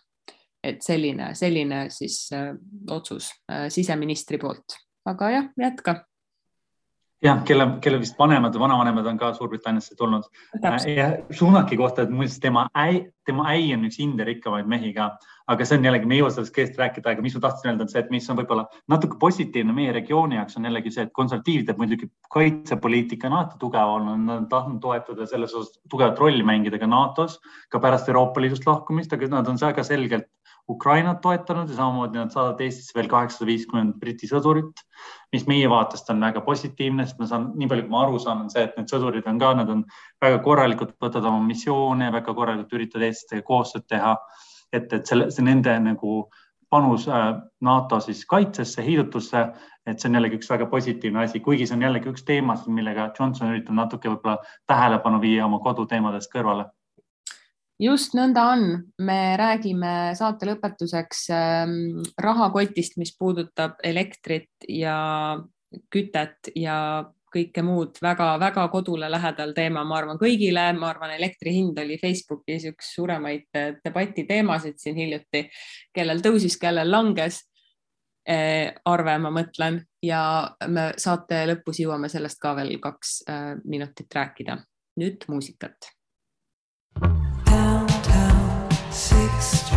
et 0.63 0.81
selline, 0.83 1.29
selline 1.35 1.85
siis 1.93 2.31
äh, 2.33 2.49
otsus 2.91 3.29
siseministri 3.69 4.37
poolt, 4.41 4.75
aga 5.05 5.29
jah, 5.31 5.49
jätka 5.57 6.01
jah, 7.23 7.39
kelle, 7.45 7.65
kelle 7.81 7.99
vist 8.01 8.17
vanemad 8.19 8.55
või 8.55 8.65
vanavanemad 8.67 9.07
on 9.09 9.17
ka 9.19 9.31
Suurbritanniasse 9.33 9.95
tulnud. 9.97 10.27
ja 10.93 11.07
Sunaki 11.33 11.77
kohta, 11.77 12.03
et 12.03 12.13
muuseas 12.13 12.39
tema 12.39 12.67
äi, 12.77 13.07
tema 13.25 13.47
äi 13.51 13.73
on 13.73 13.87
üks 13.87 13.97
India 14.03 14.25
rikkamaid 14.27 14.69
mehi 14.69 14.93
ka, 14.93 15.09
aga 15.49 15.65
see 15.65 15.79
on 15.79 15.87
jällegi, 15.87 16.05
me 16.09 16.17
ei 16.17 16.21
jõua 16.21 16.31
sellest 16.35 16.53
keest 16.55 16.77
rääkida, 16.77 17.15
aga 17.15 17.25
mis 17.25 17.35
ma 17.35 17.43
tahtsin 17.47 17.71
öelda, 17.71 17.87
on 17.87 17.91
see, 17.91 18.03
et 18.03 18.13
mis 18.13 18.29
on 18.29 18.37
võib-olla 18.39 18.67
natuke 18.93 19.17
positiivne 19.19 19.73
meie 19.75 19.95
regiooni 19.95 20.37
jaoks 20.37 20.59
on 20.59 20.69
jällegi 20.69 20.93
see, 20.93 21.07
et 21.07 21.13
konservatiividel 21.17 21.79
muidugi 21.81 22.11
kaitsepoliitika 22.33 23.31
on 23.31 23.37
alati 23.39 23.61
tugev 23.61 23.95
olnud, 23.97 24.25
nad 24.27 24.43
on 24.43 24.49
tahtnud 24.53 24.81
toetada 24.83 25.27
selles 25.29 25.55
osas 25.57 25.79
tugevat 25.89 26.19
rolli 26.21 26.45
mängida 26.45 26.79
ka 26.79 26.89
NATO-s, 26.91 27.41
ka 27.73 27.81
pärast 27.83 28.09
Euroopa 28.13 28.43
Liidust 28.43 28.69
lahkumist, 28.69 29.13
aga 29.13 29.33
nad 29.39 29.49
on 29.49 29.59
väga 29.61 29.85
selgelt 29.87 30.29
Ukrainat 30.69 31.21
toetanud 31.23 31.69
ja 31.71 31.75
samamoodi 31.77 32.19
nad 32.19 32.33
saadavad 32.33 32.61
Eestisse 32.65 32.95
veel 32.97 33.07
kaheksasada 33.11 33.47
viiskümmend 33.47 33.93
Briti 34.01 34.27
sõdurit, 34.27 34.81
mis 35.31 35.45
meie 35.47 35.69
vaatest 35.71 36.09
on 36.11 36.19
väga 36.25 36.41
positiivne, 36.43 37.05
sest 37.07 37.21
ma 37.21 37.27
saan, 37.29 37.45
nii 37.55 37.69
palju 37.71 37.85
kui 37.85 37.93
ma 37.93 38.01
aru 38.03 38.19
saan, 38.19 38.41
on 38.43 38.51
see, 38.51 38.65
et 38.67 38.75
need 38.75 38.91
sõdurid 38.91 39.29
on 39.31 39.39
ka, 39.39 39.53
nad 39.61 39.71
on 39.71 39.85
väga 40.23 40.41
korralikult 40.43 40.97
võtavad 41.03 41.29
oma 41.31 41.45
missioone, 41.47 42.11
väga 42.11 42.35
korralikult 42.35 42.75
üritavad 42.79 43.07
eestlastega 43.07 43.47
koostööd 43.47 43.87
teha. 43.87 44.17
et, 44.75 44.91
et 44.91 45.07
selle, 45.07 45.29
see 45.31 45.45
nende 45.47 45.71
nagu 45.79 46.25
panus 46.69 47.07
äh, 47.07 47.29
NATO 47.63 47.99
siis 48.03 48.25
kaitsesse, 48.27 48.83
heidutusse, 48.83 49.45
et 49.87 49.99
see 49.99 50.09
on 50.09 50.17
jällegi 50.19 50.41
üks 50.41 50.49
väga 50.51 50.67
positiivne 50.67 51.23
asi, 51.23 51.39
kuigi 51.39 51.67
see 51.67 51.77
on 51.77 51.85
jällegi 51.87 52.11
üks 52.11 52.27
teema, 52.27 52.57
millega 52.67 53.07
Johnson 53.19 53.53
üritab 53.53 53.79
natuke 53.79 54.11
võib-olla 54.11 54.41
tähelepanu 54.67 55.21
viia 55.23 55.45
oma 55.47 55.61
koduteemadest 55.63 56.33
kõrvale 56.33 56.67
just 57.79 58.15
nõnda 58.17 58.45
on, 58.53 58.63
me 59.05 59.19
räägime 59.39 60.15
saate 60.17 60.49
lõpetuseks 60.49 61.27
ähm, 61.35 61.75
rahakotist, 62.21 62.97
mis 62.97 63.13
puudutab 63.17 63.77
elektrit 63.85 64.67
ja 64.69 64.97
kütet 65.93 66.51
ja 66.55 66.77
kõike 67.33 67.61
muud 67.65 67.99
väga-väga 68.01 68.63
kodule 68.71 69.09
lähedal 69.11 69.51
teema, 69.55 69.83
ma 69.85 69.99
arvan 69.99 70.19
kõigile, 70.19 70.69
ma 70.77 70.91
arvan, 70.93 71.11
elektri 71.17 71.53
hind 71.57 71.77
oli 71.81 71.99
Facebookis 72.01 72.69
üks 72.71 72.93
suuremaid 72.95 73.59
äh, 73.59 73.75
debati 73.83 74.25
teemasid 74.29 74.79
siin 74.81 74.97
hiljuti, 74.97 75.45
kellel 75.93 76.23
tõusis, 76.25 76.57
kellel 76.61 76.89
langes 76.91 77.43
äh, 78.29 78.73
arve, 78.85 79.17
ma 79.21 79.33
mõtlen. 79.33 79.83
Ja 80.05 80.21
me 80.71 80.91
saate 80.97 81.43
lõpus 81.51 81.83
jõuame 81.83 82.09
sellest 82.09 82.41
ka 82.41 82.55
veel 82.57 82.77
kaks 82.81 83.19
äh, 83.29 83.53
minutit 83.65 84.13
rääkida. 84.13 84.57
nüüd 84.97 85.27
muusikat 85.29 85.96
next. 89.37 89.76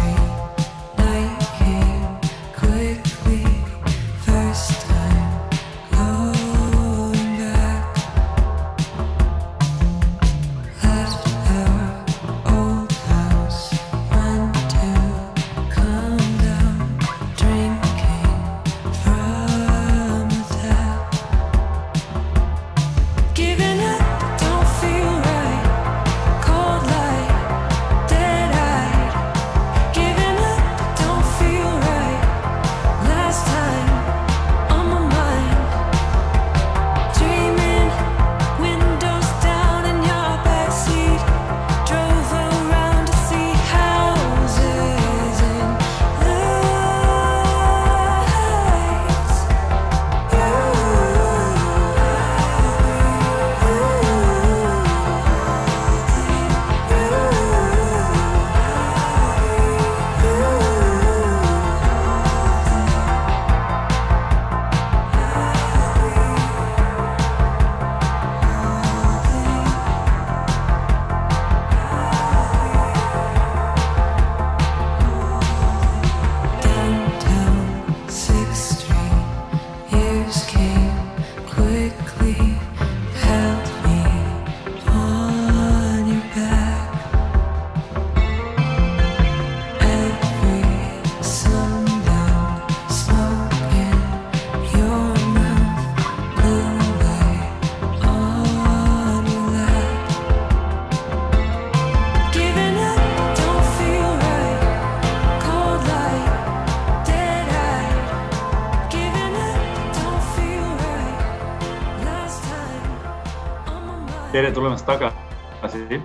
Tere 114.40 114.54
tulemast 114.56 114.86
tagasi. 114.88 115.98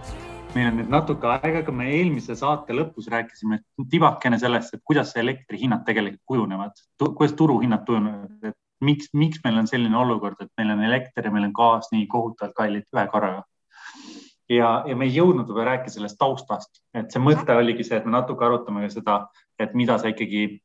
meil 0.56 0.66
on 0.68 0.74
nüüd 0.76 0.90
natuke 0.92 1.28
aega, 1.30 1.62
aga 1.62 1.72
me 1.72 1.86
eelmise 1.88 2.36
saate 2.36 2.76
lõpus 2.76 3.08
rääkisime 3.14 3.62
tibakene 3.94 4.40
sellest, 4.42 4.74
et 4.76 4.82
kuidas 4.84 5.14
elektrihinnad 5.22 5.86
tegelikult 5.88 6.24
kujunevad, 6.34 6.82
kuidas 7.06 7.36
turuhinnad 7.40 7.86
kujunevad, 7.88 8.50
et 8.50 8.58
miks, 8.84 9.08
miks 9.16 9.40
meil 9.46 9.62
on 9.62 9.70
selline 9.72 9.96
olukord, 10.02 10.36
et 10.44 10.52
meil 10.60 10.74
on 10.74 10.84
elekter 10.84 11.30
ja 11.30 11.32
meil 11.32 11.48
on 11.48 11.56
gaas 11.56 11.88
nii 11.94 12.10
kohutavalt 12.12 12.58
kallid 12.60 12.84
ühe 12.98 13.06
korraga. 13.14 13.46
ja, 14.52 14.74
ja 14.84 15.00
me 15.00 15.08
ei 15.08 15.16
jõudnud 15.16 15.48
võib-olla 15.48 15.70
rääkida 15.70 15.96
sellest 15.96 16.20
taustast, 16.20 16.84
et 16.92 17.16
see 17.16 17.24
mõte 17.24 17.56
oligi 17.56 17.88
see, 17.88 18.02
et 18.02 18.10
me 18.10 18.18
natuke 18.18 18.44
arutame 18.44 18.84
ka 18.84 18.92
seda, 18.98 19.20
et 19.64 19.80
mida 19.80 19.96
sa 20.02 20.12
ikkagi 20.12 20.60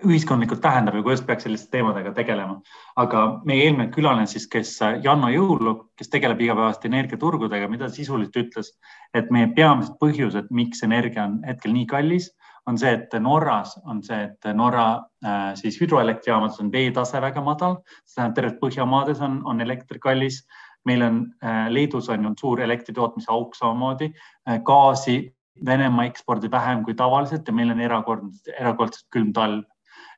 ühiskondlikult 0.00 0.60
tähendab 0.64 0.96
ja 0.96 1.02
kuidas 1.04 1.22
peaks 1.26 1.44
selliste 1.46 1.70
teemadega 1.72 2.12
tegelema. 2.16 2.60
aga 2.96 3.22
meie 3.44 3.66
eelmine 3.66 3.90
külaline 3.92 4.26
siis, 4.26 4.46
kes 4.50 4.78
Janno 5.04 5.28
Jõulu, 5.32 5.74
kes 5.96 6.08
tegeleb 6.12 6.40
igapäevaste 6.40 6.88
energiaturgudega, 6.88 7.68
mida 7.68 7.88
sisuliselt 7.92 8.36
ütles, 8.36 8.72
et 9.14 9.30
meie 9.30 9.50
peamised 9.56 9.98
põhjused, 10.00 10.48
miks 10.50 10.82
energia 10.82 11.24
on 11.24 11.40
hetkel 11.46 11.74
nii 11.76 11.86
kallis, 11.86 12.30
on 12.66 12.78
see, 12.78 12.92
et 12.94 13.14
Norras 13.20 13.74
on 13.90 14.02
see, 14.06 14.22
et 14.28 14.50
Norra 14.54 14.86
äh, 15.24 15.52
siis 15.58 15.80
hüdroelektrijaamades 15.80 16.60
on 16.62 16.70
veetase 16.72 17.20
väga 17.20 17.42
madal, 17.42 17.80
see 18.06 18.20
tähendab 18.20 18.38
terves 18.38 18.58
Põhjamaades 18.60 19.22
on, 19.24 19.40
on 19.44 19.60
elekter 19.60 19.98
kallis. 19.98 20.44
meil 20.84 21.02
on 21.02 21.18
äh, 21.44 21.68
Leedus 21.70 22.08
on 22.08 22.24
ju 22.24 22.30
suur 22.40 22.60
elektritootmise 22.60 23.30
auk 23.30 23.54
samamoodi 23.54 24.12
äh,, 24.48 24.58
gaasi 24.62 25.32
Venemaa 25.66 26.08
ekspordib 26.08 26.50
vähem 26.50 26.80
kui 26.84 26.94
tavaliselt 26.94 27.46
ja 27.46 27.52
meil 27.52 27.70
on 27.70 27.80
erakordselt, 27.80 28.48
erakordselt 28.58 29.06
külm 29.12 29.32
talv 29.36 29.62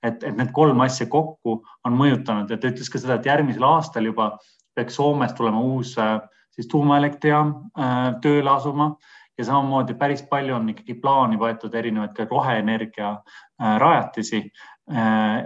et, 0.04 0.22
et 0.22 0.36
need 0.36 0.52
kolm 0.56 0.80
asja 0.84 1.06
kokku 1.10 1.58
on 1.84 1.96
mõjutanud 1.98 2.50
ja 2.50 2.58
ta 2.60 2.70
ütles 2.70 2.90
ka 2.92 3.00
seda, 3.00 3.18
et 3.18 3.28
järgmisel 3.28 3.64
aastal 3.68 4.10
juba 4.10 4.34
peaks 4.76 4.98
Soomes 4.98 5.34
tulema 5.38 5.60
uus 5.60 5.94
äh, 5.98 6.18
siis 6.54 6.68
tuumaelektrijaam 6.72 7.54
äh, 7.78 8.08
tööle 8.24 8.50
asuma 8.50 8.94
ja 9.38 9.46
samamoodi 9.48 9.96
päris 9.98 10.22
palju 10.30 10.56
on 10.56 10.68
ikkagi 10.74 10.98
plaani 11.02 11.38
võetud 11.40 11.74
erinevaid 11.74 12.14
ka 12.16 12.28
roheenergia 12.30 13.16
äh, 13.16 13.76
rajatisi. 13.82 14.48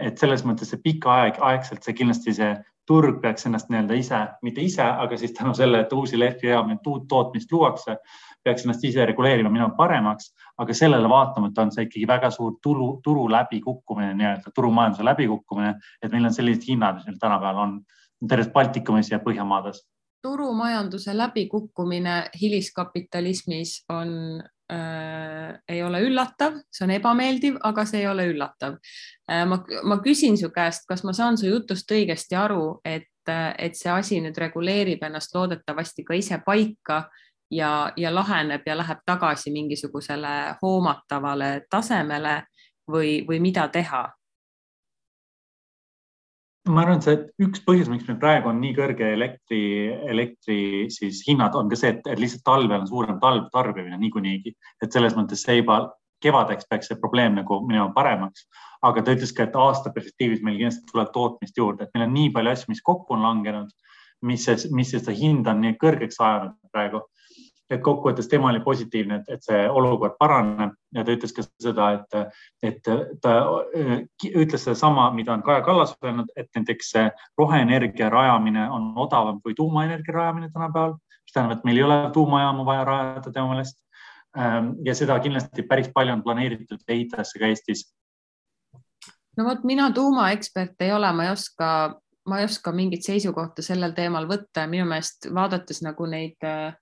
et 0.02 0.18
selles 0.18 0.40
mõttes 0.42 0.72
see 0.72 0.80
pikaaegselt 0.82 1.84
see 1.86 1.94
kindlasti 1.94 2.32
see 2.34 2.56
turg 2.88 3.20
peaks 3.20 3.46
ennast 3.46 3.68
nii-öelda 3.68 3.96
ise, 4.00 4.18
mitte 4.42 4.64
ise, 4.64 4.82
aga 4.82 5.16
siis 5.20 5.34
tänu 5.36 5.52
sellele, 5.54 5.84
et 5.84 5.92
uusi 5.92 6.16
elektrijaamu, 6.16 6.78
uut 6.86 7.04
tootmist 7.08 7.52
luuakse, 7.52 7.98
peaks 8.44 8.64
ennast 8.64 8.84
ise 8.88 9.04
reguleerima, 9.06 9.52
minema 9.52 9.74
paremaks, 9.76 10.32
aga 10.58 10.74
sellele 10.74 11.08
vaatamata 11.12 11.66
on 11.66 11.72
see 11.74 11.84
ikkagi 11.88 12.06
väga 12.08 12.30
suur 12.34 12.56
turu, 12.64 12.88
turu 13.04 13.28
läbikukkumine, 13.32 14.14
nii-öelda 14.18 14.54
turumajanduse 14.56 15.04
läbikukkumine, 15.04 15.74
et 16.02 16.12
meil 16.12 16.30
on 16.30 16.34
sellised 16.34 16.64
hinnad, 16.68 17.00
mis 17.00 17.08
meil 17.10 17.20
tänapäeval 17.20 17.64
on 17.66 17.78
terves 18.28 18.52
Baltikumis 18.54 19.12
ja 19.12 19.20
Põhjamaades. 19.22 19.84
turumajanduse 20.22 21.16
läbikukkumine 21.16 22.30
hiliskapitalismis 22.40 23.84
on 23.88 24.42
äh, 24.72 25.54
ei 25.68 25.82
ole 25.82 26.02
üllatav, 26.06 26.58
see 26.72 26.84
on 26.86 26.94
ebameeldiv, 26.96 27.60
aga 27.64 27.84
see 27.88 28.02
ei 28.02 28.08
ole 28.10 28.28
üllatav 28.32 28.76
äh,. 29.30 29.44
ma, 29.48 29.62
ma 29.84 30.00
küsin 30.04 30.38
su 30.40 30.50
käest, 30.54 30.86
kas 30.88 31.04
ma 31.04 31.14
saan 31.16 31.38
su 31.38 31.48
jutust 31.48 31.90
õigesti 31.92 32.36
aru, 32.38 32.80
et, 32.84 33.10
et 33.28 33.76
see 33.76 33.92
asi 33.92 34.20
nüüd 34.24 34.36
reguleerib 34.38 35.02
ennast 35.04 35.34
loodetavasti 35.34 36.04
ka 36.04 36.18
ise 36.18 36.40
paika 36.44 37.04
ja, 37.50 37.92
ja 37.96 38.14
laheneb 38.14 38.66
ja 38.66 38.76
läheb 38.76 39.02
tagasi 39.06 39.52
mingisugusele 39.52 40.54
hoomatavale 40.62 41.66
tasemele 41.70 42.42
või, 42.90 43.24
või 43.28 43.40
mida 43.40 43.68
teha? 43.68 44.06
Ma 46.68 46.82
arvan, 46.84 47.00
et 47.00 47.06
see 47.06 47.46
üks 47.46 47.62
põhjus, 47.66 47.88
miks 47.90 48.06
meil 48.08 48.18
praegu 48.20 48.50
on 48.50 48.60
nii 48.62 48.74
kõrge 48.76 49.06
elektri, 49.14 49.60
elektri 50.12 50.58
siis 50.92 51.22
hinnad 51.26 51.56
on 51.58 51.70
ka 51.70 51.78
see, 51.78 51.94
et 51.94 52.20
lihtsalt 52.20 52.44
talvel 52.46 52.82
on 52.82 52.88
suurem 52.90 53.18
talv 53.22 53.48
tarbimine 53.54 53.98
niikuinii, 54.00 54.54
et 54.84 54.94
selles 54.94 55.16
mõttes 55.18 55.44
see 55.44 55.58
juba 55.60 55.80
kevadeks 56.24 56.66
peaks 56.70 56.90
see 56.90 56.98
probleem 57.00 57.36
nagu 57.38 57.60
minema 57.66 57.92
paremaks. 57.94 58.48
aga 58.82 59.02
ta 59.02 59.14
ütles 59.16 59.32
ka, 59.34 59.48
et 59.48 59.56
aasta 59.58 59.90
perspektiivis 59.90 60.42
meil 60.46 60.54
kindlasti 60.60 60.86
tuleb 60.92 61.08
tootmist 61.14 61.56
juurde, 61.58 61.82
et 61.82 61.94
meil 61.94 62.04
on 62.06 62.12
nii 62.14 62.28
palju 62.34 62.50
asju, 62.52 62.66
mis 62.70 62.82
kokku 62.86 63.16
on 63.16 63.24
langenud, 63.26 63.72
mis, 64.22 64.44
mis 64.70 64.92
seda 64.94 65.14
hinda 65.14 65.50
on 65.50 65.64
nii 65.64 65.74
kõrgeks 65.82 66.20
ajanud 66.22 66.54
praegu 66.70 67.00
et 67.70 67.82
kokkuvõttes 67.84 68.28
tema 68.28 68.48
oli 68.50 68.60
positiivne, 68.64 69.20
et, 69.20 69.32
et 69.36 69.44
see 69.44 69.64
olukord 69.68 70.16
paraneb 70.20 70.72
ja 70.94 71.04
ta 71.04 71.14
ütles 71.14 71.34
ka 71.36 71.44
seda, 71.46 71.88
et, 71.98 72.38
et 72.64 72.92
ta 73.22 73.34
äh, 73.76 73.98
ütles 74.30 74.64
sedasama, 74.64 75.10
mida 75.16 75.34
on 75.34 75.44
Kaja 75.46 75.64
Kallas 75.66 75.94
öelnud, 76.04 76.32
et 76.36 76.48
näiteks 76.56 76.94
roheenergia 77.38 78.08
rajamine 78.12 78.68
on 78.70 78.92
odavam 78.96 79.42
kui 79.42 79.54
tuumaenergia 79.54 80.14
rajamine 80.14 80.50
tänapäeval, 80.54 80.96
mis 80.96 81.36
tähendab, 81.36 81.58
et 81.58 81.68
meil 81.68 81.82
ei 81.82 81.86
ole 81.86 82.00
tuumajaamu 82.16 82.64
vaja 82.64 82.88
rajada 82.88 83.32
tema 83.32 83.52
meelest. 83.52 83.78
Ähm, 84.38 84.74
ja 84.84 84.94
seda 84.94 85.16
kindlasti 85.24 85.64
päris 85.64 85.88
palju 85.92 86.12
on 86.12 86.22
planeeritud 86.22 86.82
ehitajasse 86.88 87.38
ka 87.40 87.48
Eestis. 87.48 87.86
no 89.36 89.44
vot, 89.44 89.64
mina 89.64 89.90
tuumaekspert 89.92 90.84
ei 90.84 90.92
ole, 90.92 91.12
ma 91.12 91.24
ei 91.24 91.32
oska 91.32 91.68
ma 92.28 92.38
ei 92.38 92.44
oska 92.44 92.72
mingit 92.72 93.06
seisukohta 93.06 93.64
sellel 93.64 93.94
teemal 93.96 94.28
võtta 94.28 94.64
ja 94.64 94.70
minu 94.70 94.84
meelest 94.88 95.30
vaadates 95.34 95.80
nagu 95.82 96.06
neid 96.10 96.44
äh, 96.44 96.76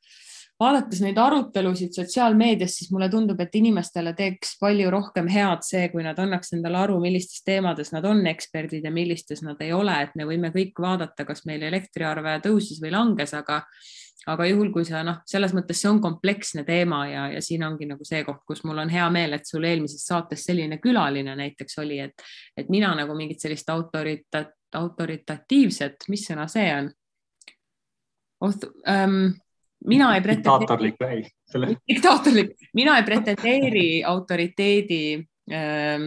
vaadates 0.61 1.03
neid 1.05 1.19
arutelusid 1.21 1.93
sotsiaalmeedias, 1.97 2.79
siis 2.79 2.91
mulle 2.93 3.11
tundub, 3.13 3.41
et 3.41 3.55
inimestele 3.59 4.15
teeks 4.17 4.57
palju 4.61 4.91
rohkem 4.93 5.29
head 5.29 5.67
see, 5.67 5.89
kui 5.93 6.05
nad 6.07 6.19
annaks 6.23 6.55
endale 6.57 6.81
aru, 6.81 6.97
millistes 7.03 7.45
teemades 7.45 7.93
nad 7.93 8.07
on 8.09 8.25
eksperdid 8.31 8.85
ja 8.85 8.93
millistes 8.93 9.45
nad 9.45 9.61
ei 9.65 9.75
ole, 9.77 9.99
et 10.07 10.17
me 10.17 10.29
võime 10.29 10.53
kõik 10.55 10.81
vaadata, 10.81 11.29
kas 11.29 11.45
meil 11.49 11.67
elektriarve 11.69 12.39
tõusis 12.47 12.81
või 12.83 12.95
langes, 12.97 13.37
aga 13.37 13.63
aga 14.27 14.47
juhul, 14.49 14.73
kui 14.75 14.83
sa 14.87 15.05
noh, 15.07 15.21
selles 15.29 15.53
mõttes 15.55 15.79
see 15.79 15.91
on 15.91 16.01
kompleksne 16.03 16.65
teema 16.67 17.05
ja, 17.07 17.27
ja 17.37 17.43
siin 17.45 17.63
ongi 17.63 17.87
nagu 17.87 18.05
see 18.07 18.25
koht, 18.27 18.43
kus 18.49 18.65
mul 18.67 18.81
on 18.83 18.91
hea 18.91 19.07
meel, 19.15 19.37
et 19.37 19.47
sul 19.47 19.65
eelmises 19.69 20.03
saates 20.09 20.43
selline 20.49 20.81
külaline 20.83 21.37
näiteks 21.39 21.79
oli, 21.83 22.01
et, 22.09 22.25
et 22.59 22.71
mina 22.73 22.91
nagu 22.99 23.15
mingit 23.15 23.45
sellist 23.45 23.71
autorita-, 23.71 24.49
autoritatiivset, 24.75 26.09
mis 26.11 26.27
sõna 26.27 26.49
see 26.51 26.67
on? 26.75 26.91
Ähm, 28.91 29.21
mina 29.85 30.13
ei 30.17 30.23
diktaatorlik 30.25 30.97
või? 31.01 31.25
diktaatorlik, 31.89 32.55
mina 32.75 32.97
ei 32.99 33.05
pretendeeri 33.05 33.89
autoriteedi 34.05 35.01
äh, 35.53 36.07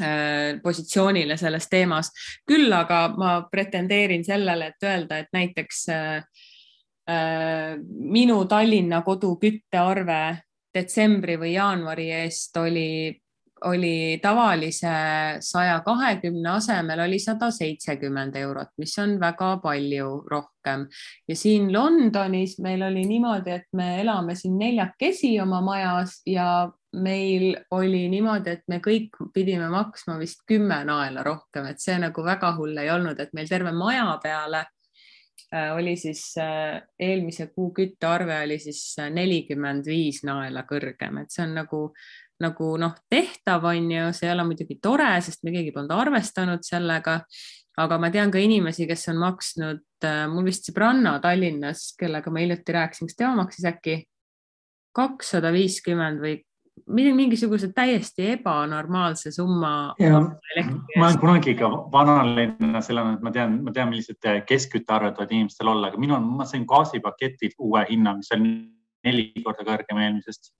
äh, 0.00 0.60
positsioonile 0.62 1.36
selles 1.36 1.68
teemas, 1.68 2.10
küll 2.46 2.72
aga 2.72 3.06
ma 3.18 3.36
pretendeerin 3.50 4.24
sellele, 4.24 4.72
et 4.72 4.88
öelda, 4.88 5.18
et 5.18 5.30
näiteks 5.32 5.84
äh, 5.92 6.16
äh, 7.10 7.76
minu 8.16 8.44
Tallinna 8.50 9.02
kodu 9.06 9.36
küttearve 9.42 10.22
detsembri 10.74 11.36
või 11.38 11.54
jaanuari 11.54 12.10
eest 12.24 12.56
oli 12.58 12.88
oli 13.64 14.18
tavalise 14.22 14.92
saja 15.40 15.80
kahekümne 15.84 16.50
asemel 16.50 17.00
oli 17.00 17.18
sada 17.18 17.50
seitsekümmend 17.50 18.36
eurot, 18.36 18.72
mis 18.78 18.98
on 18.98 19.18
väga 19.20 19.56
palju 19.62 20.24
rohkem. 20.30 20.86
ja 21.28 21.36
siin 21.36 21.72
Londonis 21.72 22.58
meil 22.58 22.82
oli 22.82 23.04
niimoodi, 23.04 23.50
et 23.50 23.68
me 23.72 24.00
elame 24.00 24.34
siin 24.34 24.58
neljakesi 24.58 25.40
oma 25.40 25.60
majas 25.60 26.20
ja 26.26 26.70
meil 26.94 27.56
oli 27.70 28.08
niimoodi, 28.08 28.50
et 28.50 28.62
me 28.68 28.78
kõik 28.84 29.18
pidime 29.34 29.68
maksma 29.70 30.18
vist 30.18 30.44
kümme 30.48 30.84
naela 30.84 31.22
rohkem, 31.22 31.66
et 31.70 31.82
see 31.82 31.98
nagu 31.98 32.24
väga 32.24 32.54
hull 32.58 32.78
ei 32.78 32.90
olnud, 32.90 33.20
et 33.20 33.34
meil 33.34 33.48
terve 33.50 33.72
maja 33.72 34.06
peale 34.22 34.64
äh, 35.52 35.72
oli 35.74 35.96
siis 35.96 36.26
äh, 36.38 36.82
eelmise 36.98 37.48
kuu 37.54 37.72
küttearve 37.74 38.42
oli 38.44 38.58
siis 38.58 38.96
nelikümmend 39.10 39.86
viis 39.86 40.22
naela 40.24 40.66
kõrgem, 40.68 41.22
et 41.22 41.34
see 41.34 41.46
on 41.46 41.58
nagu 41.62 41.84
nagu 42.42 42.74
noh, 42.80 42.94
tehtav 43.10 43.66
on 43.70 43.90
ju, 43.92 44.06
see 44.16 44.28
ei 44.28 44.32
ole 44.34 44.46
muidugi 44.48 44.78
tore, 44.82 45.10
sest 45.22 45.44
me 45.44 45.52
keegi 45.54 45.74
polnud 45.74 45.94
arvestanud 45.94 46.64
sellega. 46.66 47.20
aga 47.74 47.96
ma 47.98 48.06
tean 48.10 48.30
ka 48.30 48.38
inimesi, 48.38 48.86
kes 48.86 49.08
on 49.10 49.16
maksnud, 49.18 49.80
äh, 50.06 50.24
mul 50.30 50.44
vist 50.46 50.68
sõbranna 50.68 51.16
Tallinnas, 51.22 51.88
kellega 51.98 52.30
ma 52.30 52.38
hiljuti 52.38 52.74
rääkisin, 52.76 53.08
kas 53.10 53.16
tema 53.18 53.34
maksis 53.34 53.66
äkki 53.66 53.96
kakssada 54.94 55.50
viiskümmend 55.50 56.22
või 56.22 56.36
mingisuguse 56.86 57.72
täiesti 57.74 58.30
ebanormaalse 58.34 59.32
summa. 59.32 59.94
ma 59.98 61.06
olen 61.06 61.18
kunagi 61.20 61.54
ka 61.58 61.70
vanalinnas 61.92 62.90
elanud, 62.90 63.22
ma 63.22 63.32
tean, 63.34 63.60
ma 63.64 63.72
tean, 63.72 63.90
millised 63.90 64.20
keskküttearved 64.48 65.18
võivad 65.18 65.34
inimestel 65.34 65.70
olla, 65.70 65.90
aga 65.90 65.98
minul, 65.98 66.20
ma 66.20 66.46
sain 66.46 66.66
gaasipaketilt 66.66 67.58
uue 67.58 67.84
hinna, 67.90 68.16
mis 68.18 68.30
on 68.34 68.48
neli 69.04 69.30
korda 69.44 69.66
kõrgem 69.66 70.00
eelmisest 70.00 70.52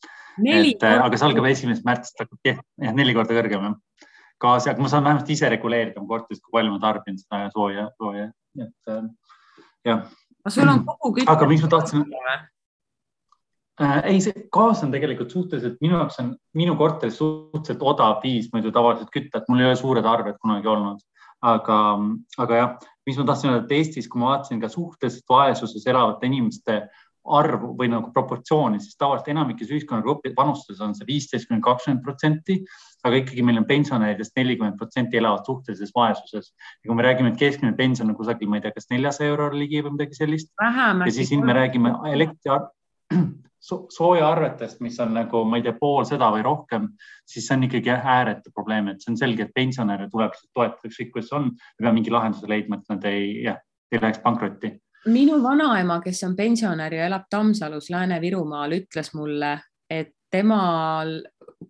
et 0.43 0.83
äh, 0.83 0.99
aga 0.99 1.19
see 1.19 1.29
algab 1.29 1.47
esimesest 1.51 1.87
märtsist, 1.87 2.19
hakkab 2.19 2.49
jah, 2.49 2.95
neli 2.97 3.15
korda 3.17 3.37
kõrgem 3.37 3.69
jah. 3.69 3.77
gaasi, 4.43 4.71
aga 4.71 4.83
ma 4.83 4.91
saan 4.91 5.05
vähemalt 5.07 5.31
ise 5.31 5.51
reguleerida 5.53 6.01
oma 6.01 6.11
korteris, 6.11 6.43
kui 6.43 6.55
palju 6.57 6.75
ma 6.75 6.81
tarbin 6.83 7.19
seda 7.21 7.47
sooja, 7.55 7.87
sooja, 8.01 8.31
et 8.59 8.91
äh, 8.91 9.05
jah. 9.91 10.03
aga 10.43 10.55
sul 10.57 10.73
on 10.73 10.83
kogu 10.89 11.15
kütte. 11.21 11.31
aga 11.31 11.49
miks 11.51 11.65
ma 11.65 11.71
tahtsin 11.77 12.05
äh,? 12.25 12.43
ei, 14.11 14.21
see 14.23 14.47
gaas 14.55 14.83
on 14.87 14.93
tegelikult 14.95 15.33
suhteliselt, 15.35 15.79
minu 15.83 15.99
jaoks 15.99 16.21
on 16.23 16.35
minu 16.59 16.77
korteris 16.79 17.19
suhteliselt 17.19 17.83
odav 17.83 18.21
viis 18.23 18.51
muidu 18.53 18.75
tavaliselt 18.75 19.11
kütta, 19.15 19.41
et 19.41 19.51
mul 19.51 19.63
ei 19.63 19.71
ole 19.71 19.79
suured 19.79 20.07
arved 20.07 20.39
kunagi 20.43 20.71
olnud. 20.71 21.03
aga, 21.45 21.79
aga 22.41 22.59
jah, 22.59 22.77
mis 23.07 23.19
ma 23.21 23.27
tahtsin 23.29 23.53
öelda, 23.53 23.65
et 23.67 23.73
Eestis, 23.79 24.07
kui 24.09 24.23
ma 24.23 24.33
vaatasin 24.33 24.63
ka 24.63 24.71
suhteliselt 24.73 25.27
vaesuses 25.31 25.87
elavate 25.91 26.31
inimeste 26.31 26.77
äh, 26.83 27.03
arvu 27.25 27.73
või 27.79 27.89
nagu 27.89 28.11
proportsiooni, 28.13 28.81
siis 28.83 28.99
tavaliselt 29.01 29.31
enamikes 29.33 29.71
ühiskonnagrupid 29.73 30.35
vanustes 30.37 30.81
on 30.85 30.95
see 30.97 31.07
viisteist 31.09 31.49
kuni 31.49 31.63
kakskümmend 31.65 32.03
protsenti, 32.05 32.59
aga 33.05 33.21
ikkagi 33.23 33.45
meil 33.47 33.61
on 33.63 33.69
pensionäridest 33.69 34.37
nelikümmend 34.37 34.77
protsenti 34.81 35.21
elavad 35.21 35.47
suhtelises 35.49 35.93
vaesuses. 35.97 36.53
ja 36.83 36.89
kui 36.89 36.97
me 36.97 37.07
räägime, 37.07 37.33
et 37.33 37.41
keskmine 37.41 37.77
pension 37.77 38.11
on 38.11 38.17
kusagil, 38.17 38.49
ma 38.49 38.61
ei 38.61 38.67
tea, 38.67 38.75
kas 38.77 38.91
neljasaja 38.91 39.33
euro 39.33 39.49
ligi 39.53 39.83
või 39.85 39.97
midagi 39.97 40.21
sellist. 40.21 40.53
ja 40.61 41.11
siis 41.13 41.29
siin 41.33 41.47
me 41.47 41.57
räägime 41.57 41.97
elektri 42.13 42.61
so, 43.69 43.87
soojaarvetest, 43.97 44.81
mis 44.85 45.01
on 45.01 45.15
nagu, 45.17 45.45
ma 45.49 45.61
ei 45.61 45.65
tea, 45.65 45.75
pool 45.81 46.05
seda 46.09 46.29
või 46.35 46.45
rohkem, 46.45 46.91
siis 47.29 47.49
see 47.49 47.57
on 47.57 47.69
ikkagi 47.69 47.93
ääretu 47.95 48.53
probleem, 48.55 48.93
et 48.93 49.05
see 49.05 49.15
on 49.15 49.21
selge, 49.21 49.49
et 49.49 49.57
pensionäre 49.57 50.11
tuleb 50.13 50.37
toetada 50.53 50.91
ükskõik, 50.91 51.15
kuidas 51.17 51.33
on, 51.37 51.53
me 51.55 51.87
peame 51.87 52.01
mingi 52.01 52.13
lahenduse 52.13 52.51
leidma, 52.51 52.81
et 52.81 52.93
nad 52.93 53.09
ei, 53.09 53.29
jah, 53.47 53.61
ei 53.93 54.03
läheks 54.03 54.21
pankrotti 54.25 54.75
minu 55.07 55.43
vanaema, 55.43 56.01
kes 56.01 56.23
on 56.25 56.37
pensionär 56.37 56.95
ja 56.95 57.07
elab 57.07 57.29
Tammsalus 57.31 57.91
Lääne-Virumaal, 57.91 58.73
ütles 58.79 59.13
mulle, 59.15 59.59
et 59.91 60.15
temal 60.31 61.21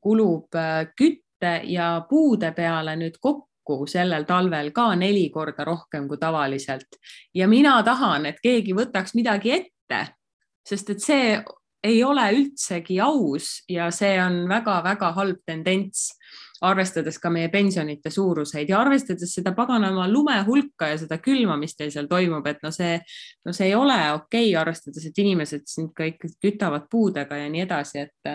kulub 0.01 0.55
äh, 0.55 0.87
kütte 0.97 1.61
ja 1.65 2.05
puude 2.09 2.53
peale 2.53 2.97
nüüd 2.97 3.19
kokku 3.21 3.85
sellel 3.91 4.25
talvel 4.29 4.71
ka 4.73 4.95
neli 4.99 5.29
korda 5.31 5.65
rohkem 5.65 6.09
kui 6.09 6.19
tavaliselt. 6.21 7.01
Ja 7.35 7.49
mina 7.49 7.77
tahan, 7.83 8.27
et 8.27 8.41
keegi 8.43 8.75
võtaks 8.77 9.15
midagi 9.15 9.53
ette, 9.59 10.01
sest 10.67 10.91
et 10.95 11.05
see 11.05 11.37
ei 11.85 12.01
ole 12.05 12.25
üldsegi 12.33 12.97
aus 13.05 13.65
ja 13.69 13.91
see 13.93 14.17
on 14.23 14.45
väga-väga 14.49 15.13
halb 15.19 15.43
tendents 15.47 16.15
arvestades 16.63 17.19
ka 17.19 17.31
meie 17.35 17.49
pensionite 17.51 18.11
suuruseid 18.15 18.69
ja 18.71 18.79
arvestades 18.81 19.35
seda 19.35 19.55
paganama 19.57 20.07
lume 20.11 20.37
hulka 20.47 20.93
ja 20.93 20.99
seda 21.01 21.19
külma, 21.23 21.57
mis 21.61 21.75
teil 21.77 21.91
seal 21.95 22.09
toimub, 22.11 22.47
et 22.47 22.63
no 22.63 22.71
see, 22.75 22.99
no 23.45 23.55
see 23.57 23.71
ei 23.73 23.75
ole 23.75 23.99
okei 24.15 24.51
okay,, 24.51 24.57
arvestades, 24.61 25.07
et 25.09 25.23
inimesed 25.25 25.67
sind 25.71 25.95
ka 25.97 26.07
ikkagi 26.13 26.39
kütavad 26.43 26.87
puudega 26.91 27.41
ja 27.43 27.51
nii 27.51 27.65
edasi, 27.67 28.07
et 28.07 28.35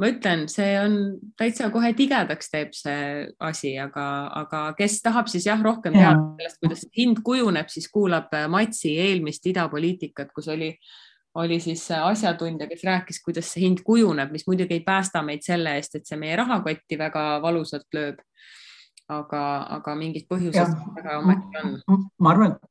ma 0.00 0.10
ütlen, 0.10 0.46
see 0.50 0.72
on 0.80 0.98
täitsa 1.38 1.68
kohe 1.74 1.92
tigedaks 1.96 2.50
teeb 2.50 2.74
see 2.76 3.26
asi, 3.46 3.74
aga, 3.78 4.06
aga 4.42 4.62
kes 4.78 5.00
tahab 5.04 5.30
siis 5.30 5.46
jah, 5.46 5.60
rohkem 5.62 5.94
teada 5.94 6.18
sellest, 6.40 6.60
kuidas 6.62 6.86
hind 6.96 7.22
kujuneb, 7.26 7.70
siis 7.70 7.90
kuulab 7.92 8.32
Matsi 8.50 8.96
eelmist 9.04 9.46
idapoliitikat, 9.52 10.32
kus 10.34 10.50
oli, 10.54 10.72
oli 11.34 11.58
siis 11.60 11.88
asjatundja, 11.90 12.68
kes 12.70 12.84
rääkis, 12.86 13.22
kuidas 13.24 13.48
see 13.52 13.64
hind 13.64 13.82
kujuneb, 13.86 14.30
mis 14.32 14.46
muidugi 14.46 14.78
ei 14.78 14.84
päästa 14.86 15.22
meid 15.22 15.42
selle 15.46 15.74
eest, 15.78 15.98
et 15.98 16.06
see 16.06 16.18
meie 16.20 16.36
rahakotti 16.38 16.98
väga 16.98 17.24
valusalt 17.42 17.88
lööb. 17.96 18.22
aga, 19.08 19.40
aga 19.68 19.94
mingid 20.00 20.24
põhjused 20.30 20.70
väga 20.96 21.18
ometi 21.20 21.58
on. 21.60 22.06
ma 22.18 22.30
arvan, 22.30 22.54
et 22.54 22.70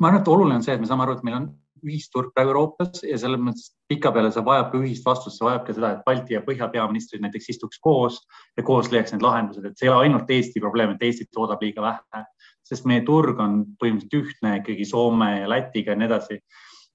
ma 0.00 0.08
arvan, 0.08 0.20
et 0.20 0.28
oluline 0.28 0.58
on 0.58 0.64
see, 0.66 0.74
et 0.74 0.80
me 0.80 0.88
saame 0.90 1.04
aru, 1.04 1.14
et 1.14 1.22
meil 1.28 1.36
on 1.36 1.46
ühisturg 1.86 2.32
praegu 2.34 2.52
Euroopas 2.52 3.02
ja 3.06 3.18
selles 3.20 3.40
mõttes 3.42 3.70
pikapeale 3.90 4.30
see 4.34 4.44
vajab 4.44 4.74
ühist 4.78 5.06
vastust, 5.06 5.38
see 5.38 5.46
vajab 5.46 5.66
ka 5.66 5.76
seda, 5.76 5.90
et 5.94 6.04
Balti 6.06 6.36
ja 6.36 6.42
Põhja 6.44 6.68
peaministrid 6.72 7.22
näiteks 7.24 7.50
istuks 7.54 7.80
koos 7.82 8.18
ja 8.56 8.64
koos 8.66 8.90
leiaks 8.92 9.14
need 9.14 9.24
lahendused, 9.24 9.64
et 9.64 9.78
see 9.78 9.88
ei 9.88 9.92
ole 9.92 10.06
ainult 10.06 10.30
Eesti 10.32 10.62
probleem, 10.64 10.94
et 10.94 11.04
Eesti 11.06 11.28
toodab 11.32 11.62
liiga 11.62 11.84
vähe, 11.84 12.24
sest 12.66 12.88
meie 12.88 13.04
turg 13.06 13.40
on 13.42 13.60
põhimõtteliselt 13.82 14.18
ühtne 14.22 14.56
ikkagi 14.62 14.88
Soome 14.88 15.30
ja 15.42 15.50
Lätiga 15.52 15.94
ja 15.94 16.00
nii 16.00 16.10
edasi. 16.10 16.40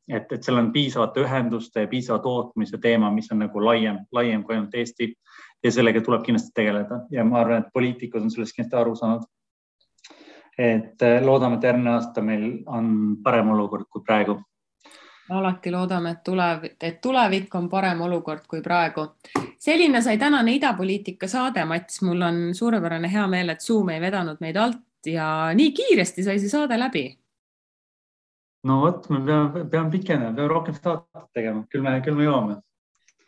Et, 0.09 0.31
et 0.31 0.43
seal 0.43 0.57
on 0.57 0.71
piisavate 0.71 1.23
ühenduste 1.23 1.85
ja 1.85 1.89
piisava 1.91 2.19
tootmise 2.19 2.77
teema, 2.81 3.11
mis 3.11 3.31
on 3.31 3.43
nagu 3.43 3.63
laiem, 3.65 4.01
laiem 4.11 4.43
kui 4.43 4.55
ainult 4.55 4.75
Eesti. 4.75 5.13
Ja 5.63 5.71
sellega 5.71 6.01
tuleb 6.01 6.23
kindlasti 6.25 6.55
tegeleda. 6.57 7.03
Ja 7.13 7.23
ma 7.25 7.43
arvan, 7.43 7.61
et 7.61 7.73
poliitikud 7.73 8.23
on 8.23 8.31
sellest 8.33 8.55
kindlasti 8.55 8.79
aru 8.79 8.95
saanud. 8.97 9.27
Et 10.57 11.03
loodame, 11.21 11.57
et 11.57 11.67
järgmine 11.69 11.93
aasta 11.93 12.21
meil 12.25 12.47
on 12.65 12.87
parem 13.23 13.51
olukord 13.53 13.85
kui 13.89 14.01
praegu. 14.05 14.39
Alati 15.31 15.71
loodame, 15.71 16.11
et 16.11 16.23
tulev, 16.25 16.65
et 16.81 16.97
tulevik 17.01 17.53
on 17.55 17.69
parem 17.69 18.01
olukord 18.01 18.47
kui 18.49 18.61
praegu. 18.61 19.05
selline 19.59 20.01
sai 20.01 20.17
tänane 20.17 20.55
idapoliitika 20.55 21.27
saade, 21.27 21.65
Mats, 21.65 22.01
mul 22.01 22.21
on 22.21 22.55
suurepärane 22.55 23.11
hea 23.11 23.27
meel, 23.27 23.49
et 23.49 23.61
Zoom 23.61 23.89
ei 23.89 24.01
vedanud 24.01 24.37
meid 24.41 24.55
alt 24.57 25.05
ja 25.05 25.51
nii 25.53 25.71
kiiresti 25.71 26.23
sai 26.23 26.39
see 26.39 26.49
saade 26.49 26.79
läbi. 26.79 27.20
No 28.67 28.81
vot, 28.83 29.07
me 29.09 29.21
peame, 29.25 29.63
peame 29.69 29.93
pikenema, 29.93 30.35
peame 30.35 30.51
rohkem 30.51 30.77
saadet 30.77 31.29
tegema, 31.37 31.65
küll 31.71 31.85
me, 31.85 31.95
küll 32.05 32.17
me 32.17 32.27
jõuame 32.27 32.59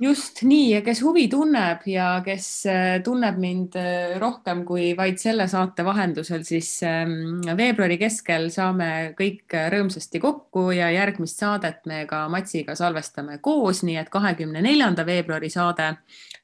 just 0.03 0.41
nii 0.43 0.71
ja 0.71 0.81
kes 0.83 1.01
huvi 1.03 1.27
tunneb 1.31 1.85
ja 1.87 2.07
kes 2.25 2.47
äh, 2.69 2.97
tunneb 3.03 3.37
mind 3.41 3.77
äh, 3.79 4.15
rohkem 4.21 4.63
kui 4.67 4.91
vaid 4.97 5.19
selle 5.21 5.47
saate 5.51 5.85
vahendusel, 5.85 6.43
siis 6.47 6.69
ähm, 6.87 7.41
veebruari 7.57 7.97
keskel 8.01 8.49
saame 8.53 9.13
kõik 9.19 9.55
rõõmsasti 9.73 10.21
kokku 10.23 10.69
ja 10.75 10.89
järgmist 10.93 11.39
saadet 11.43 11.85
me 11.89 12.03
ka 12.09 12.25
Matsiga 12.33 12.75
salvestame 12.79 13.39
koos, 13.43 13.83
nii 13.87 13.99
et 14.01 14.11
kahekümne 14.13 14.63
neljanda 14.65 15.05
veebruari 15.07 15.51
saade 15.53 15.93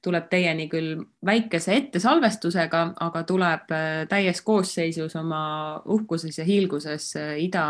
tuleb 0.05 0.29
teieni 0.31 0.69
küll 0.71 1.01
väikese 1.25 1.75
ettesalvestusega, 1.75 2.85
aga 3.07 3.25
tuleb 3.27 3.73
äh, 3.75 3.89
täies 4.11 4.43
koosseisus 4.45 5.17
oma 5.19 5.41
uhkuses 5.85 6.39
ja 6.39 6.47
hiilguses 6.47 7.11
ida, 7.39 7.65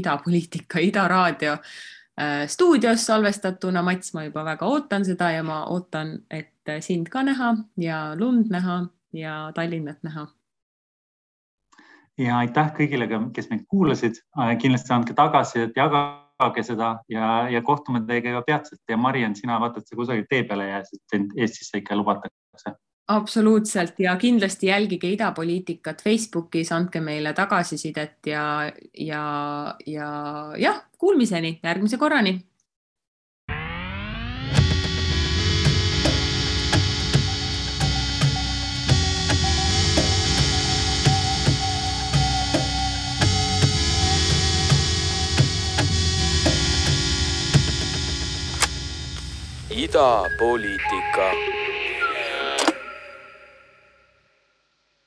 idapoliitika, 0.00 0.82
Ida 0.88 1.08
raadio 1.08 1.56
Äh, 1.58 1.97
stuudios 2.46 3.06
salvestatuna. 3.06 3.82
Mats, 3.82 4.14
ma 4.14 4.24
juba 4.24 4.44
väga 4.44 4.66
ootan 4.66 5.04
seda 5.04 5.30
ja 5.30 5.42
ma 5.46 5.64
ootan, 5.70 6.18
et 6.30 6.72
sind 6.84 7.08
ka 7.08 7.22
näha 7.22 7.54
ja 7.80 8.00
lund 8.18 8.50
näha 8.50 8.86
ja 9.12 9.52
Tallinnat 9.54 10.02
näha. 10.02 10.26
ja 12.18 12.38
aitäh 12.38 12.72
kõigile, 12.74 13.06
kes 13.32 13.46
meid 13.50 13.62
kuulasid. 13.70 14.18
Äh, 14.38 14.56
kindlasti 14.58 14.92
andke 14.92 15.14
tagasisidet, 15.14 15.76
jagage 15.76 16.64
seda 16.66 16.96
ja, 17.08 17.46
ja 17.48 17.62
kohtume 17.62 18.02
teiega 18.06 18.34
juba 18.34 18.42
peatselt 18.42 18.82
ja 18.88 18.96
Mariann, 18.96 19.36
sina 19.38 19.60
vaata, 19.60 19.78
et 19.78 19.86
sa 19.86 19.96
kusagil 19.96 20.26
tee 20.30 20.42
peale 20.42 20.66
ei 20.66 20.74
jää, 20.74 20.84
sest 20.90 21.04
sind 21.14 21.38
Eestisse 21.38 21.78
ikka 21.78 21.96
lubatakse 21.96 22.74
absoluutselt 23.08 24.00
ja 24.00 24.16
kindlasti 24.16 24.66
jälgige 24.66 25.08
idapoliitikat 25.10 26.02
Facebookis, 26.02 26.72
andke 26.72 27.00
meile 27.00 27.32
tagasisidet 27.32 28.26
ja, 28.26 28.72
ja, 28.98 29.22
ja 29.86 30.10
jah, 30.58 30.82
kuulmiseni, 30.98 31.60
järgmise 31.62 31.96
korrani. 31.96 32.48
idapoliitika 49.70 51.26